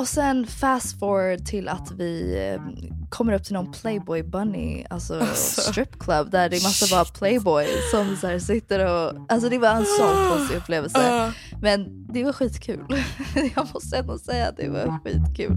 Och 0.00 0.08
sen 0.08 0.46
fast 0.46 0.98
forward 0.98 1.44
till 1.44 1.68
att 1.68 1.90
vi 1.90 2.38
eh, 2.38 2.60
kommer 3.08 3.32
upp 3.32 3.44
till 3.44 3.54
någon 3.54 3.72
Playboy 3.72 4.22
Bunny, 4.22 4.84
alltså, 4.90 5.26
strip 5.34 5.98
club 5.98 6.30
där 6.30 6.48
det 6.48 6.56
är 6.56 6.62
massa 6.62 6.96
bara 6.96 7.04
Playboy 7.04 7.66
som 7.90 8.16
så 8.16 8.26
här 8.26 8.38
sitter 8.38 8.86
och, 8.86 9.26
alltså 9.28 9.48
det 9.48 9.58
var 9.58 9.68
en 9.68 9.84
sån 9.84 10.28
konstig 10.28 10.56
upplevelse. 10.56 11.32
Men 11.62 12.06
det 12.12 12.24
var 12.24 12.32
skitkul. 12.32 12.86
Jag 13.54 13.66
måste 13.74 13.96
ändå 13.96 14.18
säga 14.18 14.48
att 14.48 14.56
det 14.56 14.68
var 14.68 14.98
skitkul. 15.04 15.56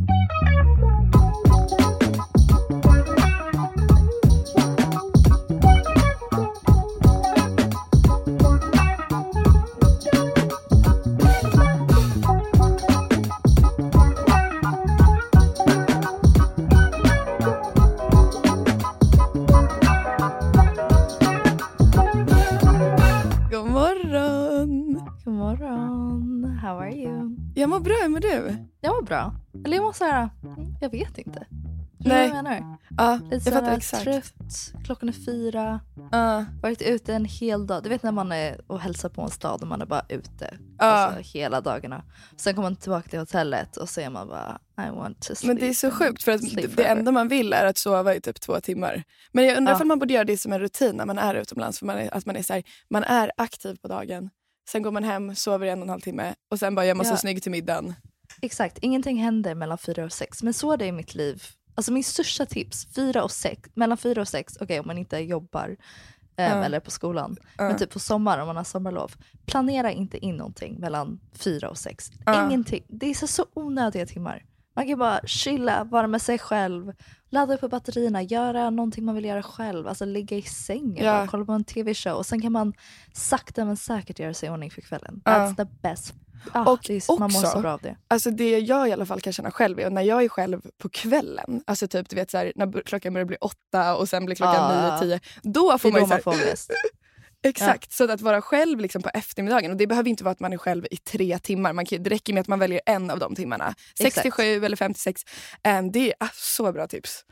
Var 29.04 29.08
bra. 29.08 29.36
Eller 29.66 29.78
jag 29.78 29.84
måste 29.84 30.00
säga, 30.06 30.30
jag 30.82 30.90
vet 30.90 31.18
inte. 31.18 31.46
Nej. 32.06 32.28
Jag 32.28 32.36
menar? 32.36 32.78
Ja, 32.98 33.20
Lite 33.32 33.50
jag 33.50 33.60
fattar 33.60 33.78
exakt. 33.78 34.04
trött, 34.04 34.74
klockan 34.86 35.10
är 35.10 35.14
fyra, 35.14 35.80
Ja, 36.12 36.46
varit 36.62 36.82
ute 36.82 37.14
en 37.14 37.26
hel 37.26 37.68
dag. 37.68 37.84
Du 37.84 37.90
vet 37.90 38.04
när 38.04 38.12
man 38.12 38.32
är 38.32 38.62
och 38.68 38.80
hälsar 38.80 39.10
på 39.10 39.22
en 39.22 39.30
stad 39.30 39.62
och 39.62 39.68
man 39.68 39.82
är 39.82 39.86
bara 39.86 40.06
ute 40.10 40.58
ja. 40.78 40.86
alltså, 40.86 41.38
hela 41.38 41.62
dagarna. 41.62 42.04
Sen 42.38 42.56
kommer 42.56 42.70
man 42.70 42.76
tillbaka 42.76 43.10
till 43.10 43.20
hotellet 43.20 43.78
och 43.78 43.90
så 43.90 44.02
är 44.02 44.10
man 44.10 44.28
bara 44.28 44.60
I 44.88 44.90
want 44.90 45.22
to 45.22 45.36
sleep. 45.36 45.48
Men 45.48 45.56
det 45.58 45.70
är 45.70 45.74
så 45.74 45.92
sjukt 45.92 46.24
för 46.24 46.32
att 46.32 46.50
Sleep 46.50 46.76
det 46.78 46.84
enda 46.84 47.12
man 47.12 47.28
vill 47.28 47.54
är 47.54 47.66
att 47.66 47.78
sova 47.78 48.16
i 48.16 48.22
typ 48.22 48.42
två 48.42 48.60
timmar. 48.60 49.04
Men 49.32 49.46
jag 49.46 49.58
undrar 49.58 49.74
Ja. 49.74 49.82
om 49.82 49.88
man 49.88 50.00
borde 50.00 50.14
göra 50.14 50.24
det 50.26 50.38
som 50.38 50.54
en 50.54 50.60
rutin 50.60 50.96
när 50.96 51.06
man 51.06 51.18
är 51.18 51.36
utomlands. 51.36 51.80
För 51.80 51.86
man 51.86 51.98
är, 51.98 52.14
att 52.18 52.26
man 52.26 52.36
är, 52.36 52.44
så 52.44 52.54
här, 52.54 52.64
man 52.90 53.04
är 53.04 53.32
aktiv 53.38 53.76
på 53.82 53.88
dagen, 53.88 54.30
sen 54.70 54.82
går 54.84 54.92
man 54.92 55.04
hem, 55.04 55.36
sover 55.36 55.66
i 55.66 55.70
en 55.70 55.80
och 55.80 55.84
en 55.84 55.90
halv 55.90 56.02
timme 56.02 56.34
och 56.52 56.60
sen 56.60 56.76
bara 56.76 56.86
gör 56.86 56.96
man 56.96 57.06
så 57.06 57.12
Ja. 57.14 57.18
snygg 57.18 57.44
till 57.44 57.52
middagen. 57.52 57.94
Exakt, 58.44 58.78
ingenting 58.82 59.18
händer 59.18 59.56
mellan 59.56 59.78
fyra 59.78 60.06
och 60.06 60.12
sex. 60.12 60.44
Men 60.44 60.54
så 60.54 60.72
är 60.72 60.78
det 60.78 60.86
i 60.86 60.92
mitt 60.92 61.16
liv. 61.16 61.44
Alltså 61.76 61.92
min 61.94 62.04
största 62.04 62.46
tips, 62.46 62.88
fyra 62.96 63.24
och 63.24 63.32
sex, 63.32 63.70
mellan 63.74 63.98
fyra 63.98 64.22
och 64.22 64.28
sex, 64.28 64.58
okej 64.62 64.80
om 64.80 64.88
man 64.88 64.98
inte 64.98 65.18
jobbar 65.18 65.68
ehm, 66.38 66.58
Ja. 66.58 66.64
eller 66.66 66.80
på 66.80 66.92
skolan. 66.92 67.38
Ja. 67.58 67.64
Men 67.64 67.78
typ 67.78 67.92
på 67.92 68.00
sommar 68.00 68.40
om 68.40 68.48
man 68.48 68.56
har 68.56 68.64
sommarlov. 68.64 69.12
Planera 69.46 69.92
inte 69.92 70.18
in 70.26 70.36
någonting 70.38 70.80
mellan 70.80 71.20
fyra 71.34 71.70
och 71.70 71.78
sex. 71.78 72.12
Ja. 72.26 72.46
Ingenting. 72.46 72.84
Det 72.88 73.06
är 73.10 73.14
så, 73.14 73.28
så 73.28 73.46
onödiga 73.54 74.06
timmar. 74.06 74.44
Man 74.76 74.88
kan 74.88 75.00
bara 75.00 75.20
chilla, 75.26 75.84
vara 75.84 76.08
med 76.08 76.22
sig 76.22 76.40
själv, 76.40 76.94
ladda 77.30 77.54
upp 77.54 77.60
på 77.62 77.68
batterierna, 77.70 78.22
göra 78.22 78.70
någonting 78.70 79.06
man 79.06 79.16
vill 79.16 79.26
göra 79.26 79.44
själv. 79.44 79.88
Alltså 79.88 80.06
ligga 80.06 80.38
i 80.38 80.42
sängen, 80.42 81.06
bara 81.06 81.28
kolla 81.28 81.46
på 81.46 81.52
en 81.52 81.64
tv-show. 81.64 82.14
Och 82.14 82.26
sen 82.26 82.42
kan 82.42 82.52
man 82.52 82.74
sakta 83.14 83.66
men 83.66 83.78
säkert 83.78 84.20
göra 84.20 84.34
sig 84.34 84.48
i 84.48 84.52
ordning 84.52 84.72
för 84.72 84.82
kvällen. 84.82 85.22
That's 85.26 85.56
the 85.56 85.66
best. 85.82 86.14
Ah, 86.52 86.72
Och 86.72 86.80
det 86.88 86.94
är, 86.96 87.20
man 87.20 87.32
mår 87.32 87.40
också- 87.40 87.52
så 87.52 87.60
bra 87.62 87.74
av 87.74 87.82
det. 87.82 87.96
Alltså 88.08 88.32
det 88.32 88.60
jag 88.60 88.90
i 88.90 88.92
alla 88.92 89.06
fall 89.06 89.22
kan 89.22 89.34
känna 89.34 89.52
själv 89.52 89.80
är 89.80 89.90
när 89.90 90.02
jag 90.02 90.24
är 90.24 90.30
själv 90.30 90.62
på 90.78 90.90
kvällen, 90.90 91.64
alltså 91.68 91.88
typ 91.88 92.10
du 92.10 92.16
vet 92.16 92.32
så 92.32 92.38
här, 92.38 92.52
när 92.56 92.82
klockan 92.82 93.14
börjar 93.14 93.26
bli 93.26 93.38
åtta 93.42 93.96
och 93.96 94.10
sen 94.10 94.26
blir 94.26 94.36
klockan 94.36 94.56
Ja. 94.86 94.92
nio, 94.92 95.00
tio. 95.02 95.20
Då 95.44 95.72
Det 95.72 95.78
får 95.78 95.90
är 95.90 95.94
man 95.94 96.02
då 96.02 96.08
man 96.08 96.22
får 96.22 96.32
ångest. 96.32 96.72
Exakt, 97.46 97.92
så 97.92 98.12
att 98.12 98.22
vara 98.22 98.42
själv 98.42 98.80
liksom 98.80 99.02
på 99.02 99.10
eftermiddagen. 99.14 99.72
Och 99.72 99.78
det 99.78 99.88
behöver 99.88 100.10
inte 100.10 100.24
vara 100.24 100.32
att 100.32 100.40
man 100.40 100.54
är 100.54 100.58
själv 100.58 100.86
i 100.92 100.98
tre 100.98 101.40
timmar. 101.40 101.74
Man 101.74 101.86
kan, 101.86 102.04
det 102.04 102.10
räcker 102.10 102.34
med 102.34 102.42
att 102.42 102.48
man 102.48 102.60
väljer 102.60 102.82
en 102.86 103.10
av 103.12 103.20
de 103.20 103.36
timmarna. 103.36 103.76
Exakt. 104.00 104.16
67 104.16 104.66
eller 104.66 104.78
56. 104.78 105.22
Um, 105.68 105.92
det 105.92 106.08
är 106.10 106.14
ah, 106.20 106.28
så 106.34 106.72
bra 106.72 106.88
tips. 106.88 107.26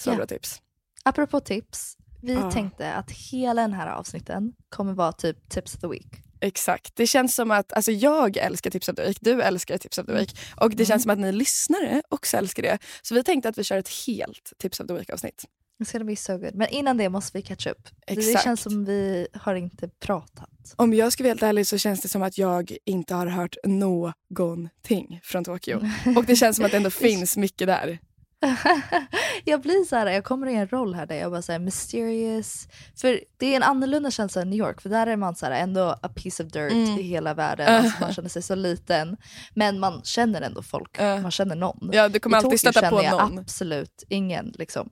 Så 0.00 0.10
Ja. 0.10 0.16
bra 0.16 0.26
tips. 0.26 0.62
Apropå 1.04 1.40
tips, 1.40 1.96
vi 2.22 2.32
Ja. 2.34 2.50
tänkte 2.50 2.92
att 2.94 3.10
hela 3.10 3.62
den 3.62 3.72
här 3.72 3.86
avsnitten 3.86 4.52
kommer 4.68 4.92
vara 4.92 5.12
typ 5.12 5.48
tips 5.50 5.74
of 5.74 5.80
the 5.80 5.86
week. 5.88 6.12
Exakt. 6.44 6.96
Det 6.96 7.06
känns 7.06 7.34
som 7.34 7.50
att 7.50 7.72
alltså 7.72 7.92
jag 7.92 8.36
älskar 8.36 8.70
Tips 8.70 8.88
of 8.88 8.96
the 8.96 9.02
Week, 9.02 9.18
du 9.20 9.42
älskar 9.42 9.78
Tips 9.78 9.98
of 9.98 10.06
the 10.06 10.12
Week 10.12 10.36
och 10.56 10.70
det 10.70 10.74
Mm. 10.74 10.86
känns 10.86 11.02
som 11.02 11.10
att 11.10 11.18
ni 11.18 11.32
lyssnare 11.32 12.02
också 12.08 12.36
älskar 12.36 12.62
det. 12.62 12.78
Så 13.02 13.14
vi 13.14 13.24
tänkte 13.24 13.48
att 13.48 13.58
vi 13.58 13.64
kör 13.64 13.78
ett 13.78 13.90
helt 14.06 14.52
Tips 14.58 14.80
of 14.80 14.86
the 14.86 14.92
Week-avsnitt. 14.94 15.44
It's 15.82 15.92
gonna 15.92 16.04
be 16.04 16.16
so 16.16 16.38
good. 16.38 16.54
Men 16.54 16.68
innan 16.68 16.96
det 16.96 17.08
måste 17.08 17.38
vi 17.38 17.42
catch 17.42 17.66
up. 17.66 17.88
Det 18.06 18.12
Exakt. 18.12 18.44
känns 18.44 18.60
som 18.60 18.84
vi 18.84 19.26
har 19.32 19.54
inte 19.54 19.88
pratat. 19.88 20.50
Om 20.76 20.94
jag 20.94 21.12
ska 21.12 21.22
vara 21.22 21.30
helt 21.30 21.42
ärlig 21.42 21.66
så 21.66 21.78
känns 21.78 22.00
det 22.00 22.08
som 22.08 22.22
att 22.22 22.38
jag 22.38 22.76
inte 22.84 23.14
har 23.14 23.26
hört 23.26 23.56
någonting 23.64 25.20
från 25.22 25.44
Tokyo. 25.44 25.80
Och 26.16 26.24
det 26.24 26.36
känns 26.36 26.56
som 26.56 26.64
att 26.64 26.70
det 26.70 26.76
ändå 26.76 26.90
finns 26.90 27.36
mycket 27.36 27.66
där. 27.66 27.98
jag 29.44 29.60
blir 29.60 29.84
så 29.84 29.96
här, 29.96 30.06
jag 30.06 30.24
kommer 30.24 30.46
i 30.46 30.54
en 30.54 30.68
roll 30.68 30.94
här 30.94 31.06
där 31.06 31.16
jag 31.16 31.30
bara 31.30 31.42
säger 31.42 31.58
mysterious. 31.60 32.68
För 32.96 33.20
det 33.36 33.46
är 33.46 33.56
en 33.56 33.62
annorlunda 33.62 34.10
känsla 34.10 34.42
än 34.42 34.50
New 34.50 34.58
York 34.58 34.80
för 34.80 34.88
där 34.88 35.06
är 35.06 35.16
man 35.16 35.34
så 35.34 35.46
här, 35.46 35.52
ändå 35.52 35.82
a 36.02 36.08
piece 36.14 36.42
of 36.44 36.52
dirt 36.52 36.72
Mm. 36.72 36.98
i 36.98 37.02
hela 37.02 37.34
världen. 37.34 37.74
Alltså 37.84 38.00
man 38.00 38.12
känner 38.14 38.28
sig 38.28 38.42
så 38.42 38.54
liten. 38.54 39.16
Men 39.54 39.80
man 39.80 40.02
känner 40.04 40.42
ändå 40.42 40.62
folk. 40.62 40.96
Ja. 40.98 41.20
Man 41.20 41.30
känner 41.30 41.56
någon. 41.56 41.90
Ja, 41.92 42.08
du 42.08 42.18
kommer 42.20 42.36
I 42.36 42.44
alltid 42.44 42.60
stöta 42.60 42.80
på 42.90 42.96
känner 42.96 43.02
jag 43.18 43.28
någon. 43.30 43.38
absolut 43.38 44.04
ingen. 44.08 44.52
Liksom. 44.58 44.90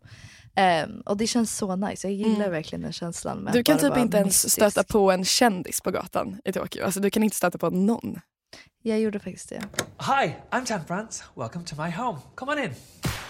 Ehm, 0.56 1.00
och 1.06 1.16
det 1.16 1.26
känns 1.26 1.56
så 1.56 1.76
nice. 1.76 2.06
Jag 2.08 2.14
gillar 2.14 2.36
Mm. 2.36 2.50
verkligen 2.50 2.82
den 2.82 2.92
känslan. 2.92 3.38
Med 3.38 3.52
Du 3.52 3.62
kan 3.64 3.78
typ 3.78 3.96
inte 3.96 4.16
ens 4.16 4.26
mystisk. 4.44 4.54
stöta 4.54 4.84
på 4.84 5.10
en 5.12 5.24
kändis 5.24 5.80
på 5.80 5.90
gatan 5.90 6.40
i 6.44 6.52
Tokyo. 6.52 6.84
Alltså, 6.84 7.00
du 7.00 7.10
kan 7.10 7.22
inte 7.22 7.36
stöta 7.36 7.58
på 7.58 7.70
någon. 7.70 8.20
Jag 8.82 9.00
gjorde 9.00 9.18
faktiskt 9.18 9.48
det. 9.48 9.62
Hi, 9.98 10.34
I'm 10.50 10.68
Dan 10.68 10.80
France. 10.86 11.24
Welcome 11.36 11.64
to 11.64 11.76
my 11.82 11.90
home. 11.90 12.18
Come 12.34 12.52
on 12.52 12.58
in. 12.58 12.70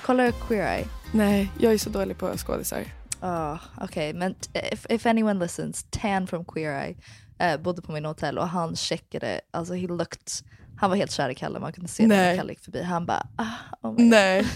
Kolla 0.06 0.32
Queer 0.32 0.76
Eye. 0.78 0.86
Nej, 1.12 1.50
jag 1.58 1.72
är 1.72 1.78
så 1.78 1.90
dålig 1.90 2.18
på 2.18 2.36
skådisar. 2.36 2.84
Oh, 3.20 3.56
Okej, 3.80 4.14
men 4.14 4.34
t- 4.34 4.68
if, 4.72 4.86
if 4.90 5.06
anyone 5.06 5.40
listens, 5.44 5.86
Tan 5.90 6.26
from 6.26 6.44
Queer 6.44 6.82
Eye 6.84 6.96
eh, 7.38 7.60
bodde 7.60 7.82
på 7.82 7.92
min 7.92 8.04
hotell 8.04 8.38
och 8.38 8.48
han 8.48 8.76
checkade, 8.76 9.40
alltså 9.50 9.74
he 9.74 9.86
looked, 9.86 10.18
han 10.76 10.90
var 10.90 10.96
helt 10.96 11.10
kär 11.12 11.28
i 11.28 11.34
Kalle, 11.34 11.58
man 11.60 11.72
kunde 11.72 11.88
se 11.88 12.02
det 12.02 12.08
när. 12.08 12.36
Kalle 12.36 12.52
gick 12.52 12.60
förbi. 12.64 12.82
Han 12.82 13.06
bara, 13.06 13.26
ah, 13.36 13.44
oh 13.82 13.92
my 13.92 13.96
God. 13.98 14.06
Nej, 14.06 14.46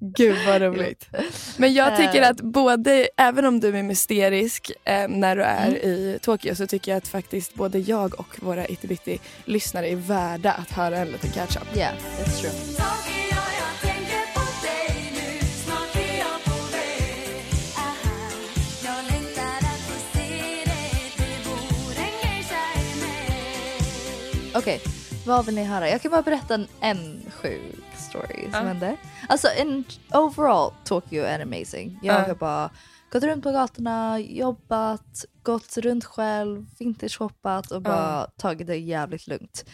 gud 0.00 0.36
vad 0.46 0.62
roligt. 0.62 1.08
Men 1.56 1.74
jag 1.74 1.96
tycker 1.96 2.22
Eh. 2.22 2.28
att 2.28 2.40
både, 2.40 3.08
även 3.16 3.44
om 3.44 3.60
du 3.60 3.76
är 3.78 3.82
mysterisk 3.82 4.70
eh, 4.84 5.08
när 5.08 5.36
du 5.36 5.42
är 5.42 5.70
i 5.84 6.18
Tokyo 6.22 6.54
så 6.54 6.66
tycker 6.66 6.92
jag 6.92 6.98
att 6.98 7.08
faktiskt 7.08 7.54
både 7.54 7.78
jag 7.78 8.20
och 8.20 8.36
våra 8.42 8.66
itty 8.68 9.18
lyssnare 9.44 9.88
är 9.88 9.96
värda 9.96 10.52
att 10.52 10.70
höra 10.72 10.98
en 10.98 11.08
liten 11.08 11.30
catch-up. 11.30 11.76
Yeah, 11.76 11.94
it's 12.24 12.40
true. 12.40 13.21
Okej, 24.54 24.80
vad 25.26 25.46
vill 25.46 25.54
ni 25.54 25.64
höra? 25.64 25.88
Jag 25.88 26.02
kan 26.02 26.10
bara 26.10 26.22
berätta 26.22 26.54
en, 26.54 26.66
en 26.80 27.22
sjuk 27.30 27.84
story 27.96 28.42
som 28.52 28.66
hände. 28.66 28.96
Alltså 29.28 29.48
en 29.56 29.84
overall 30.14 30.72
Tokyo 30.84 31.22
är 31.24 31.40
amazing. 31.42 31.98
Jag 32.02 32.14
Ja. 32.20 32.26
har 32.26 32.34
bara 32.34 32.70
gått 33.12 33.22
runt 33.22 33.42
på 33.44 33.50
gatorna, 33.52 34.18
jobbat, 34.18 35.24
gått 35.42 35.76
runt 35.76 36.04
själv, 36.04 36.66
vintage-shoppat 36.78 37.70
och 37.72 37.82
bara 37.82 38.24
tagit 38.26 38.66
det 38.66 38.76
jävligt 38.76 39.26
lugnt. 39.26 39.64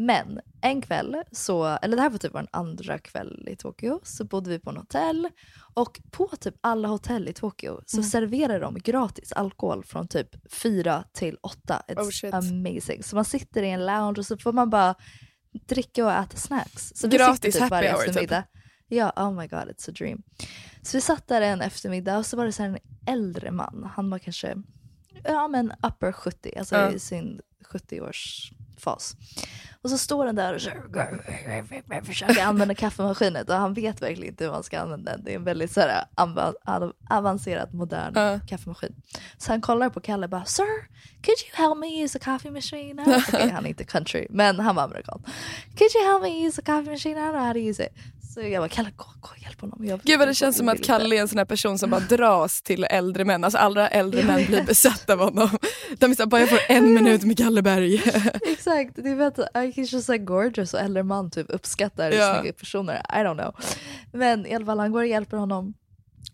Men 0.00 0.40
en 0.60 0.82
kväll, 0.82 1.16
så, 1.32 1.64
eller 1.66 1.96
det 1.96 2.02
här 2.02 2.10
var 2.10 2.18
typ 2.18 2.34
vår 2.34 2.46
andra 2.50 2.98
kväll 2.98 3.48
i 3.50 3.56
Tokyo, 3.56 4.00
så 4.02 4.24
bodde 4.24 4.50
vi 4.50 4.58
på 4.58 4.70
en 4.70 4.76
hotell. 4.76 5.28
Och 5.74 6.00
på 6.10 6.28
typ 6.40 6.54
alla 6.60 6.88
hotell 6.88 7.28
i 7.28 7.32
Tokyo 7.32 7.80
så 7.86 7.96
Mm. 7.96 8.10
serverar 8.10 8.60
de 8.60 8.74
gratis 8.78 9.32
alkohol 9.32 9.84
från 9.84 10.08
typ 10.08 10.52
4 10.52 11.04
till 11.12 11.36
8. 11.42 11.82
It's 11.88 12.24
Oh, 12.28 12.34
amazing. 12.34 13.02
Så 13.02 13.16
man 13.16 13.24
sitter 13.24 13.62
i 13.62 13.70
en 13.70 13.86
lounge 13.86 14.18
och 14.18 14.26
så 14.26 14.36
får 14.38 14.52
man 14.52 14.70
bara 14.70 14.94
dricka 15.68 16.04
och 16.04 16.12
äta 16.12 16.36
snacks. 16.36 16.92
Så 16.94 17.08
Gratis 17.08 17.54
typ 17.54 17.62
happy 17.62 17.74
hour, 17.88 17.98
typ. 17.98 18.08
eftermiddag. 18.08 18.44
Ja, 18.88 19.12
oh 19.16 19.32
my 19.32 19.46
god, 19.46 19.60
it's 19.68 19.90
a 19.90 19.92
dream. 19.98 20.22
Så 20.82 20.96
vi 20.96 21.00
satt 21.00 21.28
där 21.28 21.40
en 21.40 21.60
eftermiddag 21.60 22.18
och 22.18 22.26
så 22.26 22.36
var 22.36 22.44
det 22.44 22.52
så 22.52 22.62
en 22.62 22.78
äldre 23.06 23.50
man. 23.50 23.90
Han 23.94 24.10
var 24.10 24.18
kanske 24.18 24.56
ja, 25.24 25.48
men 25.48 25.72
upper 25.82 26.12
70, 26.12 26.52
alltså 26.58 26.76
Ja. 26.76 26.92
i 26.92 26.98
sin 26.98 27.40
70-årsfas. 28.78 29.16
Och 29.82 29.90
så 29.90 29.98
står 29.98 30.26
han 30.26 30.34
där 30.34 30.54
och 30.54 30.60
försöker 32.06 32.42
använda 32.44 32.74
kaffemaskinen 32.74 33.44
och 33.48 33.54
han 33.54 33.74
vet 33.74 34.02
verkligen 34.02 34.32
inte 34.32 34.44
hur 34.44 34.50
man 34.50 34.62
ska 34.62 34.78
använda 34.80 35.12
den. 35.12 35.24
Det 35.24 35.30
är 35.32 35.36
en 35.36 35.44
väldigt 35.44 35.72
så 35.72 35.80
här, 35.80 36.04
ava- 36.16 36.54
av- 36.64 36.92
avancerad 37.10 37.74
modern 37.74 38.12
Ja. 38.16 38.40
kaffemaskin. 38.48 38.94
Så 39.38 39.52
han 39.52 39.60
kollar 39.60 39.90
på 39.90 40.00
Kalle 40.00 40.26
och 40.26 40.30
bara 40.30 40.44
“Sir, 40.44 40.64
could 41.22 41.38
you 41.46 41.68
help 41.68 41.78
me 41.78 42.02
use 42.04 42.18
a 42.18 42.20
coffee 42.24 42.50
machine?” 42.50 43.00
Okej, 43.28 43.50
han 43.50 43.64
är 43.64 43.68
inte 43.68 43.84
country, 43.84 44.26
men 44.30 44.60
han 44.60 44.74
var 44.76 44.82
amerikan. 44.82 45.22
“Could 45.78 45.90
you 45.96 46.06
help 46.12 46.22
me 46.22 46.46
use 46.46 46.60
a 46.60 46.64
coffee 46.66 46.90
machine? 46.90 47.16
I 47.18 47.20
don't 47.20 47.30
know 47.32 47.44
how 47.46 47.52
to 47.52 47.58
use 47.58 47.84
it.” 47.86 47.92
Så 48.38 48.48
jag 48.48 48.62
bara 48.62 48.68
“Kalle, 48.68 48.90
gå, 48.96 49.04
gå 49.20 49.28
hjälp 49.42 49.60
honom.” 49.60 49.84
Jag, 49.84 50.00
Gud 50.02 50.18
vad 50.18 50.28
det 50.28 50.34
känns 50.34 50.56
som 50.56 50.68
att 50.68 50.82
Kalle 50.84 51.16
är 51.16 51.20
en 51.20 51.28
sån 51.28 51.38
här 51.38 51.44
person 51.44 51.78
som 51.78 51.90
bara 51.90 52.00
dras 52.00 52.62
till 52.62 52.84
äldre 52.84 53.24
män. 53.24 53.44
Alltså 53.44 53.58
alla 53.58 53.88
äldre 53.88 54.22
män 54.24 54.46
blir 54.46 54.62
besatta 54.62 55.12
av 55.12 55.18
honom. 55.18 55.48
De 55.98 56.10
är 56.10 56.14
såhär, 56.14 56.26
bara 56.26 56.40
jag 56.40 56.50
får 56.50 56.58
en 56.68 56.94
minut 56.94 57.24
med 57.24 57.38
Kalle 57.38 57.62
Berg. 57.62 57.94
Exakt, 58.46 58.96
det 58.96 59.10
är 59.10 59.16
för 59.16 59.42
att 59.42 59.54
he's 59.54 59.92
just 59.94 60.08
like 60.08 60.24
gorgeous 60.24 60.74
och 60.74 60.80
äldre 60.80 61.02
man 61.02 61.30
typ 61.30 61.46
uppskattar 61.50 62.10
Ja. 62.12 62.34
snygga 62.38 62.52
personer. 62.52 62.94
I 62.94 63.16
don't 63.24 63.38
know. 63.42 63.54
Men 64.12 64.46
i 64.46 64.54
alla 64.54 64.66
fall 64.66 64.78
han 64.78 64.92
går 64.92 65.00
och 65.00 65.06
hjälper 65.08 65.36
honom. 65.36 65.74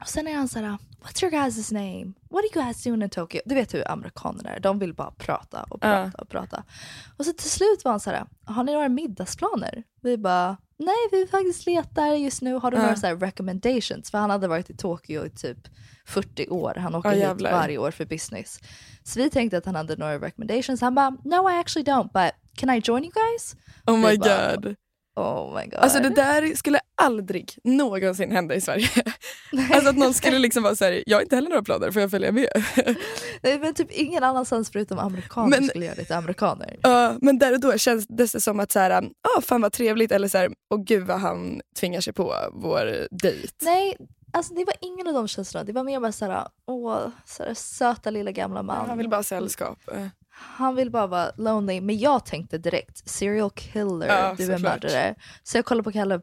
Och 0.01 0.09
sen 0.09 0.29
är 0.29 0.35
han 0.35 0.49
såhär, 0.49 0.79
what's 1.03 1.25
your 1.25 1.33
guys' 1.35 1.73
name? 1.75 2.13
What 2.31 2.39
are 2.45 2.59
you 2.59 2.65
guys 2.67 2.85
doing 2.85 3.03
in 3.03 3.11
Tokyo? 3.11 3.41
Du 3.45 3.55
vet 3.55 3.75
hur 3.75 3.91
amerikaner 3.91 4.45
är, 4.57 4.61
de 4.61 4.79
vill 4.79 4.95
bara 4.95 5.11
prata 5.11 5.63
och 5.63 5.81
prata 5.81 6.11
Ja. 6.15 6.23
och 6.23 6.29
prata. 6.29 6.63
Och 7.17 7.25
så 7.25 7.33
till 7.33 7.51
slut 7.51 7.85
var 7.85 7.91
han 7.91 8.01
såhär, 8.01 8.25
har 8.45 8.65
ni 8.65 8.73
några 8.73 8.89
middagsplaner? 8.89 9.83
Vi 10.05 10.19
bara, 10.19 10.57
nej 10.79 11.09
vi 11.13 11.27
faktiskt 11.27 11.67
letar 11.67 12.07
just 12.07 12.43
nu, 12.43 12.55
har 12.55 12.71
du 12.71 12.77
några 12.79 12.97
så 12.97 13.07
här 13.07 13.17
recommendations? 13.17 14.11
För 14.11 14.19
han 14.19 14.31
hade 14.31 14.49
varit 14.49 14.71
i 14.71 14.77
Tokyo 14.77 15.27
i 15.27 15.31
typ 15.31 15.59
40 16.07 16.49
år, 16.49 16.75
han 16.75 16.95
åker 16.95 17.13
Ja, 17.13 17.33
hit 17.33 17.43
varje 17.43 17.79
år 17.79 17.91
för 17.91 18.05
business. 18.05 18.61
Så 19.03 19.21
vi 19.21 19.31
tänkte 19.31 19.59
att 19.59 19.67
han 19.67 19.75
hade 19.75 19.97
några 19.97 20.19
recommendations, 20.19 20.81
han 20.81 20.95
bara, 20.95 21.11
no 21.11 21.51
I 21.51 21.59
actually 21.59 21.85
don't 21.85 22.09
but 22.13 22.33
can 22.57 22.71
I 22.71 22.79
join 22.85 23.05
you 23.05 23.13
guys? 23.13 23.57
Oh 23.87 23.97
my 23.97 24.19
bara, 24.19 24.57
god. 24.57 24.77
Oh 25.17 25.55
my 25.59 25.65
god. 25.65 25.75
Alltså 25.81 26.01
det 26.01 26.09
där 26.09 26.55
skulle 26.55 26.81
aldrig 27.03 27.59
någonsin 27.65 28.33
hända 28.33 28.55
i 28.55 28.61
Sverige. 28.61 28.89
Alltså 29.73 29.91
att 29.91 29.97
någon 29.97 30.15
skulle 30.15 30.39
liksom 30.39 30.63
vara 30.63 30.77
såhär, 30.77 31.03
jag 31.07 31.17
har 31.17 31.23
inte 31.23 31.37
heller 31.37 31.49
några 31.49 31.63
planer, 31.63 31.91
får 31.91 32.03
jag 32.03 32.11
följa 32.11 32.33
med? 32.33 32.49
Nej, 33.43 33.59
men 33.59 33.75
typ 33.75 33.91
ingen 33.91 34.25
annanstans 34.25 34.71
förutom 34.73 34.99
amerikaner 34.99 35.49
Men- 35.49 35.69
skulle 35.69 35.85
göra 35.85 35.95
det 35.95 36.05
till 36.05 36.15
amerikaner. 36.15 36.77
Ja, 36.83 37.17
men 37.21 37.39
där 37.39 37.53
och 37.53 37.61
då 37.61 37.79
känns 37.79 38.07
det 38.09 38.29
som 38.29 38.61
att 38.61 38.73
såhär, 38.73 38.91
ah, 39.37 39.41
fan 39.41 39.61
vad 39.61 39.73
trevligt 39.73 40.13
eller 40.13 40.29
såhär, 40.29 40.51
åh 40.75 40.83
gud 40.85 41.07
vad 41.07 41.21
han 41.21 41.61
tvingar 41.81 42.01
sig 42.01 42.13
på 42.13 42.35
vår 42.53 43.07
dejt. 43.23 43.49
Nej, 43.63 43.97
alltså 44.33 44.55
det 44.55 44.65
var 44.65 44.75
ingen 44.81 45.07
av 45.07 45.13
de 45.15 45.29
känslorna. 45.29 45.65
Det 45.65 45.73
var 45.73 45.85
mer 45.85 46.01
bara 46.01 46.13
såhär, 46.13 46.47
åh, 46.67 46.99
såhär, 47.27 47.55
söta 47.55 48.11
lilla 48.11 48.31
gamla 48.31 48.63
man. 48.63 48.89
Han 48.89 48.99
vill 48.99 49.09
bara 49.09 49.17
ha 49.17 49.23
sällskap. 49.23 49.79
Han 50.37 50.75
vill 50.77 50.91
bara 50.91 51.07
vara 51.07 51.31
lonely. 51.37 51.81
Men 51.81 51.99
jag 51.99 52.27
tänkte 52.27 52.59
direkt, 52.59 53.09
serial 53.09 53.51
killer, 53.51 54.07
Ja, 54.07 54.35
du 54.39 54.53
är 54.53 54.59
mördare. 54.59 55.15
Så 55.43 55.59
jag 55.59 55.65
kollade 55.65 55.85
på 55.85 55.93
Kalle 55.93 56.21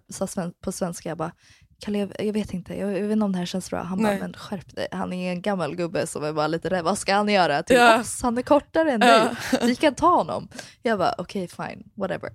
på 0.63 0.71
svenska, 0.71 1.09
jag 1.09 1.17
bara, 1.17 1.31
Kalle 1.79 2.09
jag, 2.19 2.33
vet 2.33 2.53
inte, 2.53 2.77
jag, 2.77 2.87
vet 2.87 3.11
inte 3.11 3.25
om 3.25 3.31
det 3.31 3.37
här 3.37 3.45
känns 3.45 3.69
bra. 3.69 3.81
Han 3.83 3.97
bara, 3.97 4.07
Nej. 4.09 4.19
men 4.19 4.33
skärp 4.33 4.75
dig. 4.75 4.87
Han 4.91 5.13
är 5.13 5.31
en 5.31 5.41
gammal 5.41 5.75
gubbe 5.75 6.07
som 6.07 6.23
är 6.23 6.33
bara 6.33 6.47
lite 6.47 6.69
rädd. 6.69 6.83
Vad 6.83 6.97
ska 6.97 7.13
han 7.15 7.29
göra 7.29 7.63
till 7.63 7.75
Ja. 7.75 8.03
Han 8.21 8.37
är 8.37 8.41
kortare 8.41 8.91
än 8.91 9.01
Ja. 9.01 9.07
dig. 9.07 9.29
Vi 9.61 9.75
kan 9.75 9.95
ta 9.95 10.15
honom. 10.15 10.47
Jag 10.81 10.99
bara, 10.99 11.15
okej 11.17 11.47
fine, 11.47 11.83
whatever. 11.95 12.29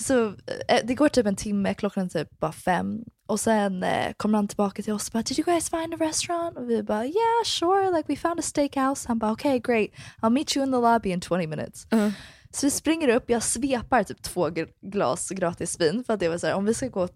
Så 0.00 0.26
eh, 0.68 0.80
det 0.84 0.94
går 0.94 1.08
typ 1.08 1.26
en 1.26 1.36
timme, 1.36 1.74
klockan 1.74 2.04
är 2.04 2.08
typ 2.08 2.40
bara 2.40 2.52
fem. 2.52 3.04
Och 3.26 3.40
sen 3.40 3.82
eh, 3.82 4.12
kommer 4.16 4.38
han 4.38 4.48
tillbaka 4.48 4.82
till 4.82 4.92
oss 4.92 5.08
och 5.08 5.12
bara, 5.12 5.22
did 5.22 5.38
you 5.38 5.44
guys 5.44 5.70
find 5.70 5.94
a 5.94 5.96
restaurant? 6.00 6.58
Och 6.58 6.70
vi 6.70 6.82
bara, 6.82 7.04
yeah 7.04 7.44
sure, 7.44 7.96
like 7.96 8.12
we 8.12 8.16
found 8.16 8.38
a 8.40 8.42
steakhouse. 8.42 9.08
Han 9.08 9.18
bara, 9.18 9.32
okay 9.32 9.58
great, 9.58 9.90
I'll 10.22 10.30
meet 10.30 10.56
you 10.56 10.66
in 10.66 10.72
the 10.72 10.78
lobby 10.78 11.10
in 11.10 11.20
20 11.20 11.46
minutes. 11.46 11.86
Mm. 11.90 12.12
Så 12.52 12.66
vi 12.66 12.70
springer 12.70 13.08
upp, 13.08 13.30
jag 13.30 13.42
svepar 13.42 14.04
typ 14.04 14.22
två 14.22 14.48
gl- 14.48 14.72
glas 14.80 15.28
gratis 15.28 15.80
vin 15.80 16.04
för 16.06 16.14
att 16.14 16.20
det 16.20 16.28
var 16.28 16.38
så 16.38 16.46
här, 16.46 16.54
om 16.54 16.64
vi 16.64 16.74
ska 16.74 16.88
gå 16.88 17.08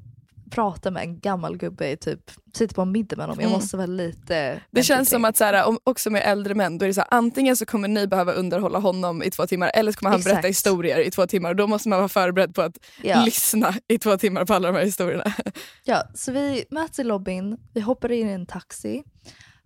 prata 0.55 0.91
med 0.91 1.03
en 1.03 1.21
gammal 1.21 1.56
gubbe 1.56 1.97
typ, 1.97 2.31
sitta 2.55 2.75
på 2.75 2.83
en 2.83 2.93
middag 2.93 3.17
med 3.17 3.27
honom, 3.27 3.41
jag 3.41 3.49
Mm. 3.49 3.59
måste 3.59 3.77
vara 3.77 3.87
lite 3.87 4.61
Det 4.71 4.83
känns 4.83 5.11
som 5.11 5.25
att 5.25 5.37
såhär, 5.37 5.65
om, 5.67 5.79
också 5.85 6.11
med 6.11 6.23
äldre 6.25 6.55
män, 6.55 6.79
då 6.79 6.85
är 6.85 6.89
det 6.89 6.95
såhär, 6.95 7.09
antingen 7.11 7.56
så 7.56 7.67
kommer 7.67 7.89
ni 7.89 8.06
behöva 8.06 8.33
underhålla 8.33 8.79
honom 8.79 9.23
i 9.23 9.31
två 9.31 9.47
timmar 9.47 9.71
eller 9.75 9.93
så 9.93 9.99
kommer 9.99 10.11
han 10.11 10.21
Exakt. 10.21 10.35
berätta 10.35 10.49
historier 10.49 10.99
i 10.99 11.11
två 11.11 11.27
timmar 11.27 11.51
och 11.51 11.56
då 11.56 11.67
måste 11.67 11.89
man 11.89 11.99
vara 11.99 12.09
förberedd 12.09 12.55
på 12.55 12.62
att 12.62 12.77
ja. 13.03 13.25
lyssna 13.25 13.75
i 13.89 13.99
två 13.99 14.17
timmar 14.17 14.45
på 14.45 14.55
alla 14.55 14.69
de 14.73 14.79
här 14.79 14.85
historierna. 14.85 15.25
Ja, 15.85 16.03
så 16.15 16.33
vi 16.33 16.65
möts 16.71 16.99
i 16.99 17.05
lobbyn, 17.05 17.56
vi 17.75 17.81
hoppar 17.81 18.12
in 18.12 18.29
i 18.29 18.33
en 18.33 18.47
taxi 18.47 19.03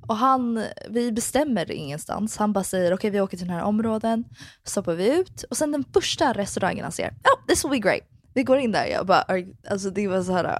och 0.09 0.17
han, 0.17 0.65
vi 0.91 1.13
bestämmer 1.13 1.73
ingenstans. 1.73 2.37
Han 2.37 2.53
bara 2.53 2.65
säger 2.65 2.95
okej 2.95 3.11
vi 3.11 3.21
åker 3.21 3.37
till 3.37 3.47
den 3.47 3.57
här 3.57 3.65
områden, 3.65 4.25
så 4.65 4.81
hoppar 4.81 4.95
vi 4.95 5.15
ut 5.19 5.43
och 5.51 5.57
sen 5.57 5.73
den 5.73 5.85
första 5.95 6.33
restaurangen 6.33 6.83
han 6.85 6.93
ser, 6.93 7.09
oh 7.09 7.47
this 7.49 7.65
will 7.65 7.71
be 7.71 7.79
great. 7.79 8.03
Vi 8.35 8.43
går 8.43 8.59
in 8.59 8.73
där, 8.73 8.87
jag 8.87 9.07
bara, 9.07 9.25
alltså 9.71 9.91
det 9.91 10.09
var 10.09 10.23
så 10.23 10.33
här, 10.33 10.59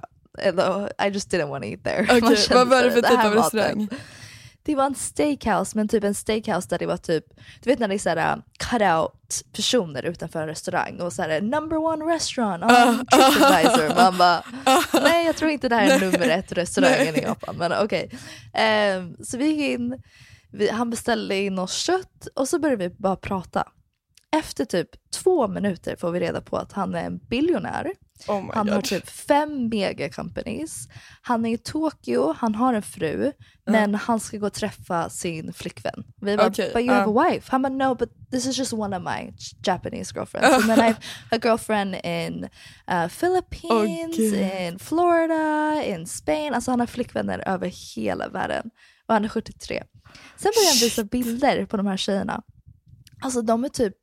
I 1.07 1.09
just 1.13 1.31
didn't 1.31 1.49
want 1.49 1.63
to 1.63 1.69
eat 1.69 1.83
there. 1.83 2.05
Kände 2.37 2.55
vad 2.55 2.67
var 2.67 2.83
det 2.83 2.91
för 2.91 3.01
typ 3.01 3.25
av 3.25 3.33
restaurang? 3.33 3.87
Det 4.63 4.75
var 4.75 4.85
en 4.85 4.95
steakhouse, 4.95 5.77
men 5.77 5.87
typ 5.87 6.03
en 6.03 6.15
steakhouse 6.15 6.67
där 6.69 6.77
det 6.77 6.85
var 6.85 6.97
typ, 6.97 7.25
du 7.63 7.69
vet 7.69 7.79
när 7.79 7.87
det 7.87 7.93
är 7.93 7.99
såhär 7.99 8.41
cut-out 8.59 9.43
personer 9.55 10.03
utanför 10.05 10.41
en 10.41 10.47
restaurang 10.47 10.99
och 11.01 11.13
såhär 11.13 11.41
number 11.41 11.77
one 11.77 12.05
restaurant 12.15 12.63
on 12.63 12.69
Ah, 12.71 12.93
Tripadvisor. 13.11 13.95
Man 14.03 14.17
bara, 14.17 14.43
nej 15.03 15.25
jag 15.25 15.35
tror 15.35 15.51
inte 15.51 15.69
det 15.69 15.75
här 15.75 15.95
är 15.95 15.99
nummer 15.99 16.29
ett 16.29 16.51
restaurangen 16.51 17.15
i 17.15 17.21
Japan, 17.21 17.55
men 17.57 17.71
okej. 17.83 18.11
Ehm, 18.53 19.15
så 19.23 19.37
vi 19.37 19.45
gick 19.45 19.59
in, 19.79 20.01
vi, 20.51 20.69
han 20.69 20.89
beställde 20.89 21.35
in 21.35 21.59
oss 21.59 21.73
kött 21.73 22.27
och 22.35 22.47
så 22.49 22.59
började 22.59 22.89
vi 22.89 22.95
bara 22.97 23.15
prata. 23.15 23.67
Efter 24.31 24.65
typ 24.65 24.89
två 25.23 25.47
minuter 25.47 25.95
får 25.95 26.11
vi 26.11 26.19
reda 26.19 26.41
på 26.41 26.57
att 26.57 26.71
han 26.71 26.95
är 26.95 27.03
en 27.03 27.17
biljonär. 27.17 27.91
Oh 28.27 28.53
Han 28.53 28.65
God. 28.65 28.75
har 28.75 28.81
typ 28.81 29.09
fem 29.09 29.69
mega 29.69 30.09
companies. 30.09 30.87
Han 31.21 31.45
är 31.45 31.53
i 31.53 31.57
Tokyo, 31.57 32.33
han 32.37 32.55
har 32.55 32.73
en 32.73 32.81
fru, 32.81 33.31
men 33.65 33.95
han 33.95 34.19
ska 34.19 34.37
gå 34.37 34.47
och 34.47 34.53
träffa 34.53 35.09
sin 35.09 35.53
flickvän. 35.53 36.03
Vi 36.21 36.37
bara, 36.37 36.47
Okej, 36.47 36.71
but 36.73 36.81
you 36.81 36.93
have 36.93 37.19
a 37.19 37.25
wife. 37.29 37.51
Han 37.51 37.61
bara, 37.61 37.69
no 37.73 37.95
but 37.95 38.09
this 38.31 38.45
is 38.45 38.57
just 38.57 38.73
one 38.73 38.97
of 38.97 39.03
my 39.03 39.33
Japanese 39.65 40.13
girlfriends. 40.15 40.49
And 40.55 40.63
then 40.63 40.79
I 40.79 40.87
have 40.87 40.99
a 41.31 41.39
girlfriend 41.43 41.95
in 42.03 42.43
uh, 42.91 43.07
Philippines, 43.07 44.17
Gud. 44.17 44.33
in 44.33 44.79
Florida, 44.79 45.83
in 45.85 46.07
Spain. 46.07 46.53
Alltså 46.53 46.71
han 46.71 46.79
har 46.79 46.87
flickvänner 46.87 47.43
över 47.47 47.95
hela 47.95 48.29
världen. 48.29 48.69
Och 49.07 49.13
han 49.13 49.25
är 49.25 49.29
73. 49.29 49.83
Sen 50.37 50.51
börjar 50.55 50.69
han 50.73 50.79
visa 50.81 51.03
bilder 51.03 51.65
på 51.65 51.77
de 51.77 51.85
här 51.87 51.97
tjejerna. 51.97 52.41
Alltså 53.21 53.41
de 53.41 53.63
är 53.63 53.69
typ 53.69 53.93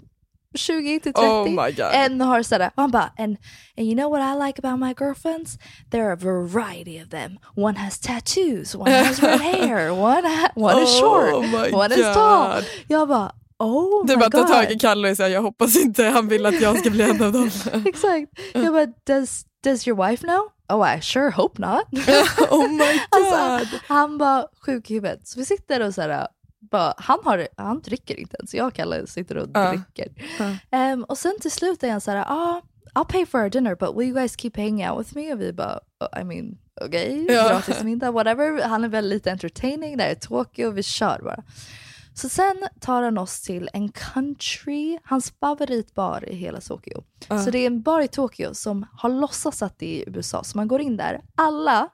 20 0.57 1.01
till 1.01 1.13
30. 1.13 1.27
Oh 1.27 1.45
my 1.49 1.73
God. 1.73 1.91
En 1.93 2.21
har 2.21 2.43
sådär, 2.43 2.71
han 2.77 2.91
bara, 2.91 3.13
and, 3.19 3.37
and 3.79 3.87
you 3.87 3.95
know 3.95 4.11
what 4.11 4.21
I 4.23 4.47
like 4.47 4.59
about 4.59 4.81
my 4.81 4.95
girlfriends? 4.99 5.59
There 5.91 6.03
are 6.05 6.13
a 6.13 6.17
variety 6.17 7.03
of 7.03 7.09
them. 7.11 7.39
One 7.57 7.77
has 7.79 7.99
tattoos, 7.99 8.75
one 8.75 8.91
has 8.91 9.23
red 9.23 9.41
hair, 9.69 9.93
one, 9.93 10.25
ha- 10.25 10.53
one 10.55 10.83
is 10.83 10.89
Oh 10.89 11.01
short, 11.01 11.45
my 11.51 11.71
one 11.73 11.93
is 11.93 12.03
tall. 12.15 12.55
God. 12.55 12.65
Jag 12.89 13.09
bara, 13.09 13.33
oh 13.59 14.07
Du 14.07 14.17
bara 14.17 14.31
tar 14.31 14.39
god. 14.39 14.49
tag 14.49 14.71
i 14.73 14.79
Kalle 14.79 15.11
och 15.11 15.17
säger 15.17 15.35
jag 15.35 15.43
hoppas 15.43 15.77
inte 15.77 16.05
han 16.05 16.29
vill 16.29 16.47
att 16.47 16.61
jag 16.61 16.79
ska 16.79 16.91
bli 16.91 17.03
en 17.11 17.23
av 17.23 17.33
dem. 17.33 17.51
Exakt. 17.87 18.27
Jag 18.55 18.73
bara, 18.73 18.87
does, 19.07 19.45
does 19.65 19.89
your 19.89 20.09
wife 20.11 20.23
know? 20.27 20.41
Oh 20.69 20.97
I 20.97 21.01
sure 21.01 21.31
hope 21.31 21.61
not. 21.61 21.85
oh 22.51 22.69
my 22.71 22.79
god. 22.79 23.01
Alltså, 23.11 23.77
han 23.89 24.19
var 24.19 24.49
sjuk 24.67 24.91
i 24.91 24.95
huvudet. 24.95 25.29
Så 25.29 25.39
vi 25.39 25.45
sitter 25.45 25.81
och 25.87 25.95
så 25.95 26.03
här, 26.03 26.27
bara, 26.71 26.95
han, 26.97 27.19
har, 27.25 27.49
han 27.57 27.81
dricker 27.81 28.21
inte 28.21 28.37
ens, 28.37 28.55
jag 28.55 28.67
och 28.67 28.75
Kalle 28.75 29.07
sitter 29.07 29.37
och 29.37 29.49
dricker. 29.73 30.13
Ehm, 30.71 31.05
och 31.05 31.19
sen 31.19 31.35
till 31.41 31.51
slut 31.51 31.83
är 31.83 31.91
han 31.91 32.01
så 32.01 32.11
här, 32.11 32.25
ah, 32.29 32.63
I'll 32.95 33.05
pay 33.05 33.27
for 33.27 33.43
our 33.43 33.49
dinner 33.51 33.75
but 33.75 33.97
will 33.97 34.09
you 34.09 34.15
guys 34.15 34.37
keep 34.41 34.53
hanging 34.57 34.91
out 34.91 35.01
with 35.01 35.17
me? 35.17 35.33
Och 35.33 35.41
vi 35.41 35.53
bara, 35.53 35.81
oh, 36.01 36.21
I 36.21 36.25
mean, 36.25 36.59
okej, 36.81 37.27
Ja. 37.29 37.49
gratis 37.49 37.83
middag, 37.83 38.11
whatever. 38.11 38.63
Han 38.69 38.85
är 38.85 38.89
väldigt 38.89 39.13
lite 39.17 39.31
entertaining, 39.33 39.97
det 39.97 40.03
här 40.03 40.11
är 40.11 40.15
Tokyo, 40.15 40.71
vi 40.71 40.83
kör 40.83 41.21
bara. 41.23 41.43
Så 42.15 42.29
sen 42.29 42.57
tar 42.81 43.03
han 43.03 43.19
oss 43.19 43.41
till 43.43 43.69
en 43.73 43.89
country, 43.89 44.99
hans 45.05 45.33
favoritbar 45.41 46.29
i 46.29 46.35
hela 46.35 46.61
Tokyo. 46.61 47.03
Så 47.45 47.51
det 47.51 47.59
är 47.59 47.67
en 47.67 47.83
bar 47.83 48.01
i 48.01 48.09
Tokyo 48.09 48.55
som 48.55 48.87
har 48.93 49.09
låtsats 49.09 49.63
att 49.63 49.79
det 49.79 49.87
är 50.03 50.09
i 50.09 50.17
USA. 50.17 50.45
Så 50.45 50.59
man 50.59 50.69
går 50.69 50.81
in 50.81 50.97
där, 50.97 51.21
alla 51.35 51.89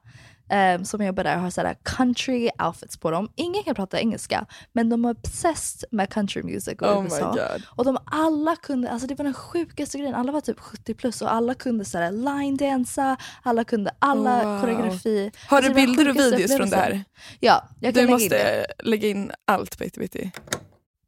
um, 0.78 0.84
som 0.84 1.04
jobbar 1.04 1.24
där 1.24 1.36
har 1.36 1.50
sådär 1.50 1.76
country 1.82 2.50
outfits 2.66 2.96
på 2.96 3.10
dem. 3.10 3.28
Ingen 3.36 3.62
kan 3.62 3.74
prata 3.74 4.00
engelska 4.00 4.46
men 4.72 4.88
de 4.88 5.04
är 5.04 5.10
obsessed 5.10 5.84
med 5.90 6.10
country 6.10 6.42
music 6.42 6.74
och 6.80 6.96
Oh 6.96 7.04
USA. 7.04 7.36
Och 7.66 7.84
de 7.84 7.98
alla 8.06 8.56
kunde, 8.56 8.90
alltså 8.90 9.06
det 9.06 9.14
var 9.14 9.24
den 9.24 9.34
sjukaste 9.34 9.98
grejen, 9.98 10.14
alla 10.14 10.32
var 10.32 10.40
typ 10.40 10.60
70 10.60 10.94
plus 10.94 11.22
och 11.22 11.32
alla 11.32 11.54
kunde 11.54 11.84
sådär 11.84 12.10
line-dansa, 12.12 13.16
alla 13.42 13.64
kunde 13.64 13.90
alla 13.98 14.44
Wow. 14.44 14.60
koreografi. 14.60 15.30
Har 15.48 15.56
Alltså, 15.56 15.72
du 15.72 15.86
bilder 15.86 16.08
och 16.08 16.16
videos 16.16 16.56
från 16.56 16.70
det 16.70 16.76
här? 16.76 17.04
Ja, 17.40 17.68
jag 17.80 17.94
kan 17.94 18.04
Du 18.06 18.10
lägga 18.10 18.22
in 18.24 18.28
det. 18.28 18.36
måste 18.36 18.66
lägga 18.84 19.08
in 19.08 19.32
allt 19.44 19.78
på 19.78 19.84
Itty 19.84 20.30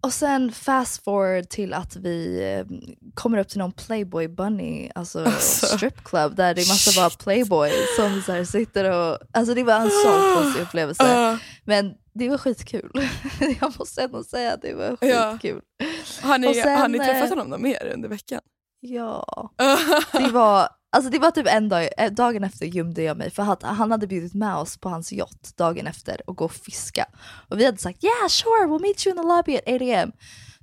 Och 0.05 0.13
sen 0.13 0.53
fast 0.53 1.05
forward 1.05 1.49
till 1.49 1.75
att 1.75 1.97
vi 1.97 2.43
eh, 2.53 2.77
kommer 3.15 3.39
upp 3.39 3.49
till 3.49 3.59
någon 3.59 3.73
Playboy 3.73 4.29
Bunny, 4.29 4.91
alltså, 4.95 5.25
Alltså. 5.25 5.67
strip 5.67 6.05
club 6.05 6.37
där 6.37 6.55
det 6.55 6.63
är 6.63 6.69
massa 6.69 7.01
bara 7.01 7.11
Playboy 7.11 7.71
som 7.97 8.23
så 8.23 8.33
här 8.33 8.45
sitter 8.45 8.91
och, 8.91 9.19
alltså 9.33 9.55
det 9.55 9.63
var 9.65 9.75
en 9.75 9.91
sån 9.91 10.35
konstig 10.43 10.63
upplevelse. 10.63 11.03
Ah, 11.17 11.39
Men 11.65 11.95
det 12.15 12.29
var 12.29 12.39
skitkul. 12.39 12.91
jag 13.61 13.73
måste 13.79 14.03
ändå 14.03 14.25
säga 14.25 14.53
att 14.53 14.63
det 14.63 14.75
var 14.75 14.97
Ja. 15.01 15.33
skitkul. 15.33 15.61
har, 16.23 16.39
ni, 16.39 16.49
Och 16.49 16.55
sen, 16.55 16.79
har 16.79 16.89
ni 16.89 16.99
träffat 16.99 17.31
eh, 17.31 17.37
honom 17.39 17.63
mer 17.63 17.93
under 17.95 18.09
veckan? 18.09 18.41
Ja. 18.81 19.51
Det 20.13 20.29
var, 20.33 20.69
alltså 20.95 21.11
det 21.11 21.19
var 21.19 21.31
typ 21.31 21.47
en 21.47 21.69
dag, 21.69 21.89
eh, 21.99 22.13
dagen 22.13 22.45
efter 22.45 22.67
gömde 22.67 23.03
jag 23.03 23.17
mig 23.17 23.31
för 23.31 23.53
att 23.53 23.63
han 23.63 23.91
hade 23.91 24.07
bjudit 24.07 24.35
med 24.35 24.57
oss 24.57 24.77
på 24.77 24.89
hans 24.89 25.13
yacht 25.13 25.57
dagen 25.57 25.87
efter 25.87 26.31
och 26.31 26.37
gå 26.37 26.45
och 26.45 26.53
fiska. 26.53 27.07
Och 27.49 27.61
vi 27.61 27.65
hade 27.65 27.79
sagt 27.79 28.05
yeah 28.05 28.29
sure 28.29 28.67
we'll 28.67 28.81
meet 28.81 29.07
you 29.07 29.17
in 29.17 29.23
the 29.23 29.29
lobby 29.29 29.57
at 29.57 29.83
8 29.83 30.03
am. 30.03 30.13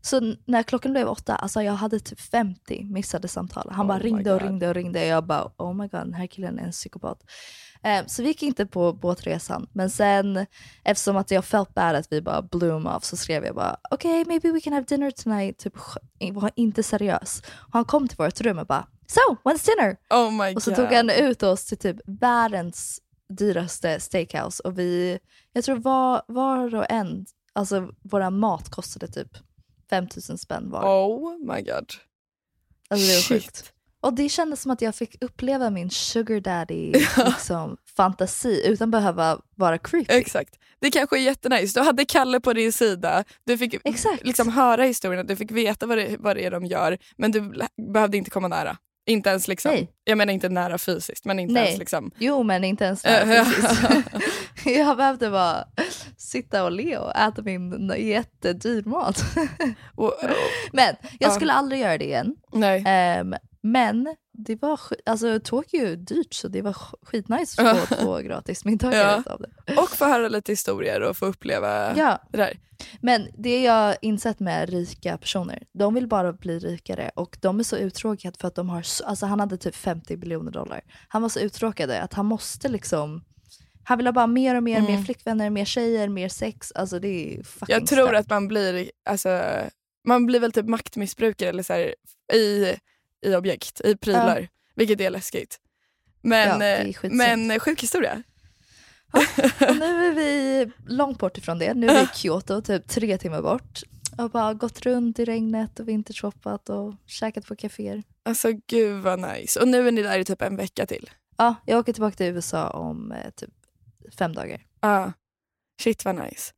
Så 0.02 0.36
när 0.46 0.64
klockan 0.64 0.92
blev 0.92 1.08
åtta, 1.08 1.36
alltså 1.36 1.62
jag 1.62 1.74
hade 1.74 2.00
typ 2.00 2.20
50 2.20 2.84
missade 2.84 3.28
samtal. 3.28 3.70
Han 3.72 3.86
Oh 3.86 3.88
bara 3.88 4.00
ringde 4.00 4.34
och 4.34 4.42
ringde 4.42 4.68
och 4.68 4.74
ringde 4.76 5.00
och 5.00 5.08
jag 5.08 5.26
bara 5.26 5.52
oh 5.58 5.74
my 5.74 5.88
god 5.88 6.02
den 6.02 6.14
här 6.14 6.28
killen 6.28 6.60
är 6.60 6.64
en 6.64 6.72
psykopat. 6.72 7.24
Eh, 7.84 8.06
så 8.08 8.22
vi 8.22 8.28
gick 8.28 8.44
inte 8.44 8.66
på 8.66 8.94
båtresan 8.94 9.68
men 9.74 9.90
sen 9.90 10.46
eftersom 10.84 11.18
att 11.18 11.32
jag 11.32 11.46
felt 11.46 11.74
bad 11.74 11.96
att 11.96 12.08
vi 12.12 12.22
bara 12.22 12.42
bloom 12.42 12.88
off 12.88 13.04
så 13.04 13.18
skrev 13.18 13.46
jag 13.46 13.56
bara 13.56 13.78
okej 13.92 14.26
maybe 14.26 14.52
we 14.52 14.60
can 14.62 14.74
have 14.74 14.86
dinner 14.86 15.12
tonight. 15.12 15.58
Typ 15.58 15.74
var 16.34 16.52
inte 16.56 16.84
seriös. 16.84 17.42
Och 17.46 17.74
han 17.74 17.86
kom 17.86 18.08
till 18.08 18.18
vårt 18.18 18.42
rum 18.42 18.60
och 18.60 18.68
bara 18.68 18.88
so 19.08 19.36
when's 19.44 19.66
dinner? 19.66 19.98
Oh 20.10 20.32
my 20.32 20.56
Och 20.56 20.64
så 20.64 20.76
tog 20.76 20.86
han 20.86 21.10
ut 21.10 21.44
oss 21.44 21.66
till 21.66 21.78
typ 21.78 21.98
världens 22.06 23.02
dyraste 23.30 24.00
steakhouse 24.00 24.64
och 24.64 24.80
vi, 24.80 25.20
jag 25.54 25.64
tror 25.64 25.76
var, 25.76 26.22
var 26.28 26.76
och 26.76 26.92
en, 26.92 27.26
alltså 27.54 27.90
våra 28.04 28.30
mat 28.30 28.70
kostade 28.70 29.08
typ 29.08 29.38
5000 29.90 30.38
spänn 30.38 30.70
var. 30.72 30.84
Oh 30.84 31.38
my 31.38 31.62
god. 31.62 31.94
Alltså 32.90 33.08
det 33.08 33.14
var 33.16 33.22
Shit. 33.22 33.44
sjukt. 33.44 33.74
Och 34.02 34.14
det 34.14 34.30
kändes 34.30 34.62
som 34.62 34.72
att 34.72 34.82
jag 34.82 34.96
fick 34.96 35.24
uppleva 35.24 35.70
min 35.70 35.90
sugar 35.90 36.40
daddy 36.40 36.92
liksom, 37.26 37.78
fantasi 37.98 38.68
utan 38.68 38.92
behöva 38.92 39.40
vara 39.56 39.78
creepy. 39.78 40.14
Exakt. 40.14 40.56
Det 40.80 40.92
kanske 40.92 41.18
är 41.18 41.22
jättenice. 41.22 41.80
Du 41.80 41.86
hade 41.86 42.06
Kalle 42.06 42.40
på 42.40 42.54
din 42.54 42.74
sida. 42.74 43.24
Du 43.46 43.58
fick 43.58 43.76
Exakt. 43.84 44.26
liksom 44.26 44.50
höra 44.50 44.84
historien, 44.84 45.28
du 45.28 45.36
fick 45.36 45.52
veta 45.52 45.86
vad 45.86 45.98
det, 45.98 46.16
vad 46.20 46.36
det 46.36 46.46
är 46.46 46.52
de 46.52 46.66
gör 46.66 46.98
men 47.18 47.32
du 47.32 47.54
behövde 47.94 48.18
inte 48.18 48.30
komma 48.30 48.48
nära. 48.48 48.78
Inte 49.06 49.30
ens 49.30 49.48
liksom, 49.48 49.72
Nej. 49.72 49.92
jag 50.04 50.18
menar 50.18 50.34
inte 50.34 50.50
nära 50.50 50.78
fysiskt 50.78 51.26
men 51.26 51.40
inte 51.40 51.54
Nej. 51.54 51.66
ens 51.66 51.80
liksom. 51.80 52.12
Jo 52.18 52.44
men 52.44 52.64
inte 52.64 52.86
ens 52.86 53.02
där, 53.02 53.26
precis. 53.26 53.82
Jag 54.66 54.98
behövde 54.98 55.30
bara 55.30 55.64
sitta 56.18 56.64
och 56.64 56.72
le 56.72 56.98
och 56.98 57.16
äta 57.16 57.42
min 57.42 57.94
jättedyr 57.98 58.84
mat. 58.84 59.24
Och, 59.96 60.14
Men 60.74 60.96
jag 61.20 61.30
Ja. 61.30 61.36
skulle 61.36 61.54
aldrig 61.54 61.82
göra 61.82 61.98
det 61.98 62.06
igen. 62.06 62.36
nej. 62.54 62.84
Ehm, 62.88 63.36
men 63.64 64.16
det 64.34 64.62
var 64.62 64.80
alltså 65.06 65.40
Tokyo 65.44 65.86
är 65.86 65.96
dyrt 65.96 66.34
så 66.34 66.48
det 66.48 66.62
var 66.62 66.74
sk- 66.74 66.96
skitnice 67.02 67.62
att 67.62 67.78
få 67.88 67.96
två 67.96 68.18
gratis 68.20 68.66
middagar 68.66 68.98
Ja. 69.12 69.20
utav 69.20 69.42
det. 69.66 69.76
Och 69.82 69.90
få 69.90 70.06
höra 70.06 70.28
lite 70.30 70.52
historier 70.52 71.02
och 71.02 71.18
få 71.18 71.26
uppleva 71.26 71.98
Ja, 71.98 72.22
det 72.32 72.38
där. 72.38 72.60
men 73.02 73.28
det 73.38 73.62
jag 73.64 73.96
insett 74.02 74.40
med 74.40 74.70
rika 74.70 75.18
personer, 75.18 75.64
de 75.74 75.94
vill 75.94 76.08
bara 76.08 76.34
bli 76.34 76.60
rikare 76.60 77.12
och 77.16 77.38
de 77.42 77.60
är 77.60 77.64
så 77.64 77.78
uttråkade 77.78 78.38
för 78.40 78.48
att 78.48 78.56
de 78.56 78.70
har, 78.70 78.82
så- 78.82 79.04
alltså 79.06 79.26
han 79.26 79.40
hade 79.40 79.58
typ 79.58 79.76
50 79.76 80.18
miljoner 80.18 80.52
dollar. 80.52 80.82
Han 81.08 81.22
var 81.22 81.30
så 81.30 81.40
uttråkad 81.40 81.92
att 81.92 82.14
han 82.14 82.26
måste 82.26 82.70
liksom, 82.70 83.24
han 83.84 83.98
vill 83.98 84.08
ha 84.08 84.12
bara 84.14 84.28
mer 84.28 84.56
och 84.56 84.64
mer, 84.64 84.78
Mm. 84.80 84.92
mer 84.96 85.04
flickvänner, 85.04 85.50
mer 85.50 85.66
tjejer, 85.66 86.08
mer 86.10 86.30
sex. 86.30 86.72
Alltså 86.76 87.00
det 87.00 87.08
är 87.40 87.44
fucking 87.44 87.74
Jag 87.74 87.88
tror 87.88 88.08
stört. 88.08 88.20
att 88.20 88.30
man 88.30 88.48
blir, 88.48 88.92
alltså, 89.06 89.42
man 90.08 90.26
blir 90.26 90.40
väl 90.40 90.52
typ 90.52 90.66
maktmissbrukare 90.66 91.50
eller 91.50 91.64
så 91.64 91.74
här, 91.74 91.96
i, 92.34 92.76
i 93.22 93.36
objekt, 93.36 93.82
i 93.82 93.96
prylar. 93.96 94.48
Vilket 94.76 95.02
är 95.02 95.10
läskigt. 95.10 95.60
Men, 96.22 96.62
Ja, 96.62 96.66
eh, 96.66 96.96
men 97.12 97.60
sjuk 97.60 97.84
historia. 97.84 98.24
Och 99.70 99.76
nu 99.76 100.06
är 100.08 100.14
vi 100.14 100.72
långt 100.88 101.20
bort 101.20 101.38
ifrån 101.38 101.60
det. 101.60 101.74
Nu 101.74 101.88
är 101.88 101.94
vi 101.94 102.02
i 102.02 102.08
Kyoto, 102.14 102.62
typ 102.62 102.88
tre 102.88 103.18
timmar 103.18 103.42
bort. 103.42 103.82
Och 104.18 104.30
bara 104.30 104.54
gått 104.54 104.82
runt 104.82 105.20
i 105.20 105.26
regnet 105.26 105.80
och 105.80 105.88
vintershoppat 105.88 106.70
och 106.70 106.94
käkat 107.06 107.46
på 107.46 107.56
kaféer. 107.56 108.04
Alltså 108.26 108.52
gud 108.68 109.02
vad 109.02 109.20
nice. 109.20 109.60
Och 109.60 109.68
nu 109.68 109.88
är 109.88 109.92
ni 109.92 110.02
där 110.02 110.20
i 110.20 110.26
typ 110.26 110.42
en 110.42 110.56
vecka 110.56 110.86
till. 110.86 111.10
Ja, 111.38 111.56
jag 111.66 111.80
åker 111.80 111.94
tillbaka 111.94 112.16
till 112.16 112.26
USA 112.26 112.70
om 112.70 113.12
eh, 113.12 113.30
typ 113.30 113.50
fem 114.18 114.34
dagar. 114.34 114.62
Ja. 114.82 115.14
Shit 115.84 116.06
vad 116.06 116.16
nice. 116.16 116.52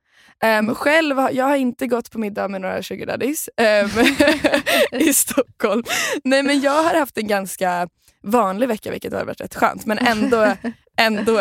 Um, 0.45 0.75
själv 0.75 1.17
jag 1.31 1.45
har 1.45 1.55
inte 1.55 1.87
gått 1.87 2.11
på 2.11 2.19
middag 2.19 2.47
med 2.47 2.61
några 2.61 2.83
sugar 2.83 3.05
daddies 3.05 3.49
ehm, 3.57 3.89
i 5.01 5.13
Stockholm. 5.13 5.83
Nej 6.23 6.43
men 6.43 6.61
jag 6.61 6.83
har 6.83 6.99
haft 6.99 7.17
en 7.17 7.27
ganska 7.27 7.87
vanlig 8.23 8.67
vecka 8.67 8.91
vilket 8.91 9.13
har 9.13 9.25
varit 9.25 9.41
rätt 9.41 9.55
skönt 9.55 9.85
men 9.85 9.97
ändå, 9.97 10.53
ändå 10.97 11.39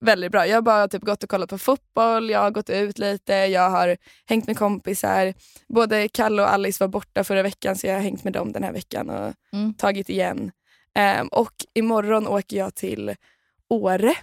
väldigt 0.00 0.32
bra. 0.32 0.46
Jag 0.46 0.56
har 0.56 0.62
bara 0.62 0.88
typ 0.88 1.02
gått 1.02 1.22
och 1.22 1.30
kollat 1.30 1.50
på 1.50 1.58
fotboll, 1.58 2.30
jag 2.30 2.40
har 2.40 2.50
gått 2.50 2.70
ut 2.70 2.98
lite, 2.98 3.32
jag 3.34 3.70
har 3.70 3.96
hängt 4.28 4.46
med 4.46 4.58
kompisar. 4.58 5.34
Både 5.68 6.08
Kalle 6.08 6.42
och 6.42 6.52
Alice 6.52 6.84
var 6.84 6.88
borta 6.88 7.24
förra 7.24 7.42
veckan 7.42 7.76
så 7.76 7.86
jag 7.86 7.94
har 7.94 8.00
hängt 8.00 8.24
med 8.24 8.32
dem 8.32 8.52
den 8.52 8.62
här 8.64 8.72
veckan 8.72 9.10
och 9.10 9.32
Mm. 9.52 9.74
tagit 9.74 10.08
igen. 10.08 10.50
Ehm, 10.94 11.28
och 11.28 11.52
imorgon 11.74 12.26
åker 12.26 12.56
jag 12.56 12.74
till 12.74 13.14
Åre 13.70 14.14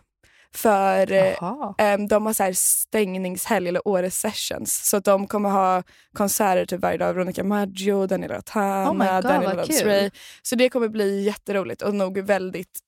för 0.53 1.11
eh, 1.11 1.33
Jaha. 1.41 1.75
Ehm, 1.77 2.07
de 2.07 2.25
har 2.25 2.33
så 2.33 2.43
här 2.43 2.53
stängningshelg, 2.53 3.67
eller 3.67 3.87
Åre 3.87 4.11
Sessions. 4.11 4.89
Så 4.89 4.99
de 4.99 5.27
kommer 5.27 5.49
ha 5.49 5.83
konserter 6.13 6.65
typ 6.65 6.81
varje 6.81 6.97
dag. 6.97 7.13
Veronica 7.13 7.43
Maggio, 7.43 8.07
Daniela 8.07 8.41
Tana, 8.41 8.91
Oh 8.91 9.15
God, 9.15 9.23
Daniel 9.23 9.43
vad 9.45 9.55
Lance 9.55 9.79
kul. 9.79 9.87
Ray. 9.87 10.09
Så 10.41 10.55
det 10.55 10.69
kommer 10.69 10.87
bli 10.87 11.23
jätteroligt 11.23 11.81
och 11.81 11.95
nog 11.95 12.17
väldigt 12.19 12.79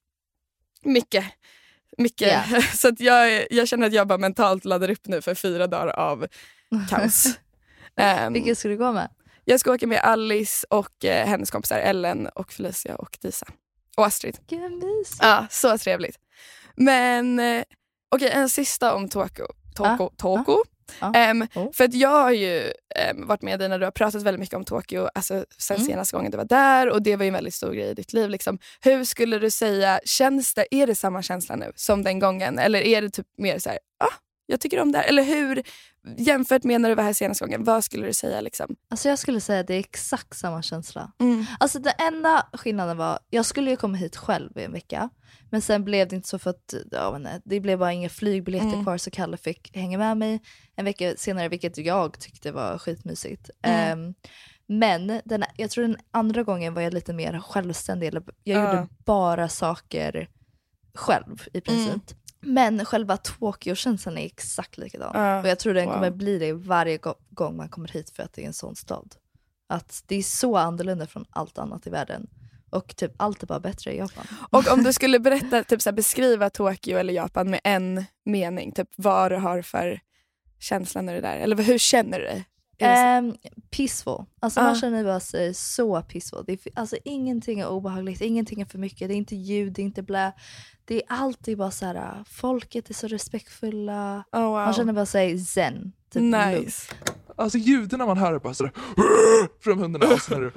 mycket. 0.84 1.25
mycket. 1.98 2.28
Ja. 2.51 2.62
Så 2.74 2.88
att 2.88 3.00
jag, 3.00 3.48
jag 3.51 3.68
känner 3.68 3.88
att 3.88 3.94
jag 3.94 4.08
bara 4.08 4.18
mentalt 4.18 4.66
laddar 4.66 4.89
upp 4.89 5.08
nu 5.08 5.22
för 5.22 5.36
fyra 5.36 5.68
dagar 5.68 5.88
av 5.88 6.28
kaos. 6.89 7.25
Ehm, 7.96 8.34
Vilka 8.34 8.56
ska 8.56 8.70
du 8.70 8.78
gå 8.78 8.92
med? 8.92 9.10
jag 9.46 9.60
ska 9.60 9.72
åka 9.74 9.88
med 9.88 10.00
Alice 10.00 10.68
och 10.70 11.06
eh, 11.06 11.28
hennes 11.28 11.51
kompisar 11.51 11.80
Ellen, 11.80 12.28
och 12.28 12.51
Felicia 12.51 12.96
och 12.96 13.18
Disa. 13.22 13.46
Och 13.98 14.06
Astrid. 14.06 14.38
Gud. 14.50 14.84
Ja, 15.22 15.48
så 15.50 15.78
trevligt. 15.78 16.16
Men 16.79 17.39
eh, 17.39 17.63
okej, 18.15 18.29
en 18.29 18.50
sista 18.50 18.93
om 18.95 19.09
Toko. 19.09 19.45
Toko, 19.75 20.09
Toko. 20.17 20.63
Ja. 21.00 21.13
Ehm, 21.15 21.48
Oh. 21.55 21.71
För 21.71 21.83
att 21.83 21.93
jag 21.93 22.09
har 22.09 22.31
ju 22.31 22.71
ehm, 22.95 23.27
varit 23.27 23.41
med 23.41 23.59
dig 23.59 23.69
när 23.69 23.79
du 23.79 23.86
har 23.86 23.91
pratat 23.91 24.24
väldigt 24.24 24.39
mycket 24.39 24.55
om 24.55 24.63
Tokyo 24.65 25.09
alltså, 25.15 25.45
sen 25.57 25.75
Mm. 25.77 25.88
senaste 25.88 26.15
gången 26.15 26.31
du 26.31 26.38
var 26.38 26.45
där 26.45 26.89
och 26.89 27.01
det 27.01 27.15
var 27.15 27.24
ju 27.24 27.27
en 27.27 27.33
väldigt 27.33 27.53
stor 27.53 27.74
grej 27.74 27.89
i 27.89 27.93
ditt 27.93 28.13
liv. 28.13 28.29
Liksom. 28.29 28.59
Hur 28.81 29.03
skulle 29.05 29.39
du 29.39 29.50
säga, 29.51 30.00
känns 30.05 30.53
det, 30.53 30.75
är 30.75 30.88
det 30.88 30.95
samma 30.95 31.21
känsla 31.21 31.55
nu 31.55 31.71
som 31.75 32.03
den 32.03 32.19
gången? 32.19 32.59
Eller 32.59 32.81
är 32.81 33.01
det 33.01 33.09
typ 33.09 33.27
mer 33.38 33.59
så 33.59 33.69
här, 33.69 33.79
ah, 34.03 34.13
jag 34.45 34.59
tycker 34.62 34.79
om 34.79 34.91
det 34.91 34.98
här. 34.98 35.05
Eller 35.05 35.24
hur, 35.24 35.63
jämfört 36.18 36.63
med 36.63 36.82
när 36.82 36.89
du 36.89 36.96
var 36.96 37.04
här 37.04 37.13
senaste 37.13 37.46
gången, 37.46 37.63
vad 37.63 37.84
skulle 37.84 38.08
du 38.08 38.13
säga? 38.13 38.42
Liksom? 38.42 38.75
Alltså 38.89 39.10
jag 39.10 39.20
skulle 39.20 39.42
säga 39.42 39.60
att 39.60 39.68
det 39.68 39.74
är 39.75 39.80
exakt 39.80 40.38
samma 40.38 40.62
känsla. 40.62 41.12
Mm. 41.20 41.46
Alltså 41.60 41.80
den 41.80 41.94
enda 42.00 42.48
skillnaden 42.54 42.98
var, 42.98 43.20
jag 43.30 43.46
skulle 43.46 43.70
ju 43.72 43.78
komma 43.78 43.98
hit 43.98 44.16
själv 44.16 44.58
i 44.58 44.63
en 44.63 44.72
vecka. 44.72 45.10
Men 45.51 45.62
sen 45.62 45.84
blev 45.84 46.08
det 46.08 46.16
inte 46.16 46.28
så 46.30 46.39
för 46.39 46.50
att 46.50 46.74
ja, 46.92 47.18
men, 47.20 47.42
det 47.46 47.60
blev 47.60 47.80
bara 47.80 47.94
inga 47.94 48.10
flygbiljetter 48.10 48.68
Mm. 48.70 48.84
kvar 48.84 48.98
så 48.98 49.12
Kalle 49.12 49.38
fick 49.38 49.75
hänga 49.75 49.98
med 49.98 50.18
mig 50.18 50.42
en 50.75 50.86
vecka 50.86 51.13
senare 51.18 51.50
vilket 51.50 51.78
jag 51.78 52.20
tyckte 52.20 52.51
var 52.51 52.78
skitmysigt. 52.78 53.50
Mm. 53.62 54.00
Ehm, 54.00 54.13
men 54.68 55.22
den, 55.25 55.44
jag 55.58 55.70
tror 55.70 55.88
den 55.88 55.98
andra 56.12 56.44
gången 56.44 56.74
var 56.74 56.82
jag 56.82 56.94
lite 56.94 57.13
mer 57.13 57.39
självständig. 57.39 58.13
Jag 58.13 58.24
Ja. 58.44 58.54
gjorde 58.75 58.88
bara 59.06 59.50
saker 59.50 60.30
själv 60.94 61.44
i 61.54 61.62
princip. 61.62 61.94
Mm. 61.94 62.01
Men 62.41 62.86
själva 62.86 63.17
Tokyo-känslan 63.17 64.17
är 64.17 64.25
exakt 64.25 64.77
likadan. 64.77 65.12
Ja, 65.13 65.39
Och 65.41 65.48
jag 65.48 65.60
tror 65.60 65.74
den 65.74 65.86
wow. 65.86 65.93
kommer 65.93 66.12
bli 66.12 66.39
det 66.39 66.53
varje 66.53 67.00
gång 67.29 67.58
man 67.58 67.69
kommer 67.69 67.88
hit 67.88 68.10
för 68.10 68.24
att 68.24 68.34
det 68.34 68.43
är 68.43 68.48
en 68.48 68.53
sån 68.53 68.75
stad. 68.75 69.15
Att 69.69 70.03
det 70.08 70.15
är 70.15 70.24
så 70.24 70.58
annorlunda 70.58 71.08
från 71.08 71.25
allt 71.29 71.58
annat 71.58 71.88
i 71.88 71.89
världen. 71.89 72.27
Och 72.69 72.96
typ 72.96 73.12
allt 73.17 73.43
är 73.43 73.48
bara 73.48 73.60
bättre 73.60 73.93
i 73.93 73.98
Japan. 73.98 74.25
Och 74.51 74.72
om 74.72 74.84
du 74.84 74.93
skulle 75.00 75.19
berätta, 75.19 75.63
typ 75.63 75.81
så 75.81 75.89
här, 75.89 75.96
beskriva 75.96 76.50
Tokyo 76.50 76.98
eller 76.98 77.13
Japan 77.13 77.50
med 77.50 77.60
en 77.63 78.05
mening, 78.25 78.72
typ 78.72 78.89
vad 78.96 79.31
du 79.31 79.36
har 79.36 79.62
för 79.62 80.00
känsla 80.60 81.01
när 81.01 81.13
du 81.13 81.17
är 81.17 81.22
där. 81.22 81.38
Eller 81.38 81.55
hur 81.63 81.77
känner 81.77 82.19
du 82.19 82.25
dig? 82.25 82.46
Ehm, 82.81 83.36
peaceful. 83.77 84.25
Alltså 84.39 84.60
Ja. 84.60 84.63
man 84.63 84.75
känner 84.75 85.03
bara 85.03 85.19
sig 85.19 85.53
så 85.53 86.01
peaceful. 86.01 86.43
Det 86.48 86.53
är, 86.53 86.60
alltså 86.75 86.98
ingenting 87.05 87.60
är 87.60 87.69
obehagligt, 87.69 88.22
ingenting 88.22 88.62
är 88.62 88.65
för 88.65 88.77
mycket, 88.77 89.08
det 89.08 89.13
är 89.13 89.17
inte 89.17 89.36
ljud, 89.36 89.74
det 89.74 89.81
är 89.81 89.84
inte 89.84 90.03
blä. 90.03 90.31
Det 90.89 90.96
är 90.96 91.01
alltid 91.08 91.58
bara 91.58 91.72
så 91.72 91.86
här. 91.86 92.24
folket 92.29 92.89
är 92.89 92.93
så 92.93 93.08
respektfulla. 93.08 94.24
Oh, 94.31 94.41
wow. 94.41 94.51
Man 94.51 94.74
känner 94.74 94.93
bara 94.93 95.05
sig 95.05 95.39
zen. 95.39 95.91
Typ 96.13 96.22
lugn. 96.22 96.31
nice. 96.31 96.93
Alltså 97.38 97.58
ljuden 97.58 98.00
man 98.00 98.17
hör 98.17 98.34
är 98.34 98.39
bara 98.39 98.53
sådär 98.53 98.72
från 99.63 99.79
hundarna 99.79 100.13
och 100.13 100.22
sen 100.22 100.38
är 100.38 100.41
det 100.41 100.51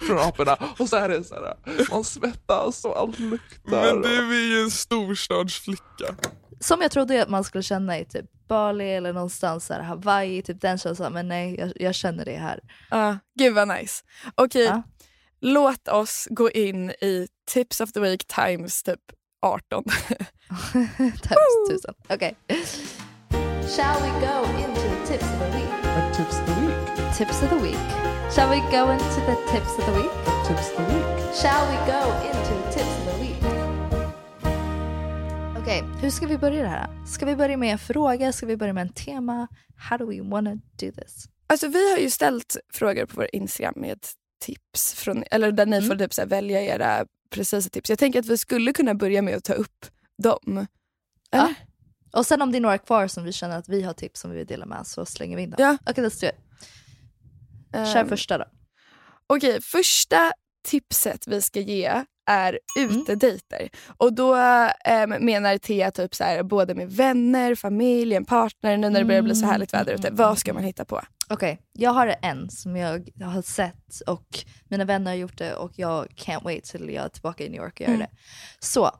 från 0.06 0.18
aporna 0.18 0.56
och 0.78 0.88
så 0.88 0.96
är 0.96 1.08
det 1.08 1.24
såhär, 1.24 1.54
man 1.90 2.04
svettas 2.04 2.84
och 2.84 2.98
allt 2.98 3.18
luktar. 3.18 3.94
Men 3.94 4.02
du 4.02 4.44
är 4.44 4.56
ju 4.56 4.62
en 4.62 4.70
storstadsflicka. 4.70 6.14
Som 6.60 6.80
jag 6.80 6.90
trodde 6.90 7.22
att 7.22 7.28
man 7.28 7.44
skulle 7.44 7.62
känna 7.62 7.98
i 7.98 8.04
typ 8.04 8.26
Bali 8.48 8.90
eller 8.90 9.12
någonstans 9.12 9.66
så 9.66 9.74
här, 9.74 9.82
Hawaii, 9.82 10.42
typ 10.42 10.60
den 10.60 10.78
känslan. 10.78 11.12
Men 11.12 11.28
nej, 11.28 11.56
jag, 11.58 11.72
jag 11.76 11.94
känner 11.94 12.24
det 12.24 12.36
här. 12.36 12.60
Ja, 12.90 13.18
gud 13.38 13.54
vad 13.54 13.68
nice. 13.68 14.04
Okej, 14.34 14.64
Ja. 14.64 14.82
Låt 15.40 15.88
oss 15.88 16.28
gå 16.30 16.50
in 16.50 16.90
i 16.90 17.28
tips 17.50 17.80
of 17.80 17.92
the 17.92 18.00
week 18.00 18.26
times 18.26 18.82
typ 18.82 19.00
18. 19.42 19.84
Times 21.22 21.68
tusen. 21.70 21.94
Okej. 22.08 22.34
Shall 23.76 24.00
we 24.02 24.10
go 24.26 24.44
into 24.58 24.80
the 24.80 25.06
tips 25.06 25.24
of 25.24 25.38
the 25.38 25.58
week? 25.58 25.70
What 25.82 26.14
tips 26.16 26.40
of 26.40 26.46
the 26.46 26.60
week? 26.60 27.16
Tips 27.18 27.42
of 27.42 27.48
the 27.50 27.56
week. 27.56 27.78
Shall 28.34 28.50
we 28.50 28.60
go 28.70 28.92
into 28.92 29.20
the 29.26 29.36
tips 29.52 29.78
of 29.78 29.86
the 29.86 29.92
week? 29.92 30.10
What 30.26 30.48
tips 30.48 30.70
of 30.70 30.76
the 30.76 30.94
week? 30.94 31.34
Shall 31.34 31.66
we 31.70 31.76
go 31.86 32.02
into 32.28 32.54
the 32.54 32.72
tips 32.72 32.98
of 32.98 33.04
the 33.04 33.24
week? 33.24 33.42
Okej, 35.58 35.84
hur 36.02 36.10
ska 36.10 36.26
vi 36.26 36.38
börja 36.38 36.62
det 36.62 36.68
här? 36.68 37.06
Ska 37.06 37.26
vi 37.26 37.36
börja 37.36 37.56
med 37.56 37.72
en 37.72 37.78
fråga? 37.78 38.32
Ska 38.32 38.46
vi 38.46 38.56
börja 38.56 38.72
med 38.72 38.82
en 38.82 38.92
tema? 38.92 39.48
How 39.76 39.98
do 39.98 40.06
we 40.06 40.20
wanna 40.20 40.54
do 40.54 40.92
this? 40.92 41.24
Alltså 41.46 41.68
vi 41.68 41.90
har 41.90 41.98
ju 41.98 42.10
ställt 42.10 42.56
frågor 42.72 43.06
på 43.06 43.16
vår 43.16 43.28
Instagram 43.32 43.74
med 43.76 43.98
tips, 44.40 44.94
från, 44.94 45.24
eller 45.30 45.52
där 45.52 45.66
ni 45.66 45.76
Mm. 45.76 45.88
får 45.88 45.96
typ 45.96 46.14
så 46.14 46.26
välja 46.26 46.62
era 46.62 47.06
precisa 47.30 47.70
tips. 47.70 47.90
Jag 47.90 47.98
tänker 47.98 48.18
att 48.18 48.26
vi 48.26 48.36
skulle 48.38 48.72
kunna 48.72 48.94
börja 48.94 49.22
med 49.22 49.36
att 49.36 49.44
ta 49.44 49.52
upp 49.52 49.86
dem. 50.22 50.66
Ja. 51.30 51.54
Och 52.12 52.26
sen 52.26 52.42
om 52.42 52.52
det 52.52 52.58
är 52.58 52.60
några 52.60 52.78
kvar 52.78 53.06
som 53.08 53.24
vi 53.24 53.32
känner 53.32 53.58
att 53.58 53.68
vi 53.68 53.82
har 53.82 53.92
tips 53.92 54.20
som 54.20 54.30
vi 54.30 54.36
vill 54.36 54.46
dela 54.46 54.66
med 54.66 54.86
så 54.86 55.06
slänger 55.06 55.36
vi 55.36 55.42
in 55.42 55.50
dem. 55.50 55.56
Ja. 55.58 55.78
Okej, 55.90 56.04
let's 56.04 56.20
do 56.20 56.26
it. 56.26 56.34
Kör 57.92 57.96
Ehm, 58.00 58.08
första 58.08 58.38
då. 58.38 58.44
Okej, 59.26 59.62
första 59.62 60.32
tipset 60.68 61.26
vi 61.26 61.42
ska 61.42 61.60
ge 61.60 62.02
är 62.30 62.58
Mm. 62.78 63.00
utedejter. 63.00 63.68
Och 63.96 64.12
då 64.12 64.34
ehm, 64.84 65.10
menar 65.10 65.58
Thea 65.58 65.90
typ 65.90 66.14
så 66.14 66.24
här, 66.24 66.42
både 66.42 66.74
med 66.74 66.90
vänner, 66.92 67.54
familj, 67.54 68.14
en 68.14 68.24
partner, 68.24 68.76
nu 68.76 68.90
när 68.90 69.00
det 69.00 69.06
börjar 69.06 69.22
bli 69.22 69.34
så 69.34 69.46
härligt 69.46 69.74
väder 69.74 69.92
ute. 69.94 70.08
Mm. 70.08 70.16
Vad 70.16 70.38
ska 70.38 70.52
man 70.54 70.64
hitta 70.64 70.84
på? 70.84 71.00
Okej, 71.32 71.60
jag 71.72 71.90
har 71.90 72.14
en 72.22 72.50
som 72.50 72.76
jag 72.76 73.08
har 73.22 73.42
sett 73.42 74.00
och 74.06 74.44
mina 74.68 74.84
vänner 74.84 75.10
har 75.10 75.16
gjort 75.16 75.38
det 75.38 75.54
och 75.54 75.72
jag 75.76 76.06
can't 76.16 76.44
wait 76.44 76.64
till 76.64 76.90
jag 76.90 77.04
är 77.04 77.08
tillbaka 77.08 77.44
i 77.44 77.48
New 77.48 77.60
York 77.62 77.74
och 77.74 77.80
gör 77.80 77.88
Mm. 77.88 77.98
det. 78.00 78.08
Så, 78.60 78.90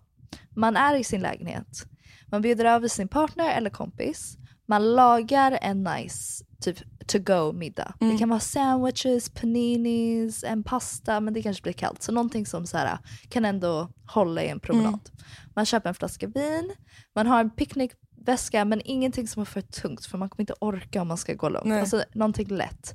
man 0.57 0.77
är 0.77 0.95
i 0.95 1.05
sin 1.05 1.21
lägenhet. 1.21 1.85
Man 2.27 2.43
bjuder 2.43 2.65
över 2.65 2.89
sin 2.89 3.09
partner 3.09 3.51
eller 3.57 3.71
kompis. 3.71 4.37
Man 4.67 4.93
lagar 4.95 5.59
en 5.63 5.83
nice 5.83 6.45
typ 6.61 6.79
to 7.07 7.19
go 7.19 7.53
middag. 7.53 7.95
Mm. 8.01 8.13
Det 8.13 8.19
kan 8.19 8.29
vara 8.29 8.41
sandwiches, 8.41 9.29
paninis, 9.31 10.45
en 10.45 10.63
pasta 10.63 11.21
men 11.21 11.35
det 11.35 11.43
kanske 11.43 11.63
blir 11.63 11.73
kallt. 11.73 12.03
Så 12.03 12.13
någonting 12.13 12.47
som 12.47 12.67
så 12.67 12.77
här, 12.77 12.99
kan 13.29 13.45
ändå 13.45 13.91
hålla 14.07 14.43
i 14.43 14.49
en 14.49 14.61
promenad. 14.61 14.89
Mm. 14.89 15.25
Man 15.55 15.67
köper 15.67 15.89
en 15.89 15.95
flaska 15.95 16.27
vin, 16.27 16.73
man 17.15 17.27
har 17.27 17.41
en 17.41 17.51
picknickväska 18.25 18.65
men 18.65 18.81
ingenting 18.85 19.29
som 19.29 19.41
är 19.41 19.47
för 19.47 19.61
tungt 19.61 20.07
för 20.07 20.19
man 20.19 20.29
kommer 20.29 20.43
inte 20.43 20.55
orka 20.61 21.03
om 21.03 21.09
man 21.09 21.17
ska 21.17 21.35
gå 21.35 21.49
långt. 21.49 21.65
Nej. 21.67 21.81
Alltså 21.81 22.05
någonting 22.12 22.49
lätt. 22.49 22.95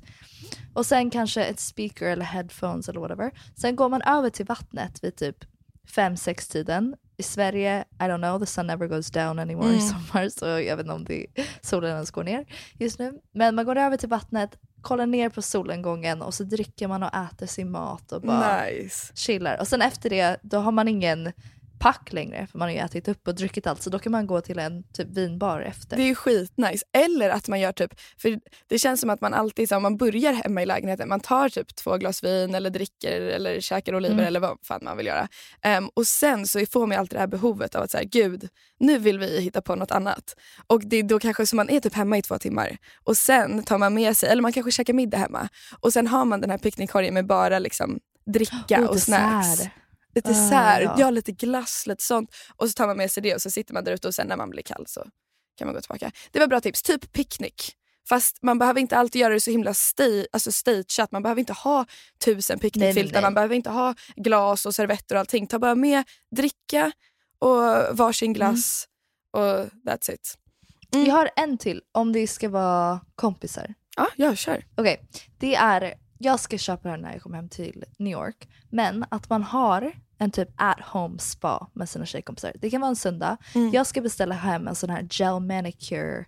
Och 0.74 0.86
sen 0.86 1.10
kanske 1.10 1.44
ett 1.44 1.60
speaker 1.60 2.06
eller 2.06 2.24
headphones 2.24 2.88
eller 2.88 3.00
whatever. 3.00 3.30
Sen 3.56 3.76
går 3.76 3.88
man 3.88 4.02
över 4.02 4.30
till 4.30 4.46
vattnet 4.46 5.04
vid 5.04 5.16
typ 5.16 5.44
5-6 5.88 6.52
tiden. 6.52 6.94
I 7.18 7.22
Sverige, 7.22 7.84
I 8.00 8.02
don't 8.02 8.18
know, 8.18 8.38
the 8.40 8.46
sun 8.46 8.66
never 8.66 8.86
goes 8.86 9.10
down 9.10 9.38
anymore 9.38 9.68
i 9.72 9.78
Mm. 9.78 9.88
sommar 9.88 10.28
så 10.28 10.46
jag 10.46 10.76
vet 10.76 10.84
inte 10.86 10.92
om 10.92 11.04
det, 11.04 11.26
solen 11.62 11.90
ens 11.90 12.10
går 12.10 12.24
ner 12.24 12.44
just 12.78 12.98
nu. 12.98 13.12
Men 13.32 13.54
man 13.54 13.64
går 13.64 13.76
över 13.76 13.96
till 13.96 14.08
vattnet, 14.08 14.58
kollar 14.82 15.06
ner 15.06 15.28
på 15.28 15.42
solnedgången 15.42 16.22
och 16.22 16.34
så 16.34 16.44
dricker 16.44 16.88
man 16.88 17.02
och 17.02 17.14
äter 17.14 17.46
sin 17.46 17.70
mat 17.70 18.12
och 18.12 18.22
bara 18.22 18.64
Nice. 18.64 19.12
chillar. 19.14 19.60
Och 19.60 19.68
sen 19.68 19.82
efter 19.82 20.10
det, 20.10 20.36
då 20.42 20.58
har 20.58 20.72
man 20.72 20.88
ingen 20.88 21.32
pack 21.78 22.12
längre 22.12 22.46
för 22.46 22.58
man 22.58 22.68
har 22.68 22.72
ju 22.74 22.78
ätit 22.80 23.08
upp 23.08 23.28
och 23.28 23.34
druckit 23.34 23.66
allt 23.66 23.82
så 23.82 23.90
då 23.90 23.98
kan 23.98 24.12
man 24.12 24.26
gå 24.26 24.40
till 24.40 24.58
en 24.58 24.82
typ 24.92 25.08
vinbar 25.08 25.60
efter. 25.60 25.96
Det 25.96 26.02
är 26.02 26.06
ju 26.06 26.14
skitnice. 26.14 26.84
Eller 26.92 27.30
att 27.30 27.48
man 27.48 27.60
gör 27.60 27.72
typ, 27.72 28.00
för 28.18 28.38
det 28.68 28.78
känns 28.78 29.00
som 29.00 29.10
att 29.10 29.20
man 29.20 29.34
alltid, 29.34 29.68
så 29.68 29.74
här, 29.74 29.76
om 29.76 29.82
man 29.82 29.96
börjar 29.96 30.32
hemma 30.32 30.62
i 30.62 30.66
lägenheten, 30.66 31.08
man 31.08 31.20
tar 31.20 31.48
typ 31.48 31.76
två 31.76 31.96
glas 31.96 32.24
vin 32.24 32.54
eller 32.54 32.70
dricker 32.70 33.20
eller 33.20 33.60
käkar 33.60 33.94
oliver 33.94 34.14
Mm. 34.14 34.26
eller 34.26 34.40
vad 34.40 34.58
fan 34.62 34.80
man 34.84 34.96
vill 34.96 35.06
göra. 35.06 35.28
Ehm, 35.62 35.88
och 35.94 36.06
sen 36.06 36.46
så 36.46 36.66
får 36.66 36.86
man 36.86 36.98
alltid 36.98 37.16
det 37.16 37.20
här 37.20 37.26
behovet 37.26 37.74
av 37.74 37.82
att 37.82 37.90
säga 37.90 38.04
gud, 38.04 38.48
nu 38.80 38.98
vill 38.98 39.18
vi 39.18 39.40
hitta 39.40 39.62
på 39.62 39.74
något 39.74 39.90
annat. 39.90 40.34
Och 40.66 40.80
det 40.84 40.96
är 40.96 41.02
då 41.02 41.18
kanske 41.18 41.46
som 41.46 41.56
man 41.56 41.70
är 41.70 41.80
typ 41.80 41.94
hemma 41.94 42.18
i 42.18 42.22
två 42.22 42.38
timmar 42.38 42.76
och 43.04 43.16
sen 43.16 43.62
tar 43.62 43.78
man 43.78 43.94
med 43.94 44.16
sig, 44.16 44.28
eller 44.28 44.42
man 44.42 44.52
kanske 44.52 44.72
käkar 44.72 44.92
middag 44.94 45.18
hemma 45.18 45.48
och 45.80 45.92
sen 45.92 46.06
har 46.06 46.24
man 46.24 46.40
den 46.40 46.50
här 46.50 46.58
picknickkorgen 46.58 47.14
med 47.14 47.26
bara 47.26 47.58
liksom 47.58 47.98
dricka 48.26 48.84
Och 48.84 48.90
och 48.90 48.98
snacks. 49.00 49.50
dessert. 49.50 49.70
Lite 50.16 50.28
Ah, 50.28 50.32
dessert, 50.32 50.82
ja. 50.82 50.94
ja. 50.98 51.10
lite 51.10 51.32
glass, 51.32 51.86
lite 51.86 52.02
sånt. 52.02 52.34
Och 52.56 52.68
så 52.68 52.72
tar 52.72 52.86
man 52.86 52.96
med 52.96 53.10
sig 53.10 53.22
det 53.22 53.34
och 53.34 53.42
så 53.42 53.50
sitter 53.50 53.74
man 53.74 53.84
där 53.84 53.92
ute 53.92 54.08
och 54.08 54.14
sen 54.14 54.26
när 54.26 54.36
man 54.36 54.50
blir 54.50 54.62
kall 54.62 54.84
så 54.86 55.04
kan 55.58 55.66
man 55.68 55.74
gå 55.74 55.80
tillbaka. 55.80 56.10
Det 56.30 56.38
var 56.38 56.46
bra 56.46 56.60
tips. 56.60 56.82
Typ 56.82 57.12
picknick. 57.12 57.72
Fast 58.08 58.42
man 58.42 58.58
behöver 58.58 58.80
inte 58.80 58.96
alltid 58.96 59.20
göra 59.20 59.34
det 59.34 59.40
så 59.40 59.50
himla 59.50 59.74
alltså 60.32 60.52
stageat. 60.52 61.12
Man 61.12 61.22
behöver 61.22 61.40
inte 61.40 61.52
ha 61.52 61.86
tusen 62.24 62.58
picknickfiltar. 62.58 63.22
Man 63.22 63.34
behöver 63.34 63.54
inte 63.54 63.70
ha 63.70 63.94
glas 64.16 64.66
och 64.66 64.74
servetter 64.74 65.14
och 65.14 65.20
allting. 65.20 65.46
Ta 65.46 65.58
bara 65.58 65.74
med 65.74 66.04
dricka 66.36 66.92
och 67.38 67.96
varsin 67.96 68.32
glass 68.32 68.88
och 69.30 69.42
that's 69.86 70.10
it. 70.12 70.38
Mm. 70.94 71.06
Jag 71.06 71.14
har 71.14 71.30
en 71.36 71.58
till 71.58 71.82
om 71.92 72.12
det 72.12 72.26
ska 72.26 72.48
vara 72.48 73.00
kompisar. 73.14 73.74
Ja, 73.96 74.08
jag 74.16 74.38
kör. 74.38 74.64
Okej, 74.76 75.00
det 75.38 75.54
är, 75.54 75.94
jag 76.18 76.40
ska 76.40 76.58
köpa 76.58 76.88
den 76.88 77.00
när 77.00 77.12
jag 77.12 77.22
kommer 77.22 77.36
hem 77.36 77.48
till 77.48 77.84
New 77.98 78.12
York. 78.12 78.48
Men 78.70 79.04
att 79.08 79.30
man 79.30 79.42
har 79.42 79.92
en 80.18 80.30
typ 80.30 80.48
at 80.56 80.80
home 80.80 81.18
spa 81.18 81.66
med 81.72 81.88
sina 81.88 82.06
tjejkompisar. 82.06 82.52
Det 82.60 82.70
kan 82.70 82.80
vara 82.80 82.88
en 82.88 82.96
söndag. 82.96 83.36
Mm. 83.54 83.70
Jag 83.72 83.86
ska 83.86 84.00
beställa 84.00 84.34
hem 84.34 84.68
en 84.68 84.74
sån 84.74 84.90
här 84.90 85.06
gel 85.10 85.40
manicure 85.40 86.24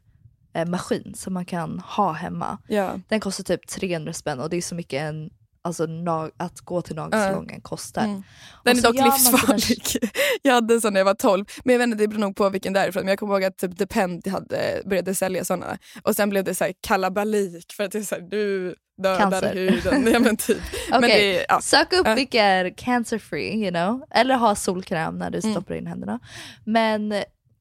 eh, 0.52 0.66
maskin 0.66 1.14
som 1.16 1.34
man 1.34 1.44
kan 1.44 1.78
ha 1.78 2.12
hemma. 2.12 2.58
Ja. 2.66 2.98
Den 3.08 3.20
kostar 3.20 3.44
typ 3.44 3.66
300 3.66 4.12
spänn 4.12 4.40
och 4.40 4.50
det 4.50 4.56
är 4.56 4.62
så 4.62 4.74
mycket 4.74 5.02
en, 5.02 5.30
alltså, 5.62 5.86
att 6.36 6.60
gå 6.60 6.82
till 6.82 6.96
nagelsalongen 6.96 7.60
kostar. 7.60 8.04
Mm. 8.04 8.22
Den 8.64 8.78
är 8.78 8.82
dock 8.82 8.96
man 8.96 9.12
sina- 9.18 9.36
livsfarlig. 9.56 10.10
Jag 10.42 10.54
hade 10.54 10.74
en 10.74 10.80
sån 10.80 10.92
när 10.92 11.00
jag 11.00 11.04
var 11.04 11.14
12. 11.14 11.44
Men 11.64 11.72
jag 11.72 11.78
vet 11.78 11.86
inte, 11.86 11.98
det 11.98 12.08
beror 12.08 12.20
nog 12.20 12.36
på 12.36 12.48
vilken 12.48 12.72
därifrån. 12.72 13.00
Men 13.02 13.08
jag 13.08 13.18
kommer 13.18 13.34
ihåg 13.34 13.44
att 13.44 13.58
typ 13.58 13.78
Depend 13.78 14.28
hade, 14.28 14.82
började 14.86 15.14
sälja 15.14 15.44
såna. 15.44 15.78
Och 16.02 16.16
sen 16.16 16.30
blev 16.30 16.44
det 16.44 16.54
så 16.54 16.64
här 16.64 16.72
kalabalik 16.80 17.72
för 17.72 17.84
att 17.84 17.92
det 17.92 17.98
är 17.98 18.02
så 18.02 18.14
här, 18.14 18.22
du 18.22 18.74
dödar 19.02 19.18
Cancer. 19.30 19.54
huden. 19.54 20.08
Ja, 20.12 20.18
men 20.18 20.36
typ. 20.36 20.58
men 20.90 21.04
Okej, 21.04 21.10
det, 21.32 21.38
är- 21.40 21.46
ja. 21.48 21.60
Sök 21.60 21.92
upp 21.92 22.06
Ja. 22.06 22.14
vilka 22.14 22.42
är 22.44 22.70
cancer 22.76 23.18
free, 23.18 23.62
you 23.62 23.70
know. 23.70 24.02
Eller 24.10 24.34
ha 24.34 24.54
solkräm 24.54 25.18
när 25.18 25.30
du 25.30 25.38
Mm. 25.38 25.52
stoppar 25.54 25.74
in 25.74 25.86
händerna. 25.86 26.20
Men 26.64 27.14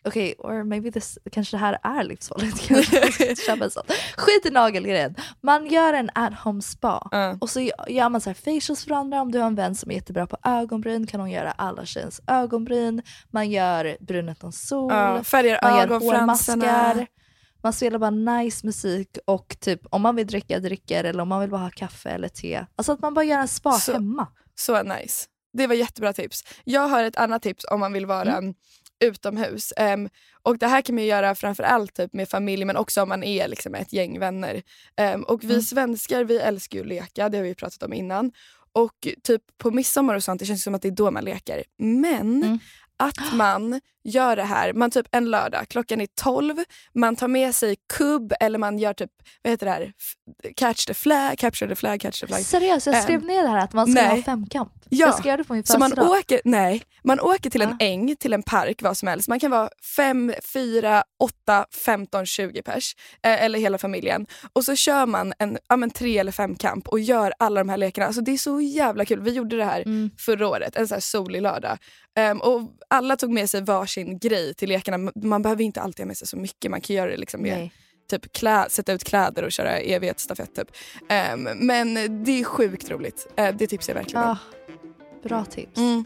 okej, 0.07 0.35
or 0.39 0.63
maybe 0.63 0.91
this, 0.91 1.17
kanske 1.31 1.57
det 1.57 1.61
här 1.61 1.79
är 1.83 2.03
livsfarligt. 2.03 2.57
Skit 4.17 4.45
i 4.45 4.49
nagelgrejen. 4.49 5.15
Man 5.41 5.65
gör 5.67 5.93
en 5.93 6.09
at 6.15 6.33
home 6.33 6.61
spa. 6.61 7.07
Ja. 7.11 7.37
Och 7.41 7.49
så 7.49 7.59
gör 7.87 8.09
man 8.09 8.21
så 8.21 8.33
facials 8.33 8.85
för 8.85 8.91
andra. 8.91 9.21
Om 9.21 9.31
du 9.31 9.39
har 9.39 9.47
en 9.47 9.55
vän 9.55 9.75
som 9.75 9.91
är 9.91 9.95
jättebra 9.95 10.27
på 10.27 10.37
ögonbryn 10.43 11.07
kan 11.07 11.19
hon 11.19 11.31
göra 11.31 11.51
alla 11.51 11.85
tjejens 11.85 12.21
ögonbryn. 12.27 13.01
Man 13.31 13.49
gör 13.51 13.97
brun 13.99 14.29
utan 14.29 14.51
sol. 14.51 14.93
Ja, 14.93 15.23
färgar 15.23 15.59
man 15.63 15.77
gör 15.79 15.87
hårmaskar. 15.99 17.07
Man 17.63 17.73
spelar 17.73 17.99
bara 17.99 18.09
nice 18.41 18.65
musik 18.65 19.17
och 19.25 19.55
typ 19.59 19.81
om 19.89 20.01
man 20.01 20.15
vill 20.15 20.27
dricka 20.27 20.59
dricker 20.59 21.03
eller 21.03 21.21
om 21.21 21.27
man 21.27 21.41
vill 21.41 21.49
bara 21.49 21.61
ha 21.61 21.69
kaffe 21.69 22.09
eller 22.09 22.29
te. 22.29 22.65
Alltså 22.75 22.91
att 22.91 22.99
man 23.01 23.13
bara 23.13 23.25
gör 23.25 23.39
en 23.39 23.47
spa 23.47 23.71
Så- 23.73 23.93
hemma. 23.93 24.27
Så 24.55 24.83
nice. 24.83 25.25
Det 25.53 25.67
var 25.67 25.75
jättebra 25.75 26.13
tips. 26.13 26.43
Jag 26.63 26.87
har 26.87 27.03
ett 27.03 27.15
annat 27.17 27.41
tips 27.41 27.65
om 27.71 27.79
man 27.79 27.93
vill 27.93 28.05
vara 28.05 28.37
Mm. 28.37 28.53
Utomhus. 28.99 29.73
Ehm, 29.77 30.09
och 30.43 30.57
Det 30.57 30.67
här 30.67 30.81
kan 30.81 30.95
man 30.95 31.05
göra 31.05 31.35
framförallt 31.35 31.93
typ 31.95 32.13
med 32.13 32.29
familj 32.29 32.65
men 32.65 32.77
också 32.77 33.01
om 33.01 33.09
man 33.09 33.23
är 33.23 33.47
liksom 33.47 33.75
ett 33.75 33.93
gäng 33.93 34.19
vänner. 34.19 34.61
Ehm, 34.97 35.23
och 35.23 35.43
Vi 35.43 35.47
Mm. 35.49 35.61
svenskar 35.61 36.23
vi 36.23 36.37
älskar 36.39 36.77
ju 36.77 36.81
att 36.81 36.87
leka, 36.87 37.29
det 37.29 37.37
har 37.37 37.43
vi 37.43 37.55
pratat 37.55 37.83
om 37.83 37.93
innan. 37.93 38.31
Och 38.71 39.07
typ 39.23 39.41
på 39.57 39.71
midsommar 39.71 40.15
och 40.15 40.23
sånt, 40.23 40.39
det 40.39 40.45
känns 40.45 40.63
som 40.63 40.75
att 40.75 40.81
det 40.81 40.87
är 40.87 40.91
då 40.91 41.11
man 41.11 41.23
leker. 41.25 41.63
Men 41.77 42.43
Mm. 42.43 42.59
Att 42.97 43.33
man 43.33 43.81
gör 44.03 44.35
det 44.35 44.43
här, 44.43 44.73
man 44.73 44.91
typ 44.91 45.07
en 45.11 45.29
lördag, 45.31 45.65
klockan 45.69 46.01
är 46.01 46.07
12, 46.21 46.55
man 46.93 47.15
tar 47.15 47.27
med 47.27 47.55
sig 47.55 47.75
kubb 47.97 48.33
eller 48.39 48.59
man 48.59 48.79
gör 48.79 48.93
typ, 48.93 49.11
vad 49.43 49.51
heter 49.51 49.65
det 49.65 49.71
här, 49.71 49.91
catch 50.55 50.85
the 50.85 50.93
flag, 50.93 51.37
capture 51.37 51.69
the 51.69 51.75
flag, 51.75 52.01
catch 52.01 52.19
the 52.19 52.27
flag. 52.27 52.39
Seriöst, 52.41 52.87
jag 52.87 53.03
skrev 53.03 53.19
Ehm, 53.21 53.27
ner 53.27 53.43
det 53.43 53.49
här 53.49 53.57
att 53.63 53.73
man 53.73 53.91
ska 53.91 54.01
nej. 54.01 54.15
ha 54.15 54.23
femkamp. 54.23 54.71
Ja, 54.89 55.07
Jag 55.17 55.25
göra 55.25 55.37
det 55.37 55.43
på 55.43 55.53
min 55.53 55.63
Så 55.63 55.79
man 55.79 55.99
åker, 55.99 56.41
nej, 56.45 56.83
man 57.03 57.19
åker 57.19 57.49
till 57.49 57.61
en 57.61 57.69
Ja. 57.79 57.85
äng, 57.85 58.15
till 58.15 58.33
en 58.33 58.43
park, 58.43 58.81
vad 58.81 58.97
som 58.97 59.07
helst. 59.07 59.27
Man 59.27 59.39
kan 59.39 59.51
vara 59.51 59.69
5, 59.95 60.33
4, 60.53 61.03
8, 61.19 61.65
15, 61.85 62.25
20 62.25 62.61
pers. 62.61 62.95
Eh, 63.23 63.43
eller 63.43 63.59
hela 63.59 63.77
familjen. 63.77 64.25
Och 64.53 64.63
så 64.65 64.75
kör 64.75 65.05
man 65.05 65.33
en 65.39 65.57
ja, 65.69 65.75
men 65.77 65.89
tre 65.91 66.17
eller 66.17 66.31
fem 66.31 66.55
kamp 66.55 66.87
och 66.87 66.99
gör 66.99 67.33
alla 67.39 67.59
de 67.61 67.69
här 67.69 67.77
lekarna. 67.77 68.05
Alltså, 68.07 68.21
det 68.21 68.31
är 68.31 68.37
så 68.37 68.61
jävla 68.61 69.05
kul. 69.05 69.19
Vi 69.21 69.31
gjorde 69.31 69.57
det 69.57 69.65
här 69.65 69.81
Mm. 69.81 70.09
förra 70.19 70.47
året, 70.47 70.75
en 70.75 70.87
så 70.87 70.93
här 70.93 71.01
solig 71.01 71.41
lördag. 71.41 71.77
Ehm, 72.17 72.41
och 72.41 72.61
alla 72.87 73.15
tog 73.15 73.31
med 73.31 73.49
sig 73.49 73.61
varsin 73.61 74.19
grej 74.19 74.53
till 74.53 74.69
lekarna. 74.69 75.11
Man- 75.15 75.41
behöver 75.41 75.63
inte 75.63 75.81
alltid 75.81 76.03
ha 76.03 76.07
med 76.07 76.17
sig 76.17 76.27
så 76.27 76.37
mycket. 76.37 76.71
Man 76.71 76.81
kan 76.81 76.95
göra 76.95 77.09
det 77.11 77.17
liksom 77.17 77.41
med 77.41 77.69
typ 78.09 78.33
klä, 78.33 78.65
sätta 78.69 78.93
ut 78.93 79.03
kläder 79.03 79.43
och 79.43 79.51
köra 79.51 79.77
evighetsstafett. 79.79 80.55
Typ. 80.55 80.67
Ehm, 81.09 81.43
men 81.43 81.93
det 82.23 82.39
är 82.39 82.43
sjukt 82.43 82.89
roligt. 82.89 83.27
Eh, 83.35 83.55
det 83.55 83.67
tipsar 83.67 83.93
jag 83.93 83.99
verkligen 83.99 84.23
om. 84.23 84.29
Ah, 84.29 84.37
bra 85.23 85.45
tips. 85.45 85.77
Mm. 85.77 86.05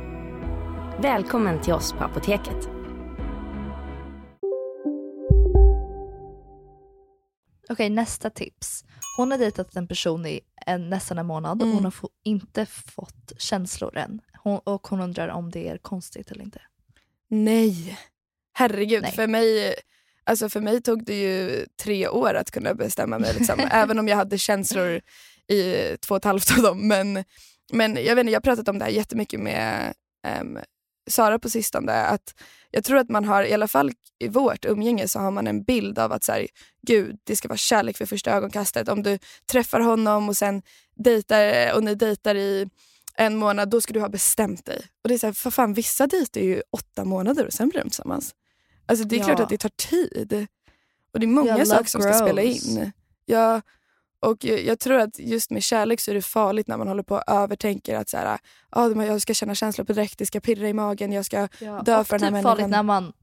Välkommen 1.01 1.61
till 1.61 1.73
oss 1.73 1.93
på 1.93 2.03
Apoteket. 2.03 2.69
Okej, 7.69 7.89
nästa 7.89 8.29
tips. 8.29 8.83
Hon 9.17 9.31
har 9.31 9.37
dejtat 9.37 9.75
en 9.75 9.87
person 9.87 10.25
i 10.25 10.39
en, 10.65 10.89
nästan 10.89 11.17
en 11.17 11.25
månad 11.25 11.61
och 11.61 11.65
Mm. 11.67 11.75
hon 11.75 11.83
har 11.83 11.91
få, 11.91 12.09
inte 12.23 12.65
fått 12.65 13.31
känslor 13.37 13.97
än. 13.97 14.21
Hon, 14.43 14.59
och 14.63 14.87
hon 14.87 15.01
undrar 15.01 15.27
om 15.27 15.51
det 15.51 15.69
är 15.69 15.77
konstigt 15.77 16.31
eller 16.31 16.43
inte. 16.43 16.61
Nej. 17.29 17.97
Herregud, 18.53 19.01
Nej. 19.01 19.11
För, 19.11 19.27
mig, 19.27 19.73
alltså 20.23 20.49
för 20.49 20.61
mig 20.61 20.81
tog 20.81 21.05
det 21.05 21.21
ju 21.21 21.65
tre 21.83 22.07
år 22.07 22.33
att 22.33 22.51
kunna 22.51 22.73
bestämma 22.73 23.19
mig. 23.19 23.33
Liksom. 23.37 23.59
även 23.71 23.99
om 23.99 24.07
jag 24.07 24.15
hade 24.17 24.37
känslor 24.37 25.01
i 25.47 25.73
två 25.97 26.15
och 26.15 26.17
ett 26.17 26.25
halvt 26.25 26.57
av 26.57 26.63
dem. 26.63 26.87
Men, 26.87 27.23
men 27.73 27.95
jag, 27.95 28.15
vet 28.15 28.19
inte, 28.19 28.31
jag 28.31 28.39
har 28.39 28.41
pratat 28.41 28.67
om 28.67 28.79
det 28.79 28.85
här 28.85 28.91
jättemycket 28.91 29.39
med 29.39 29.93
ehm, 30.27 30.59
Sara 31.09 31.39
på 31.39 31.49
sistone. 31.49 31.93
Att 31.93 32.33
jag 32.71 32.83
tror 32.83 32.97
att 32.97 33.09
man 33.09 33.25
har, 33.25 33.43
i 33.43 33.53
alla 33.53 33.67
fall 33.67 33.91
i 34.19 34.27
vårt 34.27 34.65
umgänge, 34.65 35.07
så 35.07 35.19
har 35.19 35.31
man 35.31 35.47
en 35.47 35.63
bild 35.63 35.99
av 35.99 36.11
att 36.11 36.23
så 36.23 36.31
här, 36.31 36.47
gud, 36.87 37.17
det 37.23 37.35
ska 37.35 37.47
vara 37.47 37.57
kärlek 37.57 37.97
för 37.97 38.05
första 38.05 38.31
ögonkastet. 38.31 38.89
Om 38.89 39.03
du 39.03 39.19
träffar 39.51 39.79
honom 39.79 40.29
och 40.29 40.37
sen 40.37 40.61
dejtar 40.95 41.73
och 41.75 41.83
ni 41.83 41.95
dejtar 41.95 42.35
i 42.35 42.69
en 43.15 43.35
månad, 43.37 43.69
då 43.69 43.81
ska 43.81 43.93
du 43.93 43.99
ha 43.99 44.09
bestämt 44.09 44.65
dig. 44.65 44.81
Och 45.03 45.07
det 45.09 45.13
är 45.13 45.17
så 45.19 45.27
här, 45.27 45.33
för 45.33 45.51
fan, 45.51 45.73
vissa 45.73 46.07
dejtar 46.07 46.41
ju 46.41 46.61
åtta 46.71 47.05
månader 47.05 47.45
och 47.45 47.53
sen 47.53 47.69
blir 47.69 47.81
de 47.81 47.89
tillsammans. 47.89 48.35
Alltså 48.85 49.05
det 49.05 49.15
är 49.15 49.19
Ja. 49.19 49.25
klart 49.25 49.39
att 49.39 49.49
det 49.49 49.57
tar 49.57 49.69
tid. 49.89 50.47
Och 51.13 51.19
det 51.19 51.25
är 51.25 51.27
många 51.27 51.51
love 51.53 51.65
saker 51.65 51.89
som 51.89 52.01
ska 52.01 52.13
spela 52.13 52.41
in. 52.41 52.91
Ja, 53.25 53.61
och 54.21 54.45
jag, 54.45 54.79
tror 54.79 54.99
att 54.99 55.19
just 55.19 55.51
med 55.51 55.63
kärlek 55.63 55.99
så 55.99 56.11
är 56.11 56.15
det 56.15 56.21
farligt 56.21 56.67
när 56.67 56.77
man 56.77 56.87
håller 56.87 57.03
på 57.03 57.15
och 57.15 57.23
övertänker 57.27 57.95
att 57.97 58.09
så 58.09 58.17
här, 58.17 58.37
ah, 58.69 58.89
jag 58.89 59.21
ska 59.21 59.33
känna 59.33 59.55
känslor 59.55 59.85
på 59.85 59.93
direkt, 59.93 60.17
det 60.17 60.25
ska 60.25 60.39
pirra 60.39 60.69
i 60.69 60.73
magen, 60.73 61.11
jag 61.11 61.25
ska 61.25 61.47
Ja, 61.59 61.81
dö 61.81 62.03
för 62.03 62.19
den 62.19 62.33
här 62.33 62.41
typ 62.41 62.43
farligt 62.43 62.61
människan. 62.61 62.69
när 62.71 62.83
man 62.83 63.13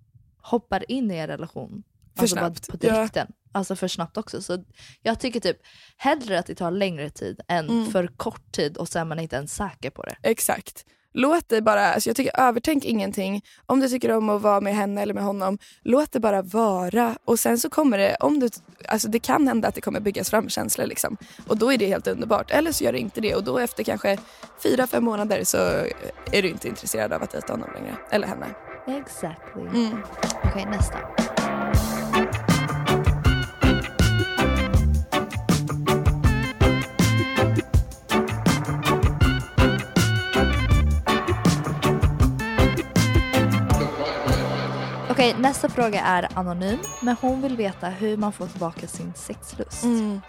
hoppar 0.42 0.90
in 0.90 1.10
i 1.10 1.16
en 1.16 1.26
relation. 1.26 1.82
För 2.14 2.22
alltså 2.22 2.36
snabbt. 2.36 2.68
på 2.68 2.76
direkten. 2.76 3.26
Alltså 3.52 3.76
för 3.76 3.88
snabbt 3.88 4.16
också. 4.16 4.42
Så 4.42 4.64
jag 5.02 5.20
tycker 5.20 5.40
typ 5.40 5.56
hellre 5.96 6.38
att 6.38 6.46
det 6.46 6.54
tar 6.54 6.70
längre 6.70 7.10
tid 7.10 7.40
än 7.48 7.68
Mm. 7.70 7.86
för 7.90 8.06
kort 8.06 8.52
tid 8.52 8.76
och 8.76 8.88
sen 8.88 9.00
är 9.00 9.04
man 9.04 9.18
inte 9.20 9.36
ens 9.36 9.54
säker 9.54 9.90
på 9.90 10.02
det. 10.02 10.16
Exakt. 10.22 10.84
Låt 11.18 11.48
det 11.48 11.62
bara, 11.62 11.94
alltså 11.94 12.08
jag 12.08 12.16
tycker 12.16 12.40
övertänk 12.40 12.84
ingenting. 12.84 13.42
Om 13.66 13.80
du 13.80 13.88
tycker 13.88 14.16
om 14.16 14.28
att 14.28 14.42
vara 14.42 14.60
med 14.60 14.74
henne 14.74 15.02
eller 15.02 15.14
med 15.14 15.22
honom, 15.22 15.58
låt 15.82 16.12
det 16.12 16.20
bara 16.20 16.42
vara. 16.42 17.16
Och 17.24 17.38
sen 17.38 17.58
så 17.58 17.70
kommer 17.70 17.98
det, 17.98 18.16
om 18.20 18.40
du, 18.40 18.48
alltså 18.88 19.08
det 19.08 19.18
kan 19.18 19.48
hända 19.48 19.68
att 19.68 19.74
det 19.74 19.80
kommer 19.80 20.00
byggas 20.00 20.30
fram 20.30 20.48
känslor. 20.48 20.86
Liksom. 20.86 21.16
Och 21.46 21.56
då 21.56 21.72
är 21.72 21.78
det 21.78 21.86
helt 21.86 22.06
underbart. 22.06 22.50
Eller 22.50 22.72
så 22.72 22.84
gör 22.84 22.92
det 22.92 22.98
inte 22.98 23.20
det. 23.20 23.34
Och 23.34 23.44
då 23.44 23.58
efter 23.58 23.84
kanske 23.84 24.18
fyra, 24.62 24.86
fem 24.86 25.04
månader 25.04 25.44
så 25.44 25.56
är 26.32 26.42
du 26.42 26.48
inte 26.48 26.68
intresserad 26.68 27.12
av 27.12 27.22
att 27.22 27.30
dejta 27.30 27.52
honom 27.52 27.70
längre. 27.74 27.96
Eller 28.10 28.26
henne. 28.26 28.46
Exactly. 28.86 29.62
Mm. 29.62 29.98
Okej, 30.44 30.66
nästa. 30.70 30.98
Okej, 45.28 45.40
nästa 45.40 45.68
fråga 45.68 46.00
är 46.00 46.38
anonym, 46.38 46.78
men 47.02 47.16
hon 47.20 47.42
vill 47.42 47.56
veta 47.56 47.88
hur 47.88 48.16
man 48.16 48.32
får 48.32 48.46
tillbaka 48.46 48.86
sin 48.86 49.12
sexlust. 49.14 49.84
Mm. 49.84 50.20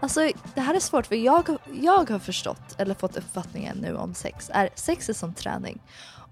Alltså 0.00 0.30
det 0.54 0.60
här 0.60 0.74
är 0.74 0.80
svårt 0.80 1.06
för 1.06 1.14
jag, 1.14 1.48
jag 1.80 2.10
har 2.10 2.18
förstått 2.18 2.74
eller 2.78 2.94
fått 2.94 3.16
uppfattningen 3.16 3.76
nu 3.76 3.96
om 3.96 4.14
sex 4.14 4.50
är 4.54 4.68
sex 4.74 5.08
är 5.08 5.12
som 5.12 5.34
träning. 5.34 5.82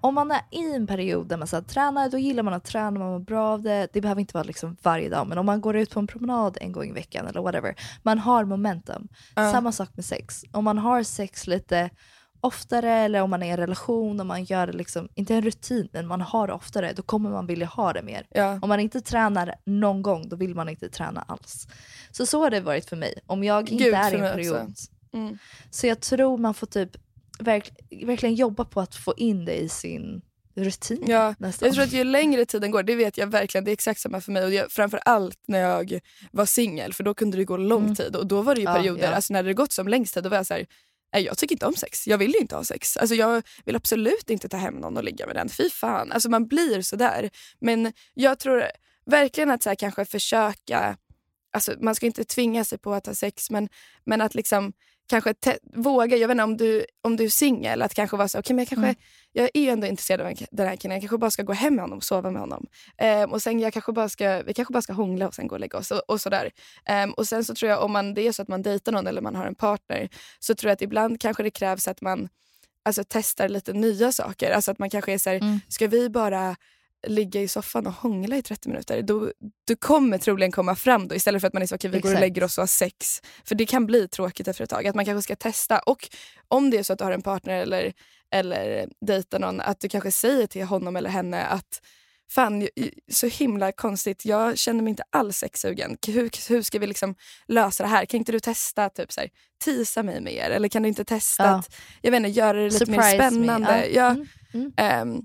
Om 0.01 0.15
man 0.15 0.31
är 0.31 0.41
i 0.51 0.75
en 0.75 0.87
period 0.87 1.27
där 1.27 1.37
man 1.37 1.47
så 1.47 1.55
här, 1.55 1.63
tränar 1.63 2.09
då 2.09 2.17
gillar 2.17 2.43
man 2.43 2.53
att 2.53 2.65
träna, 2.65 2.99
man 2.99 3.11
mår 3.11 3.19
bra 3.19 3.47
av 3.47 3.61
det. 3.61 3.87
Det 3.93 4.01
behöver 4.01 4.21
inte 4.21 4.33
vara 4.33 4.43
liksom 4.43 4.77
varje 4.81 5.09
dag 5.09 5.27
men 5.27 5.37
om 5.37 5.45
man 5.45 5.61
går 5.61 5.75
ut 5.75 5.89
på 5.91 5.99
en 5.99 6.07
promenad 6.07 6.57
en 6.61 6.71
gång 6.71 6.89
i 6.89 6.91
veckan 6.91 7.27
eller 7.27 7.41
whatever. 7.41 7.75
Man 8.03 8.19
har 8.19 8.45
momentum. 8.45 9.07
Ja. 9.35 9.51
Samma 9.51 9.71
sak 9.71 9.89
med 9.95 10.05
sex. 10.05 10.45
Om 10.51 10.63
man 10.63 10.77
har 10.77 11.03
sex 11.03 11.47
lite 11.47 11.89
oftare 12.41 12.91
eller 12.93 13.21
om 13.21 13.29
man 13.29 13.43
är 13.43 13.47
i 13.47 13.49
en 13.49 13.57
relation 13.57 14.19
och 14.19 14.25
man 14.25 14.43
gör 14.43 14.67
det 14.67 14.73
liksom, 14.73 15.09
inte 15.15 15.35
en 15.35 15.41
rutin 15.41 15.89
men 15.93 16.07
man 16.07 16.21
har 16.21 16.47
det 16.47 16.53
oftare 16.53 16.93
då 16.95 17.01
kommer 17.01 17.29
man 17.29 17.47
vilja 17.47 17.65
ha 17.67 17.93
det 17.93 18.01
mer. 18.01 18.27
Ja. 18.29 18.59
Om 18.61 18.69
man 18.69 18.79
inte 18.79 19.01
tränar 19.01 19.55
någon 19.65 20.01
gång 20.01 20.29
då 20.29 20.35
vill 20.35 20.55
man 20.55 20.69
inte 20.69 20.89
träna 20.89 21.21
alls. 21.27 21.67
Så 22.11 22.25
så 22.25 22.41
har 22.41 22.49
det 22.49 22.61
varit 22.61 22.89
för 22.89 22.95
mig. 22.95 23.19
Om 23.25 23.43
jag 23.43 23.69
inte 23.71 23.83
Gud, 23.83 23.93
är 23.93 24.11
i 24.11 24.15
en 24.15 24.21
period. 24.21 24.55
också. 24.69 24.91
Mm. 25.13 25.37
Så 25.71 25.87
jag 25.87 26.01
tror 26.01 26.37
man 26.37 26.53
får 26.53 26.67
typ 26.67 26.89
verk, 27.39 27.71
verkligen 28.05 28.35
jobba 28.35 28.65
på 28.65 28.81
att 28.81 28.95
få 28.95 29.13
in 29.17 29.45
det 29.45 29.55
i 29.55 29.69
sin 29.69 30.21
rutin. 30.55 31.03
Ja. 31.07 31.35
Jag 31.39 31.73
tror 31.73 31.81
att 31.81 31.93
ju 31.93 32.03
längre 32.03 32.45
tiden 32.45 32.71
går, 32.71 32.83
det 32.83 32.95
vet 32.95 33.17
jag 33.17 33.27
verkligen, 33.27 33.65
det 33.65 33.71
är 33.71 33.73
exakt 33.73 33.99
samma 33.99 34.21
för 34.21 34.31
mig. 34.31 34.45
Och 34.45 34.53
jag, 34.53 34.71
framförallt 34.71 35.39
när 35.47 35.59
jag 35.59 35.99
var 36.31 36.45
singel, 36.45 36.93
för 36.93 37.03
då 37.03 37.13
kunde 37.13 37.37
det 37.37 37.45
gå 37.45 37.57
lång 37.57 37.83
Mm. 37.83 37.95
tid. 37.95 38.15
Och 38.15 38.27
då 38.27 38.41
var 38.41 38.55
det 38.55 38.61
ju 38.61 38.67
Ja, 38.67 38.73
perioder, 38.75 39.03
ja. 39.03 39.09
alltså 39.09 39.33
när 39.33 39.43
det 39.43 39.53
gått 39.53 39.71
som 39.71 39.87
längst 39.87 40.13
tid, 40.13 40.23
då 40.23 40.29
var 40.29 40.37
jag 40.37 40.45
så 40.45 40.53
här, 40.53 40.65
jag 41.11 41.37
tycker 41.37 41.55
inte 41.55 41.65
om 41.65 41.75
sex. 41.75 42.07
Jag 42.07 42.17
vill 42.17 42.31
ju 42.31 42.39
inte 42.39 42.55
ha 42.55 42.63
sex. 42.63 42.97
Alltså 42.97 43.15
jag 43.15 43.43
vill 43.65 43.75
absolut 43.75 44.29
inte 44.29 44.49
ta 44.49 44.57
hem 44.57 44.73
någon 44.73 44.97
och 44.97 45.03
ligga 45.03 45.25
med 45.25 45.35
den. 45.35 45.49
Fy 45.49 45.69
fan. 45.69 46.11
Alltså 46.11 46.29
man 46.29 46.47
blir 46.47 46.81
sådär. 46.81 47.29
Men 47.59 47.93
jag 48.13 48.39
tror 48.39 48.63
verkligen 49.05 49.51
att 49.51 49.63
så 49.63 49.69
här, 49.69 49.75
kanske 49.75 50.05
försöka, 50.05 50.97
alltså 51.53 51.73
man 51.81 51.95
ska 51.95 52.05
inte 52.05 52.23
tvinga 52.23 52.63
sig 52.63 52.77
på 52.77 52.93
att 52.93 53.05
ha 53.05 53.13
sex, 53.13 53.49
men, 53.49 53.69
men 54.05 54.21
att 54.21 54.35
liksom 54.35 54.73
kanske 55.07 55.33
våga, 55.75 56.17
jag 56.17 56.27
vet 56.27 56.35
inte 56.35 56.43
om 56.43 56.57
du, 56.57 56.85
om 57.01 57.15
du 57.17 57.23
är 57.23 57.29
singel, 57.29 57.81
att 57.81 57.93
kanske 57.93 58.17
vara 58.17 58.27
så, 58.27 58.39
okay, 58.39 58.55
men 58.55 58.61
jag 58.63 58.69
kanske 58.69 58.85
Mm. 58.87 58.95
jag 59.31 59.49
är 59.53 59.61
ju 59.61 59.69
ändå 59.69 59.87
intresserad 59.87 60.21
av 60.21 60.27
en- 60.27 60.35
den 60.51 60.67
här 60.67 60.75
killen, 60.75 60.95
jag 60.95 61.01
kanske 61.01 61.17
bara 61.17 61.31
ska 61.31 61.43
gå 61.43 61.53
hem 61.53 61.75
med 61.75 61.83
honom 61.83 61.97
och 61.97 62.03
sova 62.03 62.31
med 62.31 62.41
honom. 62.41 62.65
Ehm, 62.97 63.31
och 63.31 63.41
sen 63.41 63.59
jag 63.59 63.73
kanske 63.73 63.91
bara 63.91 64.09
ska, 64.09 64.41
vi 64.41 64.53
kanske 64.53 64.71
bara 64.73 64.81
ska 64.81 64.93
hångla 64.93 65.27
och 65.27 65.35
sen 65.35 65.47
gå 65.47 65.55
och 65.55 65.59
lägga 65.59 65.77
oss 65.77 65.91
och, 65.91 66.01
och 66.07 66.21
sådär. 66.21 66.51
Ehm, 66.85 67.11
och 67.13 67.27
sen 67.27 67.43
så 67.43 67.55
tror 67.55 67.69
jag 67.71 67.83
om 67.83 67.91
man, 67.91 68.13
det 68.13 68.21
är 68.27 68.31
så 68.31 68.41
att 68.41 68.47
man 68.47 68.61
dejtar 68.61 68.91
någon 68.91 69.07
eller 69.07 69.21
man 69.21 69.35
har 69.35 69.45
en 69.45 69.55
partner 69.55 70.09
så 70.39 70.55
tror 70.55 70.69
jag 70.69 70.73
att 70.73 70.81
ibland 70.81 71.21
kanske 71.21 71.43
det 71.43 71.51
krävs 71.51 71.87
att 71.87 72.01
man 72.01 72.29
alltså, 72.85 73.03
testar 73.07 73.49
lite 73.49 73.73
nya 73.73 74.11
saker. 74.11 74.51
Alltså 74.51 74.71
att 74.71 74.79
man 74.79 74.89
kanske 74.89 75.13
är 75.13 75.17
såhär, 75.17 75.37
Mm. 75.37 75.59
ska 75.69 75.87
vi 75.87 76.09
bara 76.09 76.55
ligga 77.07 77.41
i 77.41 77.47
soffan 77.47 77.87
och 77.87 77.93
hångla 77.93 78.37
i 78.37 78.41
30 78.41 78.69
minuter, 78.69 79.01
då, 79.01 79.31
du 79.67 79.75
kommer 79.75 80.17
troligen 80.17 80.51
komma 80.51 80.75
fram 80.75 81.07
då 81.07 81.15
istället 81.15 81.41
för 81.41 81.47
att 81.47 81.53
man 81.53 81.63
är 81.63 81.67
så 81.67 81.75
okej 81.75 81.91
vi 81.91 81.99
går 81.99 82.13
och 82.13 82.19
lägger 82.19 82.43
oss 82.43 82.57
och 82.57 82.61
har 82.61 82.67
sex. 82.67 83.21
För 83.45 83.55
det 83.55 83.65
kan 83.65 83.85
bli 83.85 84.07
tråkigt 84.07 84.47
efter 84.47 84.63
ett 84.63 84.69
tag. 84.69 84.87
Att 84.87 84.95
man 84.95 85.05
kanske 85.05 85.21
ska 85.23 85.35
testa. 85.35 85.79
Och 85.79 86.09
om 86.47 86.69
det 86.69 86.77
är 86.77 86.83
så 86.83 86.93
att 86.93 86.99
du 86.99 87.05
har 87.05 87.11
en 87.11 87.21
partner 87.21 87.61
eller, 87.61 87.93
eller 88.33 88.89
dejtar 89.05 89.39
någon, 89.39 89.61
att 89.61 89.79
du 89.79 89.89
kanske 89.89 90.11
säger 90.11 90.47
till 90.47 90.63
honom 90.63 90.95
eller 90.95 91.09
henne 91.09 91.45
att 91.45 91.81
fan, 92.31 92.67
så 93.11 93.27
himla 93.27 93.71
konstigt, 93.71 94.25
jag 94.25 94.57
känner 94.57 94.83
mig 94.83 94.89
inte 94.89 95.03
alls 95.09 95.37
sexsugen. 95.37 95.97
Hur, 96.07 96.49
hur 96.49 96.61
ska 96.61 96.79
vi 96.79 96.87
liksom 96.87 97.15
lösa 97.47 97.83
det 97.83 97.89
här? 97.89 98.05
Kan 98.05 98.17
inte 98.17 98.31
du 98.31 98.39
testa 98.39 98.89
typ 98.89 99.11
så 99.11 99.19
här, 99.19 99.29
tisa 99.63 100.03
mig 100.03 100.21
mer? 100.21 100.49
Eller 100.49 100.69
kan 100.69 100.83
du 100.83 100.89
inte 100.89 101.05
testa 101.05 101.43
Ja. 101.43 101.49
att 101.49 101.75
jag 102.01 102.11
vet 102.11 102.17
inte, 102.17 102.29
göra 102.29 102.57
det 102.57 102.63
lite 102.63 102.77
Surprise 102.77 103.01
mer 103.01 103.17
me. 103.17 103.29
spännande? 103.29 103.87
Ja. 103.87 103.91
Ja. 103.91 104.09
Mm, 104.09 104.27
mm. 104.53 104.71
Ehm, 104.77 105.21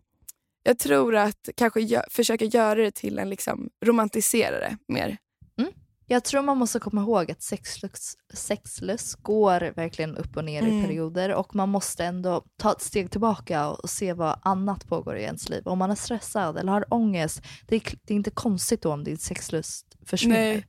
jag 0.63 0.79
tror 0.79 1.17
att 1.17 1.49
kanske 1.57 1.81
gö- 1.81 2.11
försöka 2.11 2.45
göra 2.45 2.75
det 2.75 2.91
till 2.95 3.19
en 3.19 3.31
liksom, 3.31 3.71
romantisera 3.85 4.59
det 4.59 4.77
mer. 4.89 5.17
Jag 6.07 6.25
tror 6.25 6.43
man 6.43 6.59
måste 6.59 6.79
komma 6.79 7.01
ihåg 7.01 7.31
att 7.31 7.43
sexlust, 7.43 8.19
sexlust 8.35 9.15
går 9.23 9.73
verkligen 9.77 10.17
upp 10.17 10.37
och 10.37 10.45
ner 10.45 10.63
Mm. 10.63 10.79
i 10.79 10.87
perioder 10.87 11.35
och 11.35 11.55
man 11.55 11.69
måste 11.69 12.05
ändå 12.05 12.45
ta 12.59 12.73
ett 12.73 12.81
steg 12.83 13.11
tillbaka 13.11 13.69
och 13.69 13.91
se 13.91 14.13
vad 14.13 14.41
annat 14.43 14.87
pågår 14.89 15.17
i 15.17 15.23
ens 15.23 15.49
liv. 15.49 15.63
Om 15.69 15.79
man 15.79 15.91
är 15.91 15.95
stressad 15.95 16.59
eller 16.59 16.73
har 16.73 16.95
ångest, 16.95 17.43
det 17.69 17.77
är, 17.77 17.83
det 18.03 18.15
är 18.15 18.17
inte 18.17 18.31
konstigt 18.31 18.83
då 18.83 18.93
om 18.93 19.05
din 19.05 19.19
sexlust 19.19 19.87
försvinner. 20.07 20.37
Nej. 20.37 20.67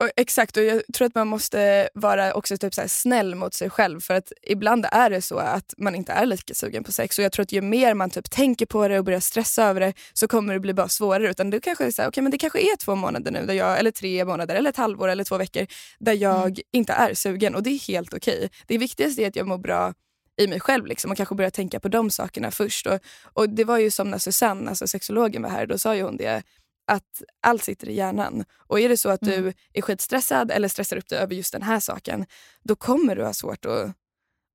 Och, 0.00 0.10
exakt, 0.16 0.56
och 0.56 0.62
jag 0.62 0.82
tror 0.94 1.06
att 1.06 1.14
man 1.14 1.28
måste 1.28 1.88
vara 1.94 2.32
också 2.34 2.56
typ 2.56 2.74
så 2.74 2.82
snäll 2.88 3.34
mot 3.34 3.54
sig 3.54 3.70
själv 3.70 4.00
för 4.00 4.14
att 4.14 4.32
ibland 4.42 4.86
är 4.92 5.10
det 5.10 5.22
så 5.22 5.38
att 5.38 5.74
man 5.78 5.94
inte 5.94 6.12
är 6.12 6.26
lika 6.26 6.54
sugen 6.54 6.84
på 6.84 6.92
sex 6.92 7.18
och 7.18 7.24
jag 7.24 7.32
tror 7.32 7.42
att 7.42 7.52
ju 7.52 7.60
mer 7.60 7.94
man 7.94 8.10
typ 8.10 8.30
tänker 8.30 8.66
på 8.66 8.88
det 8.88 8.98
och 8.98 9.04
börjar 9.04 9.20
stressa 9.20 9.64
över 9.64 9.80
det 9.80 9.92
så 10.12 10.28
kommer 10.28 10.54
det 10.54 10.60
bli 10.60 10.74
bara 10.74 10.88
svårare. 10.88 11.30
Utan 11.30 11.50
du 11.50 11.60
kanske 11.60 11.86
är 11.86 11.90
så 11.90 12.02
här, 12.02 12.08
okay, 12.08 12.22
men 12.22 12.30
det 12.32 12.38
kanske 12.38 12.60
är 12.60 12.76
två 12.76 12.94
månader 12.94 13.30
nu, 13.30 13.46
där 13.46 13.54
jag, 13.54 13.78
eller 13.78 13.90
tre 13.90 14.24
månader, 14.24 14.54
eller 14.54 14.70
ett 14.70 14.76
halvår 14.76 15.08
eller 15.08 15.24
två 15.24 15.36
veckor 15.38 15.66
där 15.98 16.12
jag 16.12 16.40
Mm. 16.40 16.54
inte 16.72 16.92
är 16.92 17.14
sugen 17.14 17.54
och 17.54 17.62
det 17.62 17.70
är 17.70 17.88
helt 17.88 18.14
okej. 18.14 18.50
Det 18.66 18.78
viktigaste 18.78 19.22
är 19.22 19.28
att 19.28 19.36
jag 19.36 19.46
mår 19.46 19.58
bra 19.58 19.94
i 20.36 20.46
mig 20.46 20.60
själv 20.60 20.86
liksom, 20.86 21.10
och 21.10 21.16
kanske 21.16 21.34
börja 21.34 21.50
tänka 21.50 21.80
på 21.80 21.88
de 21.88 22.10
sakerna 22.10 22.50
först. 22.50 22.86
Och, 22.86 22.98
och 23.22 23.48
Det 23.48 23.64
var 23.64 23.78
ju 23.78 23.90
som 23.90 24.10
när 24.10 24.18
Susanne, 24.18 24.70
alltså 24.70 24.86
sexologen 24.86 25.42
var 25.42 25.50
här, 25.50 25.66
då 25.66 25.78
sa 25.78 25.94
ju 25.94 26.02
hon 26.02 26.16
det 26.16 26.42
att 26.90 27.22
allt 27.42 27.64
sitter 27.64 27.88
i 27.88 27.94
hjärnan. 27.94 28.44
Och 28.68 28.80
är 28.80 28.88
det 28.88 28.96
så 28.96 29.08
att 29.08 29.22
Mm. 29.22 29.42
du 29.42 29.52
är 29.72 29.82
skitstressad 29.82 30.50
eller 30.50 30.68
stressar 30.68 30.96
upp 30.96 31.08
dig 31.08 31.18
över 31.18 31.34
just 31.34 31.52
den 31.52 31.62
här 31.62 31.80
saken, 31.80 32.26
då 32.64 32.76
kommer 32.76 33.16
du 33.16 33.24
ha 33.24 33.32
svårt 33.34 33.64
att, 33.64 33.92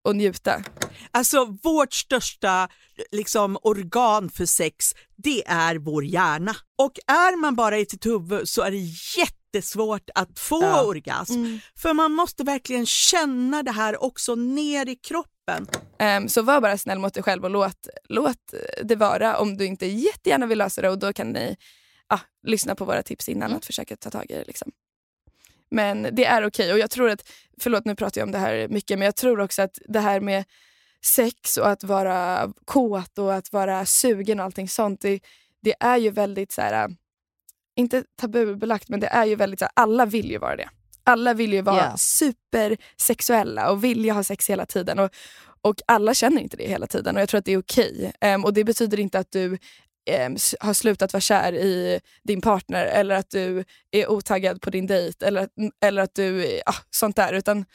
att 0.09 0.15
njuta. 0.15 0.63
Alltså 1.11 1.57
vårt 1.63 1.93
största 1.93 2.67
liksom, 3.11 3.57
organ 3.61 4.29
för 4.29 4.45
sex, 4.45 4.91
det 5.15 5.43
är 5.47 5.75
vår 5.75 6.03
hjärna. 6.05 6.55
Och 6.77 6.91
är 7.07 7.37
man 7.37 7.55
bara 7.55 7.77
i 7.77 7.85
sitt 7.85 8.05
huvud 8.05 8.49
så 8.49 8.61
är 8.61 8.71
det 8.71 8.87
jättesvårt 9.17 10.09
att 10.15 10.39
få 10.39 10.63
Ja. 10.63 10.83
orgasm. 10.83 11.57
För 11.77 11.93
man 11.93 12.11
måste 12.11 12.43
verkligen 12.43 12.85
känna 12.85 13.63
det 13.63 13.71
här 13.71 14.03
också 14.03 14.35
ner 14.35 14.89
i 14.89 14.95
kroppen. 14.95 15.67
Ehm, 15.99 16.29
så 16.29 16.41
var 16.41 16.61
bara 16.61 16.77
snäll 16.77 16.99
mot 16.99 17.13
dig 17.13 17.23
själv 17.23 17.43
och 17.43 17.49
låt, 17.49 17.87
låt 18.09 18.53
det 18.83 18.95
vara 18.95 19.37
om 19.37 19.57
du 19.57 19.65
inte 19.65 19.85
jättegärna 19.85 20.45
vill 20.45 20.57
lösa 20.57 20.81
det 20.81 20.89
och 20.89 20.99
då 20.99 21.13
kan 21.13 21.29
ni 21.29 21.57
ah, 22.07 22.19
lyssna 22.43 22.75
på 22.75 22.85
våra 22.85 23.03
tips 23.03 23.29
innan 23.29 23.45
Mm. 23.49 23.57
att 23.57 23.65
försöka 23.65 23.95
ta 23.95 24.09
tag 24.09 24.25
i 24.31 24.33
det. 24.33 24.43
Liksom. 24.47 24.71
Men 25.69 26.07
det 26.11 26.25
är 26.25 26.45
okej 26.47 26.73
och 26.73 26.79
jag 26.79 26.89
tror 26.91 27.09
att, 27.09 27.29
förlåt 27.59 27.85
nu 27.85 27.95
pratar 27.95 28.21
jag 28.21 28.25
om 28.27 28.31
det 28.31 28.37
här 28.37 28.67
mycket, 28.67 28.99
men 28.99 29.05
jag 29.05 29.15
tror 29.15 29.39
också 29.39 29.61
att 29.61 29.79
det 29.87 29.99
här 29.99 30.19
med 30.19 30.43
sex 31.05 31.57
och 31.57 31.69
att 31.69 31.83
vara 31.83 32.53
kåt 32.65 33.17
och 33.17 33.33
att 33.33 33.51
vara 33.53 33.85
sugen 33.85 34.39
och 34.39 34.45
allting 34.45 34.69
sånt, 34.69 35.01
det, 35.01 35.19
det 35.61 35.73
är 35.79 35.97
ju 35.97 36.09
väldigt 36.09 36.51
så 36.51 36.61
här, 36.61 36.89
inte 37.75 38.03
tabubelagt, 38.15 38.89
men 38.89 38.99
det 38.99 39.07
är 39.07 39.25
ju 39.25 39.35
väldigt 39.35 39.59
så 39.59 39.65
här, 39.65 39.71
alla 39.75 40.05
vill 40.05 40.31
ju 40.31 40.37
vara 40.37 40.55
det. 40.55 40.69
Alla 41.03 41.33
vill 41.33 41.53
ju 41.53 41.61
vara 41.61 41.77
Ja. 41.77 41.97
supersexuella 41.97 43.71
och 43.71 43.83
vilja 43.83 44.13
ha 44.13 44.23
sex 44.23 44.49
hela 44.49 44.65
tiden. 44.65 44.99
Och, 44.99 45.09
och 45.61 45.75
alla 45.87 46.13
känner 46.13 46.41
inte 46.41 46.57
det 46.57 46.67
hela 46.67 46.87
tiden 46.87 47.15
och 47.15 47.21
jag 47.21 47.29
tror 47.29 47.39
att 47.39 47.45
det 47.45 47.51
är 47.53 47.57
okej. 47.59 48.13
Ehm, 48.21 48.45
och 48.45 48.53
det 48.53 48.63
betyder 48.63 48.99
inte 48.99 49.19
att 49.19 49.31
du 49.31 49.57
ehm, 50.05 50.35
s- 50.35 50.55
har 50.59 50.73
slutat 50.73 51.13
vara 51.13 51.21
kär 51.21 51.53
i 51.53 51.99
din 52.23 52.41
partner 52.41 52.85
eller 52.85 53.15
att 53.15 53.29
du 53.29 53.63
är 53.91 54.09
otaggad 54.11 54.61
på 54.61 54.69
din 54.69 54.87
dejt 54.87 55.25
eller, 55.25 55.47
eller 55.83 56.01
att 56.01 56.15
du, 56.15 56.45
är- 56.45 56.61
ah, 56.65 56.75
sånt 56.89 57.15
där. 57.15 57.33
Utan, 57.33 57.65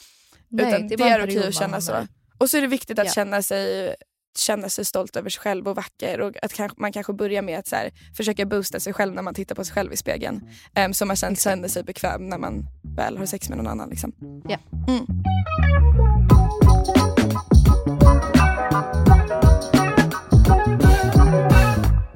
Nej, 0.48 0.68
utan 0.68 0.88
det 0.88 0.94
en 0.94 1.12
är 1.12 1.24
okej 1.24 1.48
att 1.48 1.54
känna 1.54 1.80
så. 1.80 2.06
Och 2.38 2.50
så 2.50 2.56
är 2.56 2.60
det 2.60 2.66
viktigt 2.66 2.98
att 2.98 3.06
Ja. 3.06 3.12
känna 3.12 3.42
sig 3.42 3.94
känna 4.38 4.68
sig 4.68 4.84
stolt 4.84 5.16
över 5.16 5.30
sig 5.30 5.40
själv 5.40 5.68
och 5.68 5.76
vacker 5.76 6.20
och 6.20 6.44
att 6.44 6.52
kanske, 6.52 6.80
man 6.80 6.92
kanske 6.92 7.12
börjar 7.12 7.42
med 7.42 7.58
att 7.58 7.66
så 7.66 7.76
här, 7.76 7.90
försöka 8.16 8.46
boosta 8.46 8.80
sig 8.80 8.92
själv 8.92 9.14
när 9.14 9.22
man 9.22 9.34
tittar 9.34 9.54
på 9.54 9.64
sig 9.64 9.74
själv 9.74 9.92
i 9.92 9.96
spegeln. 9.96 10.40
Um, 10.86 10.94
så 10.94 11.06
man 11.06 11.16
sen 11.16 11.36
känner 11.36 11.68
sig 11.68 11.82
bekväm 11.82 12.28
när 12.28 12.38
man 12.38 12.64
väl 12.96 13.18
har 13.18 13.26
sex 13.26 13.48
med 13.48 13.58
någon 13.58 13.66
annan. 13.66 13.88
Liksom. 13.90 14.12
Ja. 14.48 14.58
Mm. 14.88 15.06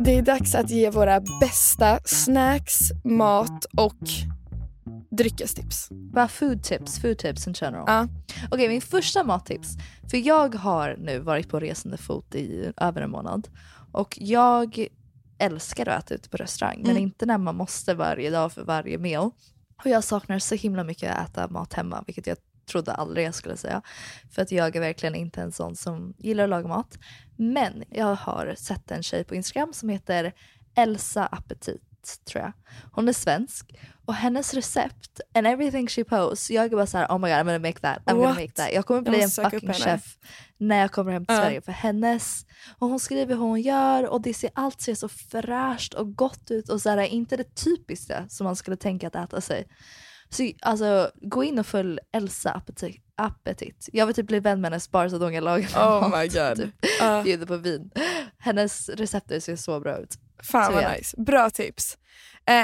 Det 0.04 0.18
är 0.18 0.22
dags 0.22 0.54
att 0.54 0.70
ge 0.70 0.90
våra 0.90 1.20
bästa 1.40 2.00
snacks, 2.04 2.78
mat 3.04 3.64
och 3.76 3.96
dryckestips. 5.10 5.88
Bara 5.90 6.28
food 6.28 6.62
tips, 6.62 6.98
food 7.00 7.18
tips 7.18 7.46
in 7.46 7.54
general. 7.60 7.84
Ja. 7.86 8.08
Okej, 8.50 8.68
min 8.68 8.80
första 8.80 9.24
mattips. 9.24 9.68
För 10.10 10.16
jag 10.26 10.54
har 10.54 10.96
nu 10.98 11.18
varit 11.18 11.48
på 11.48 11.60
resande 11.60 11.96
fot 11.98 12.34
i 12.34 12.72
över 12.76 13.00
en 13.02 13.10
månad. 13.10 13.48
Och 13.92 14.18
jag 14.20 14.86
älskar 15.38 15.88
att 15.88 16.04
äta 16.04 16.14
ute 16.14 16.28
på 16.28 16.36
restaurang, 16.36 16.78
men 16.82 16.90
Mm. 16.90 17.02
inte 17.02 17.26
när 17.26 17.38
man 17.38 17.56
måste 17.56 17.94
varje 17.94 18.30
dag 18.30 18.52
för 18.52 18.64
varje 18.64 18.98
meal. 18.98 19.30
Och 19.84 19.90
jag 19.90 20.04
saknar 20.04 20.38
så 20.38 20.54
himla 20.54 20.84
mycket 20.84 21.14
att 21.16 21.30
äta 21.30 21.48
mat 21.48 21.72
hemma, 21.72 22.04
vilket 22.06 22.26
jag 22.26 22.36
trodde 22.66 22.92
aldrig 22.92 23.27
jag 23.27 23.35
skulle 23.35 23.57
säga. 23.57 23.83
För 24.31 24.42
att 24.42 24.53
jag 24.53 24.77
är 24.77 24.81
verkligen 24.81 25.14
inte 25.14 25.42
en 25.42 25.53
sån 25.53 25.77
som 25.77 26.14
gillar 26.18 26.44
att 26.44 26.50
laga 26.50 26.68
mat. 26.68 26.98
Men 27.37 27.85
jag 27.90 28.14
har 28.14 28.55
sett 28.59 28.90
en 28.90 29.03
tjej 29.03 29.24
på 29.24 29.35
Instagram 29.35 29.72
som 29.72 29.88
heter 29.88 30.33
Elsa 30.77 31.27
Appetit, 31.27 32.20
tror 32.24 32.42
jag. 32.42 32.53
Hon 32.92 33.09
är 33.09 33.12
svensk 33.12 33.74
och 34.07 34.14
hennes 34.14 34.55
recept 34.55 35.20
and 35.35 35.46
everything 35.46 35.88
she 35.88 36.05
posts, 36.05 36.50
jag 36.50 36.64
är 36.64 36.70
bara 36.70 36.87
såhär 36.87 37.07
oh 37.07 37.18
my 37.18 37.29
god 37.29 37.37
I'm 37.37 37.44
gonna 37.44 37.59
make 37.59 37.81
that, 37.81 37.98
I'm 38.07 38.16
gonna 38.16 38.29
make 38.29 38.53
that. 38.53 38.72
Jag 38.72 38.87
kommer 38.87 39.03
Jag 39.03 39.12
bli 39.12 39.22
en 39.22 39.31
söka 39.31 39.57
upp 39.57 39.62
fucking 39.62 39.72
chef 39.72 40.18
när 40.59 40.81
jag 40.81 40.92
kommer 40.92 41.12
hem 41.12 41.27
till 41.27 41.35
Ja. 41.35 41.42
Sverige 41.42 41.61
för 41.61 41.72
hennes, 41.72 42.46
och 42.79 42.88
hon 42.88 43.00
skriver 43.00 43.35
hur 43.35 43.42
hon 43.42 43.61
gör 43.61 44.07
och 44.09 44.22
det 44.22 44.35
ser, 44.35 44.50
allt 44.55 44.81
ser 44.81 44.94
så 44.94 45.09
fräscht 45.09 45.94
och 45.94 46.16
gott 46.16 46.50
ut 46.50 46.68
och 46.68 46.81
så 46.81 46.90
här, 46.90 46.98
inte 46.98 47.37
det 47.37 47.55
typiska 47.55 48.29
som 48.29 48.44
man 48.44 48.57
skulle 48.57 48.77
tänka 48.77 49.07
att 49.07 49.14
äta 49.14 49.40
sig. 49.40 49.66
Så 50.28 50.50
alltså 50.62 51.10
gå 51.22 51.44
in 51.44 51.58
och 51.58 51.66
följ 51.66 51.98
Elsa 52.12 52.50
Appetit. 52.52 53.00
Appetit. 53.16 53.88
Jag 53.92 54.06
vill 54.06 54.14
typ 54.14 54.26
bli 54.26 54.40
vän 54.40 54.60
med 54.60 54.70
hennes 54.70 54.90
bara 54.90 55.10
så 55.10 55.16
att 55.16 55.22
hon 55.22 55.32
kan 55.32 55.44
laga 55.44 55.66
Oh 55.74 56.08
mat. 56.08 56.20
my 56.20 56.28
god. 56.28 56.56
Typ, 56.56 56.90
Ja. 57.00 57.22
bjuda 57.22 57.46
på 57.46 57.56
vin. 57.56 57.90
Hennes 58.38 58.88
recepter 58.88 59.40
ser 59.40 59.56
så 59.56 59.80
bra 59.80 59.98
ut. 59.98 60.14
Fan 60.42 60.66
Så 60.66 60.72
vad 60.72 60.82
ja. 60.82 60.92
nice. 60.92 61.16
Bra 61.20 61.50
tips. 61.50 61.98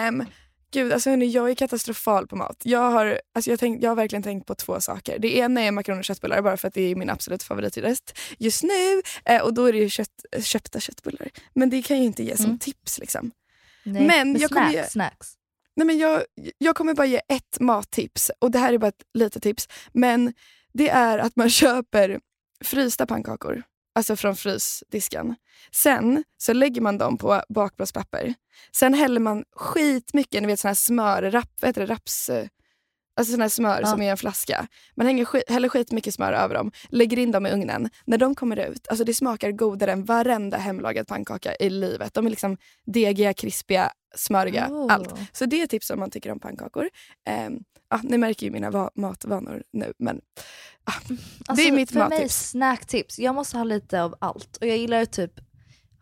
Um, 0.09 0.25
gud, 0.73 0.92
alltså 0.92 1.11
hörni, 1.11 1.27
jag 1.27 1.51
är 1.51 1.55
katastrofal 1.55 2.27
på 2.27 2.37
mat. 2.37 2.57
Jag 2.64 2.90
har, 2.90 3.20
alltså 3.35 3.51
jag, 3.51 3.61
tänk, 3.61 3.83
jag 3.83 3.90
har 3.90 3.94
verkligen 3.96 4.23
tänkt 4.23 4.46
på 4.46 4.55
två 4.55 4.81
saker. 4.81 5.18
Det 5.18 5.37
ena 5.37 5.61
är 5.61 5.70
makaroner 5.70 6.01
och 6.01 6.05
köttbullar 6.05 6.42
bara 6.42 6.57
för 6.57 6.68
att 6.68 6.75
det 6.75 6.83
är 6.83 6.94
min 6.96 7.11
absolut 7.11 7.42
favoriträtt 7.42 8.18
just 8.38 8.62
nu. 8.62 9.03
Eh, 9.25 9.42
och 9.42 9.55
då 9.55 9.64
är 9.66 9.73
det 9.73 9.79
ju 9.79 9.88
kött, 9.90 10.25
köpta 10.42 10.81
köttbullar. 10.81 11.29
Men 11.55 11.70
det 11.70 11.83
kan 11.83 11.96
jag 11.96 12.03
ju 12.03 12.07
inte 12.07 12.23
ge 12.25 12.37
som 12.37 12.44
Mm. 12.46 12.59
tips. 12.59 12.99
Liksom. 12.99 13.31
Nej, 13.83 14.07
Men 14.07 14.38
jag 14.40 14.51
kommer 14.51 14.66
snacks, 14.70 14.75
ge- 14.87 14.90
snacks. 14.90 15.29
Nej, 15.77 15.87
men 15.87 15.99
jag, 15.99 16.23
jag 16.59 16.77
kommer 16.77 16.95
bara 16.95 17.07
ge 17.07 17.21
ett 17.29 17.61
mattips 17.61 18.31
och 18.39 18.51
det 18.51 18.59
här 18.59 18.73
är 18.73 18.79
bara 18.79 18.89
ett 18.89 19.03
litet 19.15 19.43
tips. 19.43 19.69
Men 19.93 20.33
det 20.73 20.89
är 20.89 21.19
att 21.19 21.37
man 21.37 21.51
köper 21.61 22.21
frysta 22.65 23.07
pannkakor, 23.07 23.63
alltså 23.95 24.17
från 24.17 24.37
frysdisken. 24.37 25.35
Sen 25.73 26.25
så 26.39 26.53
lägger 26.53 26.81
man 26.81 26.99
dem 26.99 27.19
på 27.19 27.43
bakplåtspapper. 27.49 28.35
Sen 28.73 28.95
häller 28.95 29.21
man 29.21 29.45
skitmycket, 29.57 30.43
ni 30.43 30.47
vet 30.47 30.61
sån 30.61 30.69
här 30.69 30.75
smör, 30.75 31.23
rap, 31.23 31.51
vad 31.61 31.69
heter 31.69 31.87
det, 31.87 31.93
raps... 31.93 32.31
Eh, 32.31 32.47
eh, 33.21 33.23
Alltså 33.23 33.33
sån 33.33 33.41
här 33.41 33.49
smör 33.49 33.81
Ja. 33.81 33.87
som 33.87 34.03
är 34.03 34.11
en 34.11 34.17
flaska. 34.17 34.67
Man 34.97 35.07
hänger 35.07 35.25
skit, 35.25 35.43
häller 35.49 35.69
skitmycket 35.69 36.15
smör 36.15 36.33
över 36.33 36.55
dem, 36.55 36.73
lägger 36.89 37.19
in 37.19 37.31
dem 37.33 37.47
i 37.47 37.51
ugnen. 37.51 37.91
När 38.05 38.19
de 38.19 38.35
kommer 38.35 38.57
ut, 38.57 38.89
alltså 38.89 39.05
det 39.05 39.15
smakar 39.15 39.51
godare 39.53 39.93
än 39.93 40.05
varenda 40.05 40.57
hemlagad 40.57 41.07
pannkaka 41.07 41.55
i 41.61 41.71
livet. 41.71 42.15
De 42.15 42.27
är 42.27 42.31
liksom 42.31 42.57
degiga, 42.87 43.35
krispiga, 43.35 43.93
smöriga, 44.17 44.69
Oh. 44.71 44.93
allt. 44.93 45.15
Så 45.33 45.45
det 45.47 45.63
är 45.63 45.67
tips 45.67 45.91
om 45.91 45.99
man 45.99 46.11
tycker 46.11 46.31
om 46.33 46.41
pannkakor. 46.41 46.89
Um, 47.47 47.65
ja, 47.91 48.01
ni 48.03 48.19
märker 48.19 48.47
ju 48.47 48.53
mina 48.53 48.71
va- 48.71 48.91
matvanor 48.97 49.63
nu. 49.73 49.93
Men, 49.99 50.21
Alltså, 50.85 51.15
det 51.57 51.69
är 51.69 51.73
mitt 51.73 51.91
för 51.91 51.99
mig 51.99 52.09
mattips. 52.09 52.49
snacktips, 52.51 53.19
jag 53.19 53.35
måste 53.35 53.57
ha 53.57 53.65
lite 53.65 54.03
av 54.03 54.15
allt. 54.21 54.57
Och 54.57 54.67
jag 54.67 54.77
gillar 54.77 55.05
typ 55.05 55.33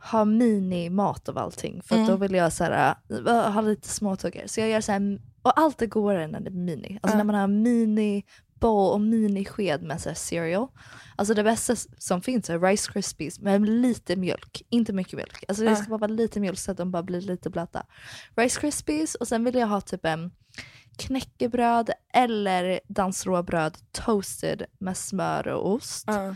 ha 0.00 0.24
mini-mat 0.24 1.28
av 1.28 1.38
allting. 1.38 1.82
För 1.82 1.94
Mm. 1.94 2.06
då 2.08 2.16
vill 2.16 2.34
jag 2.34 2.52
så 2.52 2.64
här, 2.64 2.94
äh, 3.26 3.52
ha 3.52 3.60
lite 3.60 3.88
småtuggar. 3.88 4.46
Så 4.46 4.60
jag 4.60 4.68
gör 4.68 4.80
så 4.80 4.92
här, 4.92 5.20
och 5.42 5.60
allt 5.60 5.82
är 5.82 5.86
godare 5.86 6.26
när 6.26 6.40
det 6.40 6.48
är 6.48 6.52
mini. 6.52 6.98
Alltså 7.02 7.14
Ja. 7.14 7.16
när 7.18 7.24
man 7.24 7.34
har 7.34 7.48
mini 7.48 8.24
bowl 8.54 8.92
och 8.92 9.00
mini 9.00 9.44
sked 9.44 9.82
med 9.82 10.00
så 10.00 10.08
här 10.08 10.14
cereal. 10.16 10.68
Alltså 11.16 11.34
det 11.34 11.44
bästa 11.44 11.76
som 11.98 12.22
finns 12.22 12.50
är 12.50 12.58
Rice 12.60 12.92
Krispies 12.92 13.40
med 13.40 13.68
lite 13.68 14.16
mjölk, 14.16 14.62
inte 14.68 14.92
mycket 14.92 15.12
mjölk. 15.12 15.44
Alltså 15.48 15.64
det 15.64 15.76
ska 15.76 15.88
bara 15.90 15.98
vara 15.98 16.10
lite 16.12 16.40
mjölk 16.40 16.58
så 16.58 16.70
att 16.70 16.76
de 16.76 16.90
bara 16.90 17.02
blir 17.02 17.20
lite 17.20 17.50
blöta. 17.50 17.86
Rice 18.36 18.60
Krispies 18.60 19.14
och 19.14 19.28
sen 19.28 19.44
vill 19.44 19.54
jag 19.54 19.66
ha 19.66 19.80
typ 19.80 20.04
en 20.04 20.30
knäckebröd 20.96 21.90
eller 22.14 22.80
dansråbröd 22.88 23.78
toasted 23.92 24.62
med 24.78 24.96
smör 24.96 25.48
och 25.48 25.72
ost. 25.72 26.04
Ja. 26.06 26.34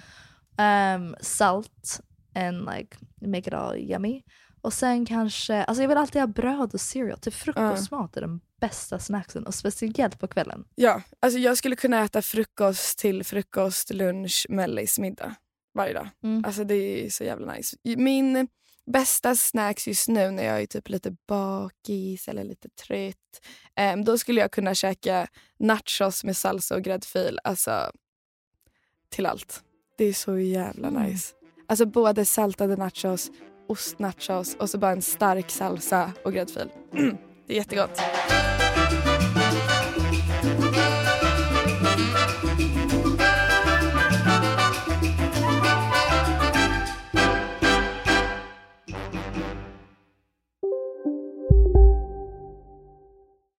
Um, 0.94 1.16
salt 1.20 2.00
and 2.34 2.68
like 2.76 2.96
make 3.20 3.48
it 3.48 3.54
all 3.54 3.76
yummy. 3.76 4.22
Och 4.60 4.72
sen 4.72 5.06
kanske, 5.06 5.64
alltså 5.64 5.82
jag 5.82 5.88
vill 5.88 5.98
alltid 5.98 6.22
ha 6.22 6.26
bröd 6.26 6.74
och 6.74 6.80
cereal. 6.80 7.18
Till 7.18 7.32
frukostmat 7.32 8.16
är 8.16 8.20
den 8.20 8.40
bästa 8.60 8.98
snacksen 8.98 9.46
och 9.46 9.54
speciellt 9.54 10.18
på 10.18 10.28
kvällen. 10.28 10.64
Ja, 10.74 11.02
alltså 11.20 11.38
jag 11.38 11.58
skulle 11.58 11.76
kunna 11.76 12.04
äta 12.04 12.22
frukost 12.22 12.98
till 12.98 13.24
frukost, 13.24 13.90
lunch, 13.90 14.46
mellis, 14.48 14.98
middag 14.98 15.34
varje 15.74 15.92
dag. 15.92 16.08
Mm. 16.22 16.44
Alltså 16.44 16.64
det 16.64 16.74
är 17.06 17.10
så 17.10 17.24
jävla 17.24 17.52
nice. 17.54 17.76
Min 17.96 18.48
bästa 18.86 19.34
snacks 19.36 19.88
just 19.88 20.08
nu 20.08 20.30
när 20.30 20.42
jag 20.44 20.62
är 20.62 20.66
typ 20.66 20.88
lite 20.88 21.16
bakis 21.28 22.28
eller 22.28 22.44
lite 22.44 22.68
trött. 22.68 23.16
em, 23.74 24.04
då 24.04 24.18
skulle 24.18 24.40
jag 24.40 24.50
kunna 24.52 24.74
käka 24.74 25.26
nachos 25.58 26.24
med 26.24 26.36
salsa 26.36 26.74
och 26.74 26.82
gräddfil. 26.82 27.38
Alltså 27.44 27.90
till 29.08 29.26
allt. 29.26 29.62
Det 29.98 30.04
är 30.04 30.12
så 30.12 30.38
jävla 30.38 30.88
Mm. 30.88 31.02
Alltså 31.66 31.86
både 31.86 32.24
saltade 32.24 32.76
nachos, 32.76 33.30
ostnachos 33.68 34.56
och 34.58 34.70
så 34.70 34.78
bara 34.78 34.92
en 34.92 35.02
stark 35.02 35.50
salsa 35.50 36.12
och 36.24 36.32
gräddfil. 36.32 36.68
Mm, 36.92 37.16
det 37.46 37.52
är 37.52 37.56
jättegott. 37.56 38.00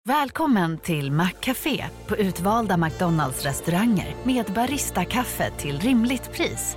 Välkommen 0.05 0.79
till 0.79 1.13
Maccafé 1.13 1.85
på 2.07 2.17
utvalda 2.17 2.77
McDonalds 2.77 3.45
restauranger 3.45 4.15
med 4.25 4.47
Baristakaffe 4.47 5.51
till 5.59 5.81
rimligt 5.81 6.33
pris. 6.33 6.77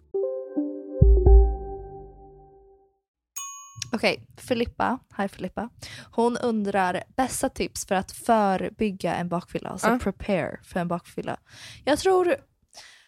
Okej, 3.93 4.23
Filippa, 4.37 4.99
hi 5.17 5.27
Filippa. 5.27 5.69
Hon 6.11 6.37
undrar 6.37 7.03
bästa 7.15 7.49
tips 7.49 7.85
för 7.85 7.95
att 7.95 8.11
förebygga 8.11 9.15
en 9.15 9.29
bakfylla, 9.29 9.69
alltså 9.69 9.87
Ja. 9.87 9.99
prepare 10.01 10.59
för 10.63 10.79
en 10.79 10.87
bakfylla. 10.87 11.37
Jag 11.85 11.99
tror, 11.99 12.35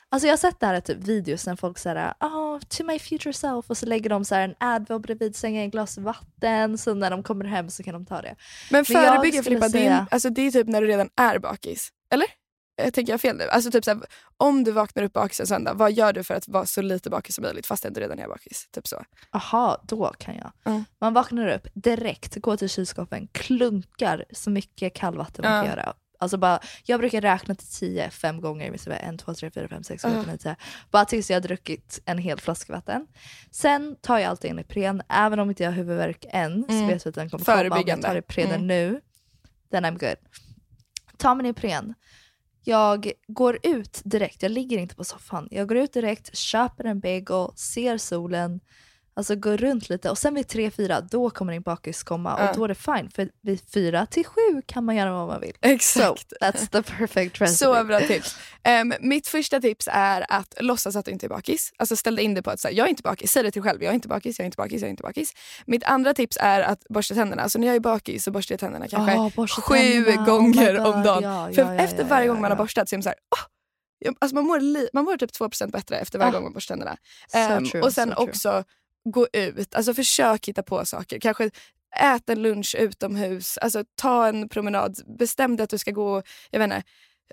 alltså 0.09 0.27
jag 0.27 0.31
har 0.31 0.37
sett 0.37 0.59
det 0.59 0.65
här 0.65 0.79
typ 0.81 0.97
videos 0.97 1.45
när 1.47 1.55
folk 1.55 1.77
säger 1.77 2.13
oh, 2.19 2.59
to 2.59 2.83
my 2.85 2.99
future 2.99 3.33
self 3.33 3.69
och 3.69 3.77
så 3.77 3.85
lägger 3.85 4.09
de 4.09 4.25
så 4.25 4.35
här 4.35 4.41
en 4.41 4.55
Advil 4.59 4.99
bredvid 4.99 5.35
sängen, 5.35 5.65
ett 5.65 5.71
glas 5.71 5.97
vatten, 5.97 6.77
så 6.77 6.93
när 6.93 7.11
de 7.11 7.23
kommer 7.23 7.45
hem 7.45 7.69
så 7.69 7.83
kan 7.83 7.93
de 7.93 8.05
ta 8.05 8.21
det. 8.21 8.35
Men 8.71 8.85
förebygga 8.85 9.43
Filippa, 9.43 9.67
det, 9.69 9.77
är, 9.79 9.81
säga- 9.81 10.07
alltså, 10.11 10.29
det 10.29 10.41
är 10.41 10.51
typ 10.51 10.67
när 10.67 10.81
du 10.81 10.87
redan 10.87 11.09
är 11.15 11.39
bakis. 11.39 11.89
Eller? 12.13 12.27
Jag 12.75 12.93
tänker 12.93 13.13
jag 13.13 13.21
fel 13.21 13.37
nu? 13.37 13.43
Alltså 13.49 13.71
typ 13.71 13.83
såhär, 13.85 14.01
om 14.37 14.63
du 14.63 14.71
vaknar 14.71 15.03
upp 15.03 15.13
bakis 15.13 15.39
en 15.39 15.47
söndag, 15.47 15.73
vad 15.73 15.91
gör 15.91 16.13
du 16.13 16.23
för 16.23 16.33
att 16.33 16.47
vara 16.47 16.65
så 16.65 16.81
lite 16.81 17.09
bakis 17.09 17.35
som 17.35 17.41
möjligt 17.41 17.65
fastän 17.65 17.93
du 17.93 17.99
redan 18.01 18.19
är 18.19 18.27
bakis? 18.27 18.67
Typ 18.71 18.87
så. 18.87 19.03
Aha, 19.31 19.83
då 19.87 20.13
kan 20.19 20.35
jag. 20.35 20.51
Mm. 20.65 20.83
Man 21.01 21.13
vaknar 21.13 21.47
upp 21.47 21.67
direkt, 21.73 22.35
går 22.35 22.57
till 22.57 22.69
kylskåpen, 22.69 23.27
klunkar 23.31 24.25
så 24.33 24.49
mycket 24.49 24.93
kallvatten 24.95 25.45
man 25.45 25.55
Ja. 25.55 25.61
kan 25.61 25.69
göra. 25.69 25.93
Alltså 26.19 26.37
bara, 26.37 26.59
jag 26.85 26.99
brukar 26.99 27.21
räkna 27.21 27.55
till 27.55 27.67
tio 27.67 28.09
fem 28.09 28.41
gånger, 28.41 28.77
sådär 28.77 28.99
en, 29.03 29.17
två, 29.17 29.33
tre, 29.33 29.51
fyra, 29.51 29.67
fem, 29.67 29.83
sex, 29.83 30.03
sju, 30.03 30.09
åtta, 30.09 30.31
nio, 30.31 30.37
tio. 30.37 30.55
Bara 30.91 31.05
tills 31.05 31.29
jag 31.29 31.35
har 31.35 31.41
druckit 31.41 31.99
en 32.05 32.17
hel 32.17 32.39
flaska 32.39 32.73
vatten. 32.73 33.07
Sen 33.51 33.95
tar 34.01 34.19
jag 34.19 34.29
alltid 34.29 34.51
en 34.51 34.59
Ipren, 34.59 35.01
även 35.09 35.39
om 35.39 35.49
inte 35.49 35.63
jag 35.63 35.71
har 35.71 35.75
huvudvärk 35.77 36.25
än, 36.29 36.63
så 36.67 36.73
Mm. 36.73 36.87
vet 36.87 37.05
jag 37.05 37.11
att 37.11 37.15
den 37.15 37.29
kommer 37.29 37.45
komma. 37.45 37.75
Om 37.75 37.83
jag 37.87 38.01
tar 38.01 38.15
Iprenen 38.15 38.53
Mm. 38.55 38.67
nu, 38.67 39.01
then 39.71 39.85
I'm 39.85 39.99
good. 39.99 40.17
Ta 41.17 41.35
min 41.35 41.45
Ipren. 41.45 41.93
Jag 42.63 43.11
går 43.27 43.59
ut 43.63 44.01
direkt, 44.05 44.41
jag 44.43 44.51
ligger 44.51 44.77
inte 44.77 44.95
på 44.95 45.03
soffan. 45.03 45.47
Jag 45.51 45.67
går 45.67 45.77
ut 45.77 45.93
direkt, 45.93 46.35
köper 46.37 46.83
en 46.83 46.99
bagel, 46.99 47.47
ser 47.55 47.97
solen, 47.97 48.59
alltså 49.15 49.35
går 49.35 49.57
runt 49.57 49.89
lite 49.89 50.09
och 50.09 50.17
sen 50.17 50.33
vid 50.35 50.45
3-4 50.45 51.07
då 51.11 51.29
kommer 51.29 51.53
din 51.53 51.61
bakis 51.61 52.03
komma 52.03 52.35
Ja. 52.39 52.49
och 52.49 52.55
då 52.57 52.63
är 52.63 52.67
det 52.67 52.75
fine 52.75 53.09
för 53.15 53.29
vid 53.41 53.61
4 53.73 54.05
till 54.05 54.25
7 54.25 54.39
kan 54.65 54.85
man 54.85 54.95
göra 54.95 55.11
vad 55.13 55.27
man 55.27 55.41
vill. 55.41 55.53
Exakt. 55.61 56.29
So 56.29 56.35
that's 56.41 56.67
the 56.67 56.81
perfect 56.83 57.41
recipe. 57.41 57.47
Så 57.57 57.83
bra 57.83 57.99
tips. 57.99 58.35
Ehm, 58.63 58.93
mitt 58.99 59.27
första 59.27 59.59
tips 59.61 59.89
är 59.91 60.25
att 60.29 60.53
låtsas 60.59 60.95
att 60.95 61.05
du 61.05 61.11
inte 61.11 61.25
är 61.25 61.29
bakis. 61.29 61.71
Alltså 61.77 61.95
ställ 61.95 62.19
in 62.19 62.33
dig 62.33 62.43
på 62.43 62.51
att 62.51 62.59
säga 62.59 62.71
jag 62.73 62.85
är 62.85 62.89
inte 62.89 63.03
bakis. 63.03 63.31
Säg 63.31 63.43
det 63.43 63.51
till 63.51 63.61
dig 63.61 63.69
själv. 63.71 63.83
Jag 63.83 63.89
är 63.89 63.95
inte 63.95 64.07
bakis, 64.07 64.39
jag 64.39 64.43
är 64.43 64.45
inte 64.45 64.57
bakis, 64.57 64.81
jag 64.81 64.87
är 64.87 64.91
inte 64.91 65.03
bakis. 65.03 65.33
Mitt 65.65 65.83
andra 65.83 66.13
tips 66.13 66.37
är 66.41 66.61
att 66.61 66.83
borsta 66.89 67.15
tänderna. 67.15 67.41
Alltså 67.43 67.59
när 67.59 67.67
jag 67.67 67.75
är 67.75 67.79
bakis 67.79 68.23
så 68.23 68.31
borstar 68.31 68.53
jag 68.53 68.59
tänderna 68.59 68.87
kanske 68.87 69.31
borsta 69.35 69.61
sju 69.61 69.75
tänderna. 69.75 70.21
Oh 70.21 70.25
gånger 70.25 70.73
my 70.73 70.79
om 70.79 71.03
dagen. 71.03 71.23
Ja, 71.23 71.49
För 71.55 71.61
ja, 71.61 71.73
ja, 71.75 71.79
efter 71.81 72.01
ja, 72.01 72.07
varje 72.09 72.25
ja, 72.25 72.31
gång 72.33 72.41
man 72.41 72.51
har 72.51 72.57
ja. 72.57 72.63
borstat 72.63 72.89
så 72.89 72.95
är 72.95 72.97
man 72.97 73.03
såhär, 73.03 73.15
oh! 73.15 73.39
Jag- 73.99 74.15
alltså 74.19 74.35
man, 74.35 74.45
mår 74.45 74.93
man 74.95 75.05
mår 75.05 75.17
typ 75.17 75.31
2% 75.31 75.71
bättre 75.71 75.97
efter 75.97 76.19
varje 76.19 76.29
Ah. 76.31 76.33
gång 76.33 76.43
man 76.43 76.53
borstar 76.53 76.75
tänderna. 76.75 76.97
So 77.31 77.37
Ehm, 77.37 77.65
true, 77.65 77.81
och 77.81 77.93
sen 77.93 78.09
so 78.09 78.15
true. 78.15 78.29
också 78.29 78.63
gå 79.03 79.27
ut. 79.33 79.75
Alltså 79.75 79.93
försök 79.93 80.47
hitta 80.47 80.63
på 80.63 80.85
saker. 80.85 81.19
Kanske 81.19 81.49
ät 81.95 82.29
en 82.29 82.41
lunch 82.41 82.75
utomhus. 82.79 83.57
Alltså 83.57 83.83
ta 83.95 84.27
en 84.27 84.49
promenad. 84.49 85.17
Bestäm 85.17 85.55
dig 85.55 85.63
att 85.63 85.69
du 85.69 85.77
ska 85.77 85.91
gå 85.91 86.23
jag 86.51 86.59
vet 86.59 86.65
inte, 86.65 86.83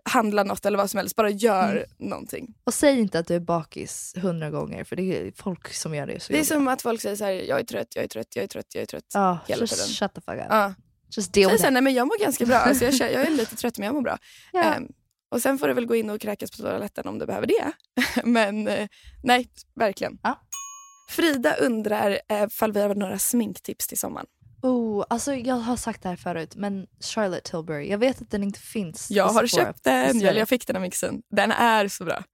handla 0.05 0.45
något 0.45 0.67
eller 0.67 0.79
vad 0.79 0.91
som 0.91 0.99
helst. 0.99 1.17
Bara 1.17 1.31
gör 1.31 1.71
Mm. 1.77 1.85
någonting. 1.99 2.55
Och 2.65 2.75
säg 2.75 2.99
inte 2.99 3.19
att 3.19 3.27
du 3.27 3.35
är 3.35 3.41
bakis 3.41 4.15
hundra 4.17 4.51
gånger 4.51 4.85
för 4.85 4.97
det 4.97 5.03
är 5.03 5.33
folk 5.37 5.73
som 5.75 5.95
gör 5.95 6.07
det. 6.07 6.21
Så 6.21 6.33
Det 6.33 6.39
är 6.41 6.45
som 6.45 6.69
att 6.69 6.83
folk 6.83 7.01
säger 7.01 7.17
så 7.17 7.25
här, 7.25 7.33
jag 7.33 7.61
är 7.61 7.65
trött, 7.65 7.89
jag 7.95 8.05
är 8.05 8.09
trött, 8.09 8.27
jag 8.37 8.43
är 8.43 8.47
trött, 8.49 8.67
jag 8.75 8.83
är 8.83 8.87
trött. 8.87 9.05
Ja, 9.15 9.39
hela 9.49 9.61
just 9.61 9.75
tiden. 9.75 9.89
shut 9.89 10.15
the 10.15 10.21
fuck 10.21 10.41
up. 10.41 10.47
Ja. 10.51 10.75
Just 11.17 11.33
deal 11.33 11.51
with 11.53 11.65
it. 11.67 11.73
nej 11.73 11.83
men 11.83 11.95
jag 11.95 12.07
mår 12.07 12.21
ganska 12.25 12.47
bra. 12.47 12.57
Alltså 12.57 12.85
jag, 12.85 12.95
jag 12.95 13.27
är 13.27 13.31
lite 13.37 13.57
trött 13.57 13.79
men 13.79 13.87
jag 13.87 13.95
mår 13.95 14.03
bra. 14.03 14.19
Ja. 14.53 14.63
Ehm, 14.75 14.89
och 15.31 15.43
sen 15.43 15.59
får 15.59 15.69
du 15.69 15.75
väl 15.75 15.87
gå 15.87 15.97
in 15.97 16.11
och 16.11 16.21
kräkas 16.21 16.51
på 16.51 16.57
toaletten 16.57 17.07
om 17.09 17.19
du 17.19 17.27
behöver 17.27 17.47
det. 17.47 17.73
men 18.25 18.69
eh, 18.69 18.89
nej, 19.23 19.49
verkligen. 19.75 20.19
Ja. 20.23 20.41
Frida 21.11 21.55
undrar 21.57 22.21
eh, 22.29 22.43
ifall 22.43 22.73
vi 22.73 22.81
har 22.81 22.95
några 22.95 23.19
sminktips 23.19 23.87
till 23.87 23.99
sommaren. 23.99 24.27
Oh, 24.63 25.05
alltså 25.11 25.35
jag 25.35 25.55
har 25.55 25.77
sagt 25.77 26.03
det 26.03 26.09
här 26.09 26.17
förut, 26.17 26.57
men 26.57 26.87
Charlotte 27.01 27.45
Tilbury, 27.45 27.91
jag 27.91 27.99
vet 27.99 28.23
att 28.23 28.31
den 28.31 28.43
inte 28.43 28.61
finns. 28.61 29.11
Jag 29.11 29.29
har 29.29 29.47
köpt 29.47 29.85
den, 29.85 30.23
eller 30.23 30.39
jag 30.39 30.49
fick 30.49 30.67
den 30.67 30.77
av 30.77 30.83
mixen. 30.83 31.23
Den 31.31 31.53
är 31.53 31.89
så 31.89 32.05
bra. 32.05 32.25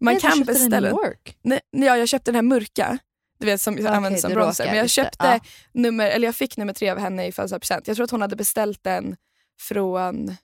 Man 0.00 0.14
Jag 0.14 0.20
kan 0.22 0.36
den 0.38 0.46
beställa 0.46 0.90
York. 0.90 1.36
Nej, 1.42 1.60
ja, 1.70 1.96
jag 1.96 2.08
köpte 2.08 2.30
den 2.30 2.34
här 2.34 2.42
mörka. 2.42 2.98
Du 3.38 3.46
vet 3.46 3.60
som 3.60 3.74
Okej, 3.74 3.86
används 3.86 4.22
som 4.22 4.32
bronzer. 4.32 4.66
Men 4.66 4.76
jag 4.76 4.90
köpte 4.90 5.26
Ja. 5.26 5.40
nummer, 5.72 6.10
eller 6.10 6.28
jag 6.28 6.34
fick 6.34 6.56
nummer 6.56 6.72
tre 6.72 6.90
av 6.90 6.98
henne 6.98 7.26
i 7.26 7.32
födelsedagspresent. 7.32 7.86
Jag 7.86 7.96
tror 7.96 8.04
att 8.04 8.10
hon 8.10 8.22
hade 8.22 8.36
beställt 8.36 8.84
den 8.84 9.16
från 9.60 10.36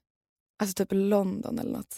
alltså 0.59 0.75
typ 0.75 0.89
London 0.93 1.59
eller 1.59 1.73
något. 1.73 1.97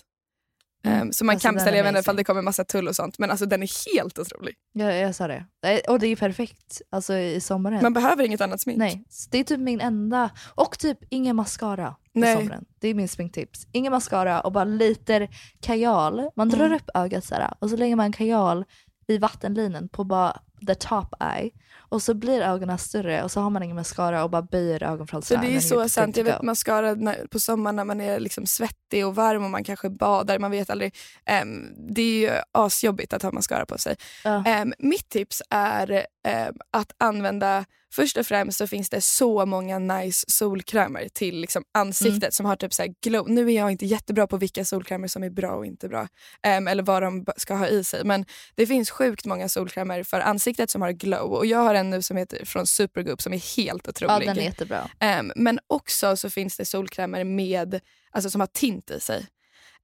Ehm, 0.86 1.12
så 1.12 1.24
man 1.24 1.34
Alltså, 1.34 1.52
beställa, 1.52 1.76
jag 1.76 1.84
vet 1.84 1.90
inte 1.90 2.00
ifall 2.00 2.16
det 2.16 2.24
kommer 2.24 2.42
massa 2.42 2.64
tull 2.64 2.88
och 2.88 2.96
sånt 2.96 3.18
men 3.18 3.30
alltså 3.30 3.46
den 3.46 3.62
är 3.62 3.92
helt 3.94 4.18
otrolig. 4.18 4.54
Ja, 4.72 4.92
jag 4.92 5.14
sa 5.14 5.26
det. 5.26 5.44
Och 5.88 5.98
det 5.98 6.06
är 6.06 6.16
perfekt 6.16 6.80
alltså, 6.90 7.14
i 7.14 7.40
sommaren. 7.40 7.78
Man 7.82 7.92
behöver 7.92 8.24
inget 8.24 8.40
annat 8.40 8.60
smink. 8.60 8.78
Nej, 8.78 9.04
det 9.30 9.38
är 9.38 9.44
typ 9.44 9.60
min 9.60 9.80
enda. 9.80 10.30
Och 10.54 10.78
typ 10.78 10.98
ingen 11.10 11.36
mascara 11.36 11.94
i 12.14 12.20
Nej. 12.20 12.36
sommaren. 12.36 12.64
Det 12.80 12.88
är 12.88 12.94
min 12.94 13.08
sminktips. 13.08 13.66
Ingen 13.72 13.92
mascara 13.92 14.40
och 14.40 14.52
bara 14.52 14.64
lite 14.64 15.28
kajal. 15.60 16.30
Man 16.36 16.48
drar 16.48 16.66
Mm. 16.66 16.76
upp 16.76 16.90
ögat 16.94 17.24
så 17.24 17.34
här, 17.34 17.54
och 17.58 17.70
så 17.70 17.76
lägger 17.76 17.96
man 17.96 18.12
kajal 18.12 18.64
i 19.08 19.18
vattenlinjen 19.18 19.88
på 19.88 20.04
bara 20.04 20.40
the 20.66 20.74
top 20.74 21.14
eye. 21.36 21.50
Och 21.88 22.02
så 22.02 22.14
blir 22.14 22.40
ögonen 22.40 22.78
större 22.78 23.22
och 23.22 23.30
så 23.30 23.40
har 23.40 23.50
man 23.50 23.62
ingen 23.62 23.76
mascara 23.76 24.24
och 24.24 24.30
bara 24.30 24.42
böjer 24.42 24.78
Så 24.78 24.84
ögonfransarna. 24.84 25.42
det 25.42 25.56
är 25.56 25.60
så 25.60 25.88
sant. 25.88 26.16
Jag 26.16 26.24
vet 26.24 26.42
mascara 26.42 26.94
när, 26.94 27.26
på 27.26 27.40
sommaren 27.40 27.76
när 27.76 27.84
man 27.84 28.00
är 28.00 28.20
liksom 28.20 28.46
svettig 28.46 29.06
och 29.06 29.14
varm 29.14 29.44
och 29.44 29.50
man 29.50 29.64
kanske 29.64 29.90
badar, 29.90 30.38
man 30.38 30.50
vet 30.50 30.70
aldrig. 30.70 30.94
Ehm, 31.26 31.74
det 31.94 32.02
är 32.02 32.20
ju 32.20 32.30
asjobbigt 32.52 33.12
att 33.12 33.22
ha 33.22 33.32
mascara 33.32 33.66
på 33.66 33.78
sig. 33.78 33.96
Ja. 34.24 34.44
Ehm, 34.46 34.74
mitt 34.78 35.08
tips 35.08 35.42
är 35.50 36.06
ehm, 36.28 36.54
att 36.70 36.92
använda, 36.98 37.64
först 37.96 38.16
och 38.16 38.26
främst 38.26 38.58
så 38.58 38.66
finns 38.66 38.90
det 38.90 39.00
så 39.00 39.46
många 39.46 39.78
nice 39.78 40.24
solkrämer 40.28 41.08
till 41.08 41.40
liksom 41.40 41.62
ansiktet 41.74 42.22
Mm. 42.22 42.30
som 42.32 42.46
har 42.46 42.56
typ 42.56 42.72
så 42.74 42.82
här 42.82 42.94
glow. 43.04 43.30
Nu 43.30 43.46
är 43.52 43.56
jag 43.56 43.70
inte 43.70 43.86
jättebra 43.86 44.26
på 44.26 44.36
vilka 44.36 44.64
solkrämer 44.64 45.08
som 45.08 45.22
är 45.24 45.30
bra 45.30 45.50
och 45.50 45.66
inte 45.66 45.88
bra. 45.88 46.08
ehm, 46.42 46.68
eller 46.68 46.82
vad 46.82 47.02
de 47.02 47.26
ska 47.36 47.54
ha 47.54 47.66
i 47.68 47.84
sig. 47.84 48.04
Men 48.04 48.24
det 48.54 48.66
finns 48.66 48.90
sjukt 48.90 49.24
många 49.26 49.48
solkrämer 49.48 50.02
för 50.02 50.20
ansiktet 50.20 50.70
som 50.70 50.82
har 50.82 50.92
glow. 50.92 51.32
Och 51.32 51.46
jag 51.46 51.58
har 51.58 51.74
en 51.74 51.90
nu 51.90 52.02
som 52.02 52.16
heter 52.16 52.44
från 52.44 52.66
Supergoop 52.66 53.22
som 53.22 53.32
är 53.32 53.56
helt 53.56 53.88
otrolig. 53.88 54.12
Ja, 54.14 54.18
den 54.18 54.38
är 54.38 54.42
jättebra. 54.42 54.90
Ehm, 55.00 55.32
men 55.36 55.58
också 55.66 56.16
så 56.16 56.30
finns 56.30 56.56
det 56.56 56.64
solkrämer 56.64 57.24
med, 57.24 57.80
alltså 58.10 58.30
som 58.30 58.40
har 58.40 58.48
tint 58.48 58.90
i 58.90 59.00
sig. 59.00 59.26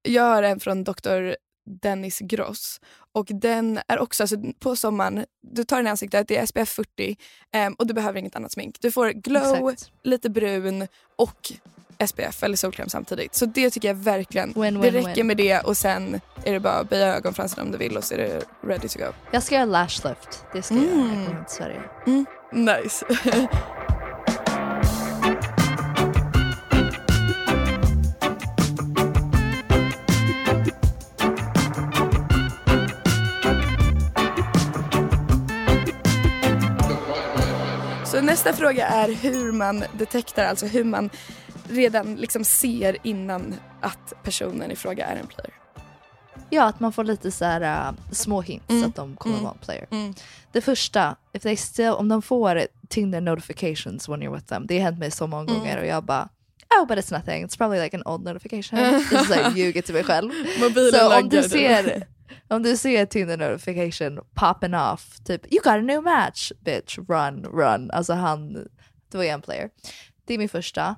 Jag 0.03 0.23
har 0.23 0.43
en 0.43 0.61
från 0.61 0.85
Dr. 0.85 1.35
Dennis 1.65 2.19
Gross 2.19 2.81
och 3.13 3.27
den 3.31 3.81
är 3.89 3.99
också, 3.99 4.23
alltså 4.23 4.37
på 4.61 4.77
sommaren, 4.77 5.25
du 5.43 5.65
tar 5.65 5.77
den 5.77 5.87
i 5.87 5.91
ansiktet, 5.91 6.29
det 6.29 6.37
är 6.37 6.47
SPF 6.47 6.69
40 6.69 7.17
ehm, 7.53 7.75
och 7.75 7.87
du 7.87 7.95
behöver 7.95 8.19
inget 8.19 8.37
annat 8.37 8.53
smink. 8.53 8.77
Du 8.81 8.93
får 8.93 9.11
glow, 9.11 9.71
Exakt. 9.71 9.93
lite 10.03 10.31
brun 10.31 10.89
och 11.17 11.53
SPF 12.07 12.43
eller 12.43 12.57
solkräm 12.57 12.89
samtidigt. 12.89 13.35
Så 13.35 13.47
det 13.47 13.71
tycker 13.71 13.89
jag 13.89 13.95
verkligen, 13.95 14.53
Win, 14.57 14.75
det 14.75 14.81
win, 14.81 14.93
räcker 14.93 15.15
win. 15.15 15.27
med 15.27 15.37
det 15.37 15.61
och 15.61 15.77
sen 15.77 16.21
är 16.45 16.53
det 16.53 16.61
bara 16.61 16.73
att 16.75 16.91
böja 16.91 17.15
ögonfransarna 17.17 17.63
om 17.63 17.71
du 17.73 17.79
vill 17.79 17.97
och 17.97 18.05
så 18.05 18.15
är 18.15 18.19
det 18.19 18.43
ready 18.69 18.89
to 18.89 18.99
go. 18.99 19.05
Jag 19.31 19.43
ska 19.43 19.55
göra 19.55 19.65
lash 19.65 20.09
lift. 20.09 20.45
Det 20.53 20.63
ska 20.63 20.75
jag 20.75 20.85
göra 20.85 20.95
när 20.95 21.05
jag 21.07 21.13
Mm. 21.15 21.27
kommer 21.27 21.45
till 21.45 21.55
Sverige. 21.57 21.81
Mm, 22.07 22.27
nice. 22.83 23.07
nästa 38.23 38.53
fråga 38.53 38.87
är 38.87 39.09
hur 39.09 39.53
man 39.53 39.85
detektar, 39.99 40.45
alltså 40.45 40.66
hur 40.66 40.85
man 40.85 41.11
redan 41.68 42.16
liksom 42.16 42.45
ser 42.45 42.97
innan 43.03 43.55
att 43.81 44.12
personen 44.23 44.70
i 44.70 44.77
fråga 44.77 45.07
är 45.07 45.16
en 45.16 45.27
player. 45.27 45.53
Ja, 46.51 46.64
att 46.64 46.81
man 46.81 46.93
får 46.93 47.05
lite 47.05 47.31
så 47.31 47.45
här 47.45 47.89
uh, 47.89 47.95
små 48.12 48.41
hints 48.41 48.70
Mm. 48.70 48.85
att 48.85 48.97
de 48.97 49.16
kommer 49.16 49.35
Mm. 49.35 49.45
vara 49.45 49.55
en 49.61 49.64
player. 49.66 49.87
Mm. 49.91 50.14
Det 50.53 50.61
första, 50.61 51.16
if 51.33 51.43
they 51.43 51.57
still, 51.57 51.89
om 51.91 52.09
de 52.09 52.23
får 52.23 52.62
Tinder 52.89 53.20
notifications 53.20 54.09
when 54.09 54.23
you're 54.23 54.35
with 54.35 54.47
them. 54.47 54.66
Det 54.66 54.79
har 54.79 54.85
hänt 54.85 54.99
mig 54.99 55.11
så 55.11 55.27
många 55.27 55.43
Mm. 55.51 55.59
gånger 55.59 55.79
och 55.79 55.87
jag 55.87 56.05
bara 56.05 56.29
Oh 56.81 56.87
but 56.87 56.99
it's 56.99 57.12
nothing, 57.12 57.47
it's 57.47 57.57
probably 57.59 57.81
like 57.81 57.97
an 57.97 58.03
old 58.07 58.25
notification. 58.25 58.79
Det 59.11 59.16
är 59.16 59.25
såhär 59.25 59.51
ljuger 59.57 59.83
till 59.83 59.95
mig 59.95 60.05
själv. 60.05 60.31
Mobilen 60.61 61.01
så 61.01 61.18
om 61.20 61.29
du 61.29 61.43
ser 61.43 62.07
om 62.49 62.62
du 62.62 62.76
ser 62.76 63.07
Tinder 63.07 63.37
notification 63.37 64.20
popping 64.35 64.74
off, 64.74 65.18
typ 65.24 65.53
you 65.53 65.62
got 65.62 65.72
a 65.72 65.80
new 65.80 66.03
match 66.03 66.53
bitch, 66.61 66.99
run, 66.99 67.45
run. 67.45 67.91
Alltså 67.91 68.12
han, 68.12 68.57
är 69.18 69.22
jag 69.22 69.26
en 69.26 69.43
player. 69.43 69.70
Det 70.24 70.35
är 70.35 70.39
min 70.39 70.49
första. 70.49 70.97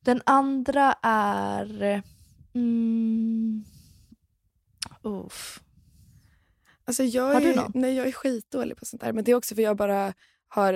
Den 0.00 0.22
andra 0.26 0.94
är... 1.02 2.02
Mm, 2.54 3.64
uff. 5.02 5.60
Alltså 6.84 7.02
jag, 7.02 7.34
Har 7.34 7.40
du 7.40 7.52
är, 7.52 7.56
någon? 7.56 7.72
nej, 7.74 7.96
jag 7.96 8.06
är 8.06 8.12
skitdålig 8.12 8.76
på 8.76 8.84
sånt 8.84 9.02
där. 9.02 9.12
Men 9.12 9.24
det 9.24 9.30
är 9.30 9.34
också 9.36 9.54
för 9.54 9.62
jag 9.62 9.76
bara 9.76 10.14
har, 10.50 10.72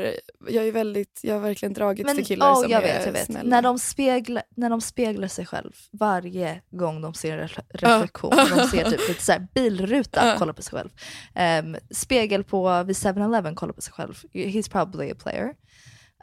jag 0.48 0.66
är 0.68 0.72
väldigt, 0.72 1.20
jag 1.22 1.34
har 1.34 1.40
verkligen 1.40 1.72
dragits 1.72 2.06
Men 2.06 2.16
till 2.16 2.26
killar 2.26 2.52
oh, 2.52 2.62
som 2.62 2.70
jag 2.70 2.82
är 2.84 2.96
vet, 2.98 3.06
jag 3.06 3.12
vet. 3.12 3.26
snälla. 3.26 3.50
När 3.50 3.62
de, 3.62 3.78
speglar, 3.78 4.42
när 4.56 4.70
de 4.70 4.80
speglar 4.80 5.28
sig 5.28 5.46
själv 5.46 5.72
varje 5.92 6.62
gång 6.70 7.00
de 7.02 7.14
ser 7.14 7.38
en 7.38 7.48
re- 7.48 7.64
reflektion. 7.70 8.32
När 8.36 8.56
de 8.56 8.66
ser 8.68 8.90
typ 8.90 9.00
lite 9.08 9.22
så 9.22 9.32
här 9.32 9.46
bilruta, 9.54 10.26
Ja. 10.28 10.34
kolla 10.38 10.52
på 10.52 10.62
sig 10.62 10.78
själv. 10.78 10.90
Ehm, 11.34 11.76
spegel 11.90 12.44
på 12.44 12.82
vid 12.82 12.96
7-Eleven, 12.96 13.54
kolla 13.54 13.72
på 13.72 13.80
sig 13.82 13.92
själv. 13.92 14.14
He's 14.32 14.70
probably 14.70 15.10
a 15.10 15.14
player. 15.22 15.54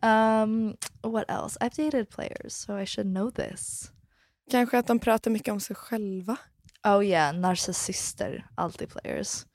Um, 0.02 0.76
what 1.04 1.26
else? 1.30 1.58
I've 1.60 1.86
dated 1.86 2.10
players 2.10 2.54
so 2.54 2.80
I 2.80 2.86
should 2.86 3.08
know 3.16 3.32
this. 3.32 3.92
Kanske 4.52 4.78
att 4.80 4.88
de 4.88 5.00
pratar 5.00 5.32
mycket 5.32 5.52
om 5.52 5.60
sig 5.60 5.76
själva. 5.76 6.38
Oh 6.88 7.06
yeah, 7.06 7.36
narcissister, 7.36 8.46
alltid 8.56 8.90
players. 8.90 9.46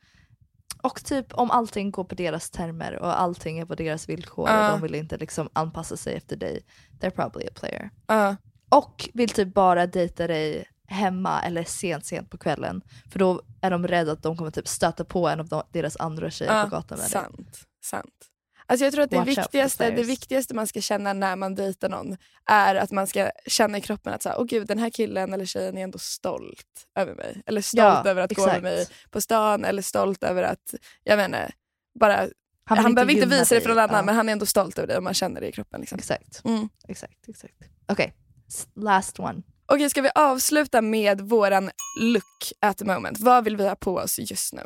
Och 0.84 1.04
typ 1.04 1.34
om 1.34 1.50
allting 1.50 1.90
går 1.90 2.04
på 2.04 2.14
deras 2.14 2.50
termer 2.50 2.98
och 2.98 3.20
allting 3.20 3.58
är 3.58 3.64
på 3.66 3.74
deras 3.74 4.08
villkor 4.08 4.48
Ja. 4.48 4.66
och 4.66 4.72
de 4.78 4.82
vill 4.82 4.94
inte 4.94 5.16
liksom 5.16 5.48
anpassa 5.52 5.96
sig 5.96 6.14
efter 6.16 6.36
dig. 6.36 6.64
They're 7.00 7.10
probably 7.10 7.46
a 7.46 7.50
player. 7.54 7.90
Ja. 8.06 8.36
Och 8.68 9.08
vill 9.14 9.28
typ 9.28 9.54
bara 9.54 9.86
dejta 9.86 10.26
dig 10.26 10.64
hemma 10.88 11.42
eller 11.42 11.64
sent 11.64 12.06
sent 12.06 12.30
på 12.30 12.38
kvällen. 12.38 12.82
För 13.12 13.18
då 13.18 13.42
är 13.60 13.70
de 13.70 13.86
rädda 13.88 14.12
att 14.12 14.22
de 14.22 14.36
kommer 14.36 14.50
typ 14.50 14.68
stöta 14.68 15.04
på 15.04 15.28
en 15.28 15.40
av 15.40 15.48
de, 15.48 15.62
deras 15.72 15.96
andra 15.96 16.30
tjejer 16.30 16.56
Ja, 16.58 16.64
på 16.64 16.70
gatan 16.70 16.98
med 16.98 17.04
dig. 17.04 17.10
sant, 17.10 17.58
sant. 17.84 18.30
Alltså 18.66 18.84
jag 18.84 18.92
tror 18.92 19.04
att 19.04 19.10
det 19.10 19.16
Watch 19.16 19.28
viktigaste, 19.28 19.90
det 19.90 20.02
viktigaste 20.02 20.54
man 20.54 20.66
ska 20.66 20.80
känna 20.80 21.12
när 21.12 21.36
man 21.36 21.54
dejtar 21.54 21.88
någon 21.88 22.16
är 22.50 22.74
att 22.74 22.90
man 22.90 23.06
ska 23.06 23.30
känna 23.46 23.78
i 23.78 23.80
kroppen 23.80 24.12
att 24.14 24.22
så 24.22 24.28
här, 24.28 24.38
åh 24.40 24.44
gud, 24.46 24.66
den 24.66 24.78
här 24.78 24.90
killen 24.90 25.32
eller 25.32 25.44
tjejen 25.44 25.78
är 25.78 25.82
ändå 25.84 25.98
stolt 25.98 26.86
över 26.94 27.14
mig. 27.14 27.42
Eller 27.46 27.60
stolt 27.60 27.82
Ja, 28.04 28.10
över 28.10 28.22
att 28.22 28.32
gå 28.34 28.46
med 28.46 28.48
exakt. 28.50 28.62
mig 28.62 28.86
på 29.10 29.20
stan 29.20 29.64
eller 29.64 29.82
stolt 29.82 30.22
över 30.22 30.42
att, 30.42 30.74
jag 31.02 31.16
vet 31.16 31.26
inte, 31.26 31.52
bara, 32.00 32.16
han, 32.16 32.78
Han 32.78 32.78
inte 32.78 32.94
behöver 32.94 33.12
inte 33.12 33.26
visa 33.26 33.44
det 33.54 33.54
dig, 33.54 33.60
för 33.60 33.68
någon 33.68 33.78
annan 33.78 33.96
ja. 33.96 34.02
men 34.02 34.14
han 34.14 34.28
är 34.28 34.32
ändå 34.32 34.46
stolt 34.46 34.78
över 34.78 34.88
det 34.88 34.96
och 34.96 35.02
man 35.02 35.14
känner 35.14 35.40
det 35.40 35.48
i 35.48 35.52
kroppen. 35.52 35.80
Liksom. 35.80 35.98
Exakt. 35.98 36.44
Mm. 36.44 36.68
Exakt, 36.88 37.28
exakt. 37.28 37.54
Okej, 37.88 38.14
S- 38.48 38.66
last 38.74 39.20
one. 39.20 39.42
Okej, 39.66 39.90
ska 39.90 40.02
vi 40.02 40.10
avsluta 40.14 40.82
med 40.82 41.20
våran 41.20 41.70
look 42.00 42.52
at 42.60 42.78
the 42.78 42.84
moment? 42.84 43.18
Vad 43.20 43.44
vill 43.44 43.56
vi 43.56 43.68
ha 43.68 43.74
på 43.76 43.96
oss 43.96 44.18
just 44.18 44.52
nu? 44.54 44.62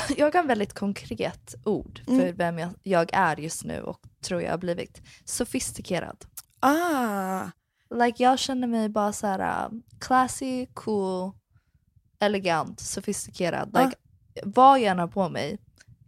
Jag 0.16 0.34
har 0.34 0.40
en 0.40 0.46
väldigt 0.46 0.72
konkret 0.74 1.54
ord 1.64 2.00
för 2.04 2.12
Mm. 2.12 2.36
vem 2.36 2.58
jag, 2.58 2.70
jag 2.82 3.10
är 3.12 3.36
just 3.36 3.64
nu 3.64 3.80
och 3.80 4.00
tror 4.20 4.42
jag 4.42 4.50
har 4.50 4.58
blivit. 4.58 5.02
Sofistikerad. 5.24 6.24
Ah, 6.60 7.50
Like 7.94 8.22
jag 8.22 8.38
känner 8.38 8.66
mig 8.68 8.88
bara 8.88 9.12
så 9.12 9.26
här 9.26 9.66
um, 9.66 9.82
classy, 10.00 10.66
cool, 10.74 11.32
elegant, 12.20 12.80
sofistikerad. 12.80 13.68
Like, 13.74 13.96
Vad 14.44 14.78
jag 14.80 14.86
än 14.86 14.98
har 14.98 15.08
på 15.08 15.28
mig 15.28 15.58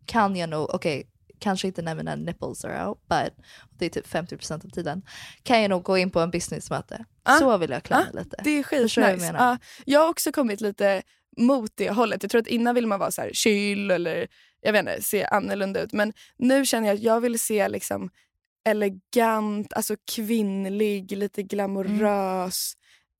kan 0.07 0.36
jag 0.36 0.49
nog, 0.51 0.74
okej, 0.74 1.11
kanske 1.39 1.66
inte 1.66 1.82
när 1.82 1.95
mina 1.95 2.14
nipples 2.16 2.64
are 2.64 2.86
out, 2.86 2.99
but 3.09 3.45
det 3.78 3.86
är 3.86 3.91
typ 3.91 4.07
50% 4.07 4.55
av 4.66 4.70
tiden, 4.70 5.03
kan 5.43 5.61
jag 5.62 5.68
nog 5.68 5.82
gå 5.82 5.99
in 5.99 6.11
på 6.11 6.20
en 6.20 6.30
businessmöte. 6.30 7.05
Ah. 7.22 7.39
Så 7.39 7.57
vill 7.59 7.70
jag 7.70 7.82
klä 7.82 7.97
mig 7.97 8.07
Ah, 8.14 8.18
lite. 8.18 8.41
Det 8.45 8.51
är 8.51 8.57
jag 8.57 8.66
skitnice. 8.66 9.16
menar? 9.32 9.39
Ja, 9.51 9.59
jag 9.84 10.01
har 10.01 10.09
också 10.09 10.32
kommit 10.32 10.61
lite 10.61 11.03
mot 11.39 11.70
det 11.74 11.91
hållet. 11.91 12.22
Jag 12.22 12.30
tror 12.30 12.41
att 12.41 12.47
innan 12.47 12.74
ville 12.74 12.86
man 12.86 12.99
vara 13.01 13.11
så 13.11 13.22
här 13.22 13.30
chill 13.32 13.91
eller 13.91 14.28
jag 14.61 14.72
vet 14.72 14.80
inte, 14.80 15.03
se 15.03 15.24
annorlunda 15.24 15.80
ut. 15.80 15.93
Men 15.93 16.12
nu 16.36 16.66
känner 16.66 16.89
jag 16.89 16.95
att 16.95 17.03
jag 17.03 17.20
vill 17.20 17.39
se 17.39 17.68
liksom 17.68 18.11
elegant, 18.64 19.72
alltså 19.72 19.97
kvinnlig, 20.14 21.16
lite 21.16 21.43
glamorös. 21.43 22.72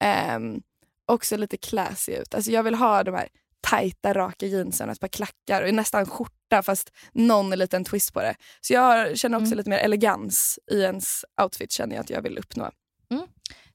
ehm, 0.05 0.61
också 1.07 1.37
lite 1.37 1.57
classy 1.57 2.13
ut. 2.13 2.35
Alltså 2.35 2.51
jag 2.51 2.63
vill 2.63 2.75
ha 2.75 3.03
de 3.03 3.15
här 3.15 3.29
tajta 3.61 4.13
raka 4.15 4.47
jeansen, 4.47 4.91
ett 4.91 5.01
par 5.01 5.09
klackar 5.09 5.63
och 5.63 5.75
nästan 5.75 6.07
skjorta 6.07 6.63
fast 6.63 6.93
någon 7.13 7.51
liten 7.51 7.85
twist 7.85 8.13
på 8.15 8.21
det. 8.21 8.35
Så 8.61 8.73
jag 8.73 9.19
känner 9.19 9.39
också 9.39 9.47
Mm. 9.47 9.57
lite 9.59 9.71
mer 9.71 9.79
elegans 9.79 10.59
i 10.71 10.81
ens 10.83 11.25
outfit 11.43 11.73
känner 11.73 11.95
jag 11.97 12.01
att 12.03 12.11
jag 12.11 12.23
vill 12.23 12.39
uppnå. 12.39 12.71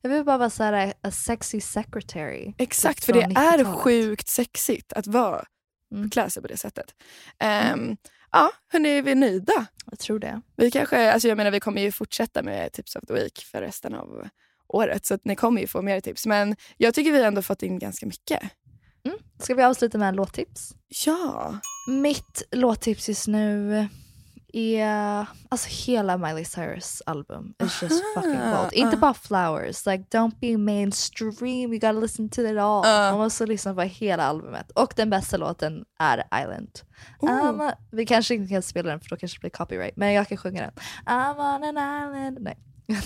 Jag 0.06 0.10
vill 0.10 0.24
bara 0.24 0.38
vara 0.38 0.50
så 0.50 0.64
här 0.64 0.94
a 1.02 1.12
sexy 1.12 1.62
secretary. 1.62 2.54
Exakt, 2.58 3.06
för 3.06 3.14
det 3.14 3.22
är 3.22 3.28
90-talet. 3.28 3.68
sjukt 3.68 4.28
sexigt 4.28 4.94
att 4.94 5.08
vara 5.08 5.46
Mm. 5.94 6.10
klä 6.10 6.30
sig 6.30 6.42
på 6.42 6.48
det 6.48 6.58
sättet. 6.58 6.86
Um, 7.74 7.98
Ja, 8.36 8.52
hörni, 8.72 8.90
är 8.90 9.02
vi 9.02 9.16
nöjda? 9.16 9.66
Jag 9.92 10.00
tror 10.00 10.20
det. 10.20 10.42
Vi 10.56 10.72
kanske, 10.72 11.12
alltså 11.14 11.28
jag 11.28 11.38
menar 11.38 11.52
vi 11.52 11.60
kommer 11.60 11.82
ju 11.82 11.92
fortsätta 11.92 12.44
med 12.44 12.72
Tips 12.72 12.96
of 12.96 13.04
the 13.08 13.14
Week 13.14 13.40
för 13.52 13.62
resten 13.62 13.94
av 13.96 14.28
året 14.68 15.06
så 15.06 15.14
att 15.14 15.26
ni 15.26 15.36
kommer 15.36 15.62
ju 15.62 15.68
få 15.68 15.82
mer 15.82 16.00
tips. 16.00 16.26
Men 16.26 16.56
jag 16.78 16.94
tycker 16.94 17.12
vi 17.12 17.20
har 17.20 17.26
ändå 17.28 17.42
fått 17.42 17.64
in 17.64 17.80
ganska 17.80 18.06
mycket. 18.06 18.40
Mm. 19.06 19.18
Ska 19.40 19.56
vi 19.56 19.64
avsluta 19.64 19.98
med 19.98 20.08
en 20.10 20.16
låttips? 20.16 20.74
Ja. 21.06 21.58
Mitt 21.90 22.44
låttips 22.52 23.10
just 23.10 23.28
nu, 23.28 23.88
är 24.54 25.26
alltså 25.50 25.70
hela 25.70 26.18
Miley 26.18 26.46
Cyrus 26.46 27.02
album 27.06 27.54
is 27.64 27.82
just 27.82 28.04
fucking 28.14 28.40
gold. 28.40 28.74
Inte 28.74 28.96
uh. 28.96 29.00
bara 29.00 29.14
flowers, 29.14 29.86
like 29.86 30.04
don't 30.12 30.36
be 30.42 30.58
mainstream, 30.58 31.74
you 31.74 31.80
gotta 31.80 31.92
listen 31.92 32.30
to 32.30 32.42
it 32.42 32.58
all. 32.58 32.86
Uh. 32.86 33.12
Man 33.12 33.18
måste 33.18 33.46
lyssna 33.46 33.74
på 33.74 33.82
hela 33.82 34.24
albumet. 34.24 34.72
Och 34.72 34.94
den 34.96 35.10
bästa 35.10 35.38
låten 35.38 35.86
är 36.00 36.24
Island. 36.42 36.80
Oh. 37.20 37.50
Um, 37.50 37.72
vi 37.92 38.06
kanske 38.06 38.36
inte 38.36 38.54
kan 38.54 38.62
spela 38.62 38.90
den 38.90 39.00
för 39.00 39.10
då 39.10 39.16
kanske 39.16 39.38
det 39.38 39.42
blir 39.42 39.50
copyright, 39.50 39.96
men 39.96 40.14
jag 40.14 40.28
kan 40.28 40.38
sjunga 40.38 40.62
den. 40.62 40.72
I'm 41.06 41.56
on 41.56 41.78
an 41.78 41.78
island. 41.78 42.38
Nej. 42.42 42.58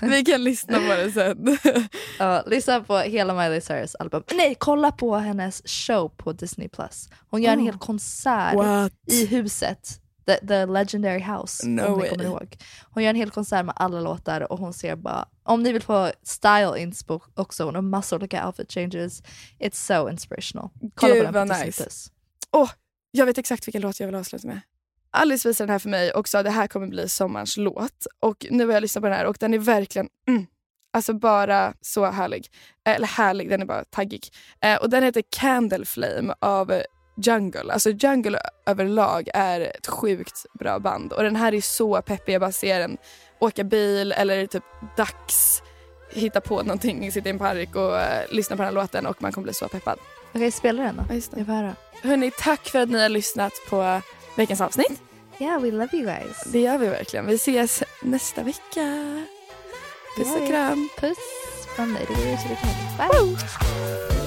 Vi 0.00 0.24
kan 0.24 0.44
lyssna 0.44 0.78
på 0.78 0.86
det 0.86 1.12
sen. 1.12 1.58
Ja, 2.18 2.42
lyssna 2.46 2.80
på 2.80 2.98
hela 2.98 3.34
Miley 3.34 3.60
Cyrus 3.60 3.94
album. 3.94 4.22
Nej, 4.34 4.56
kolla 4.58 4.92
på 4.92 5.16
hennes 5.16 5.62
show 5.66 6.08
på 6.08 6.32
Disney+. 6.32 6.68
Plus. 6.68 7.08
Hon 7.30 7.42
gör 7.42 7.52
en 7.52 7.58
Oh. 7.58 7.64
hel 7.64 7.78
konsert 7.78 8.54
What? 8.54 8.92
i 9.06 9.26
huset. 9.26 10.00
The, 10.26 10.46
the 10.46 10.66
Legendary 10.66 11.20
House, 11.22 11.68
No 11.68 11.82
om 11.86 11.92
ni 11.92 11.98
way. 11.98 12.10
kommer 12.10 12.24
ihåg. 12.24 12.56
Hon 12.90 13.02
gör 13.02 13.10
en 13.10 13.16
hel 13.16 13.30
konsert 13.30 13.64
med 13.66 13.74
alla 13.78 14.00
låtar 14.00 14.52
och 14.52 14.58
hon 14.58 14.72
ser 14.72 14.96
bara, 14.96 15.28
om 15.42 15.62
ni 15.62 15.72
vill 15.72 15.82
få 15.82 16.12
style 16.22 16.78
inspo 16.78 17.20
också, 17.34 17.64
hon 17.64 17.74
har 17.74 17.82
massor 17.82 18.16
olika 18.16 18.46
outfit 18.46 18.72
changes. 18.72 19.22
It's 19.58 19.74
so 19.74 20.10
inspirational. 20.10 20.70
Kolla 20.94 21.14
Gud 21.14 21.26
på 21.26 21.32
den 21.32 21.48
vad 21.48 21.66
nice. 21.66 22.10
Åh, 22.52 22.70
jag 23.10 23.26
vet 23.26 23.38
exakt 23.38 23.66
vilken 23.66 23.82
låt 23.82 24.00
jag 24.00 24.06
vill 24.06 24.16
avsluta 24.16 24.46
med. 24.46 24.60
Alice 25.10 25.48
visade 25.48 25.66
den 25.66 25.72
här 25.72 25.78
för 25.78 25.88
mig 25.88 26.12
och 26.12 26.28
sa 26.28 26.38
att 26.38 26.44
det 26.44 26.50
här 26.50 26.66
kommer 26.66 26.86
bli 26.86 27.08
sommarens 27.08 27.56
låt. 27.56 28.06
Och 28.20 28.46
nu 28.50 28.66
har 28.66 28.72
jag 28.72 28.80
lyssnat 28.80 29.02
på 29.02 29.08
den 29.08 29.18
här 29.18 29.26
och 29.26 29.36
den 29.40 29.54
är 29.54 29.58
verkligen 29.58 30.08
mm, 30.28 30.46
alltså 30.92 31.14
bara 31.14 31.74
så 31.80 32.10
härlig. 32.10 32.46
Eller 32.84 33.06
härlig, 33.06 33.48
den 33.48 33.62
är 33.62 33.66
bara 33.66 33.84
taggig. 33.84 34.28
Eh, 34.60 34.76
och 34.76 34.90
den 34.90 35.02
heter 35.02 35.22
Candle 35.30 35.84
Flame 35.84 36.34
av 36.40 36.82
Jungle. 37.26 37.72
Alltså 37.72 37.90
Jungle 37.90 38.38
överlag 38.66 39.28
är 39.34 39.60
ett 39.60 39.86
sjukt 39.86 40.46
bra 40.52 40.78
band. 40.78 41.12
Och 41.12 41.22
den 41.22 41.36
här 41.36 41.54
är 41.54 41.60
så 41.60 42.02
peppig. 42.02 42.34
Jag 42.34 42.40
bara 42.40 42.52
ser 42.52 42.78
den 42.78 42.96
åka 43.38 43.64
bil 43.64 44.12
eller 44.12 44.46
typ 44.46 44.64
dags 44.96 45.62
hitta 46.10 46.40
på 46.40 46.62
någonting, 46.62 47.12
sitta 47.12 47.28
i 47.28 47.32
en 47.32 47.38
park 47.38 47.76
och 47.76 47.98
eh, 47.98 48.24
lyssna 48.30 48.56
på 48.56 48.62
den 48.62 48.66
här 48.66 48.82
låten 48.82 49.06
och 49.06 49.22
man 49.22 49.32
kommer 49.32 49.44
bli 49.44 49.54
så 49.54 49.68
peppad. 49.68 49.98
Okej, 50.34 50.50
spela 50.50 50.82
den 50.82 50.96
då. 50.96 51.02
Ja, 51.08 51.14
just 51.14 51.30
det. 51.30 51.38
Jag 51.38 51.46
får 51.46 51.52
höra. 51.52 51.74
Hörni, 52.02 52.30
tack 52.38 52.68
för 52.68 52.78
att 52.78 52.88
ni 52.88 53.02
har 53.02 53.08
lyssnat 53.08 53.52
på 53.68 54.00
veckans 54.36 54.60
avsnitt. 54.60 55.02
Yeah, 55.38 55.60
we 55.60 55.70
love 55.70 55.88
you 55.92 56.04
guys. 56.04 56.44
Det 56.46 56.60
gör 56.60 56.78
vi 56.78 56.86
verkligen. 56.86 57.26
Vi 57.26 57.34
ses 57.34 57.82
nästa 58.02 58.42
vecka. 58.42 59.24
Puss 60.16 60.36
och 60.36 60.48
kram. 60.48 60.88
Puss 60.98 61.18
från 61.76 61.92
mig. 61.92 62.06
Det 62.08 62.14
går 62.14 62.32
ut 62.32 62.40
Bye! 62.98 64.19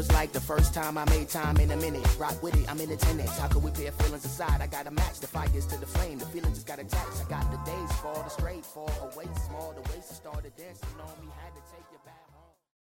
Feels 0.00 0.12
like 0.12 0.32
the 0.32 0.40
first 0.40 0.72
time 0.72 0.96
I 0.96 1.04
made 1.10 1.28
time 1.28 1.58
in 1.58 1.70
a 1.72 1.76
minute. 1.76 2.08
Rock 2.18 2.42
with 2.42 2.56
it, 2.56 2.66
I'm 2.70 2.80
in 2.80 2.90
attendance. 2.90 3.36
How 3.36 3.48
could 3.48 3.62
we 3.62 3.70
pair 3.70 3.92
feelings 3.92 4.24
aside? 4.24 4.62
I 4.62 4.66
gotta 4.66 4.90
match 4.90 5.20
the 5.20 5.26
fires 5.26 5.66
to 5.66 5.78
the 5.78 5.84
flame. 5.84 6.18
The 6.18 6.24
feelings 6.24 6.54
just 6.54 6.66
got 6.66 6.78
attached. 6.78 7.20
I 7.20 7.28
got 7.28 7.50
the 7.50 7.58
days 7.70 7.92
fall, 8.00 8.22
the 8.22 8.30
straight 8.30 8.64
fall 8.64 8.90
away 9.12 9.28
small. 9.46 9.74
The 9.74 9.82
waist 9.92 10.16
started 10.16 10.56
dancing 10.56 10.88
on 11.02 11.26
me, 11.26 11.30
had 11.44 11.52
to 11.52 11.60
take. 11.70 11.79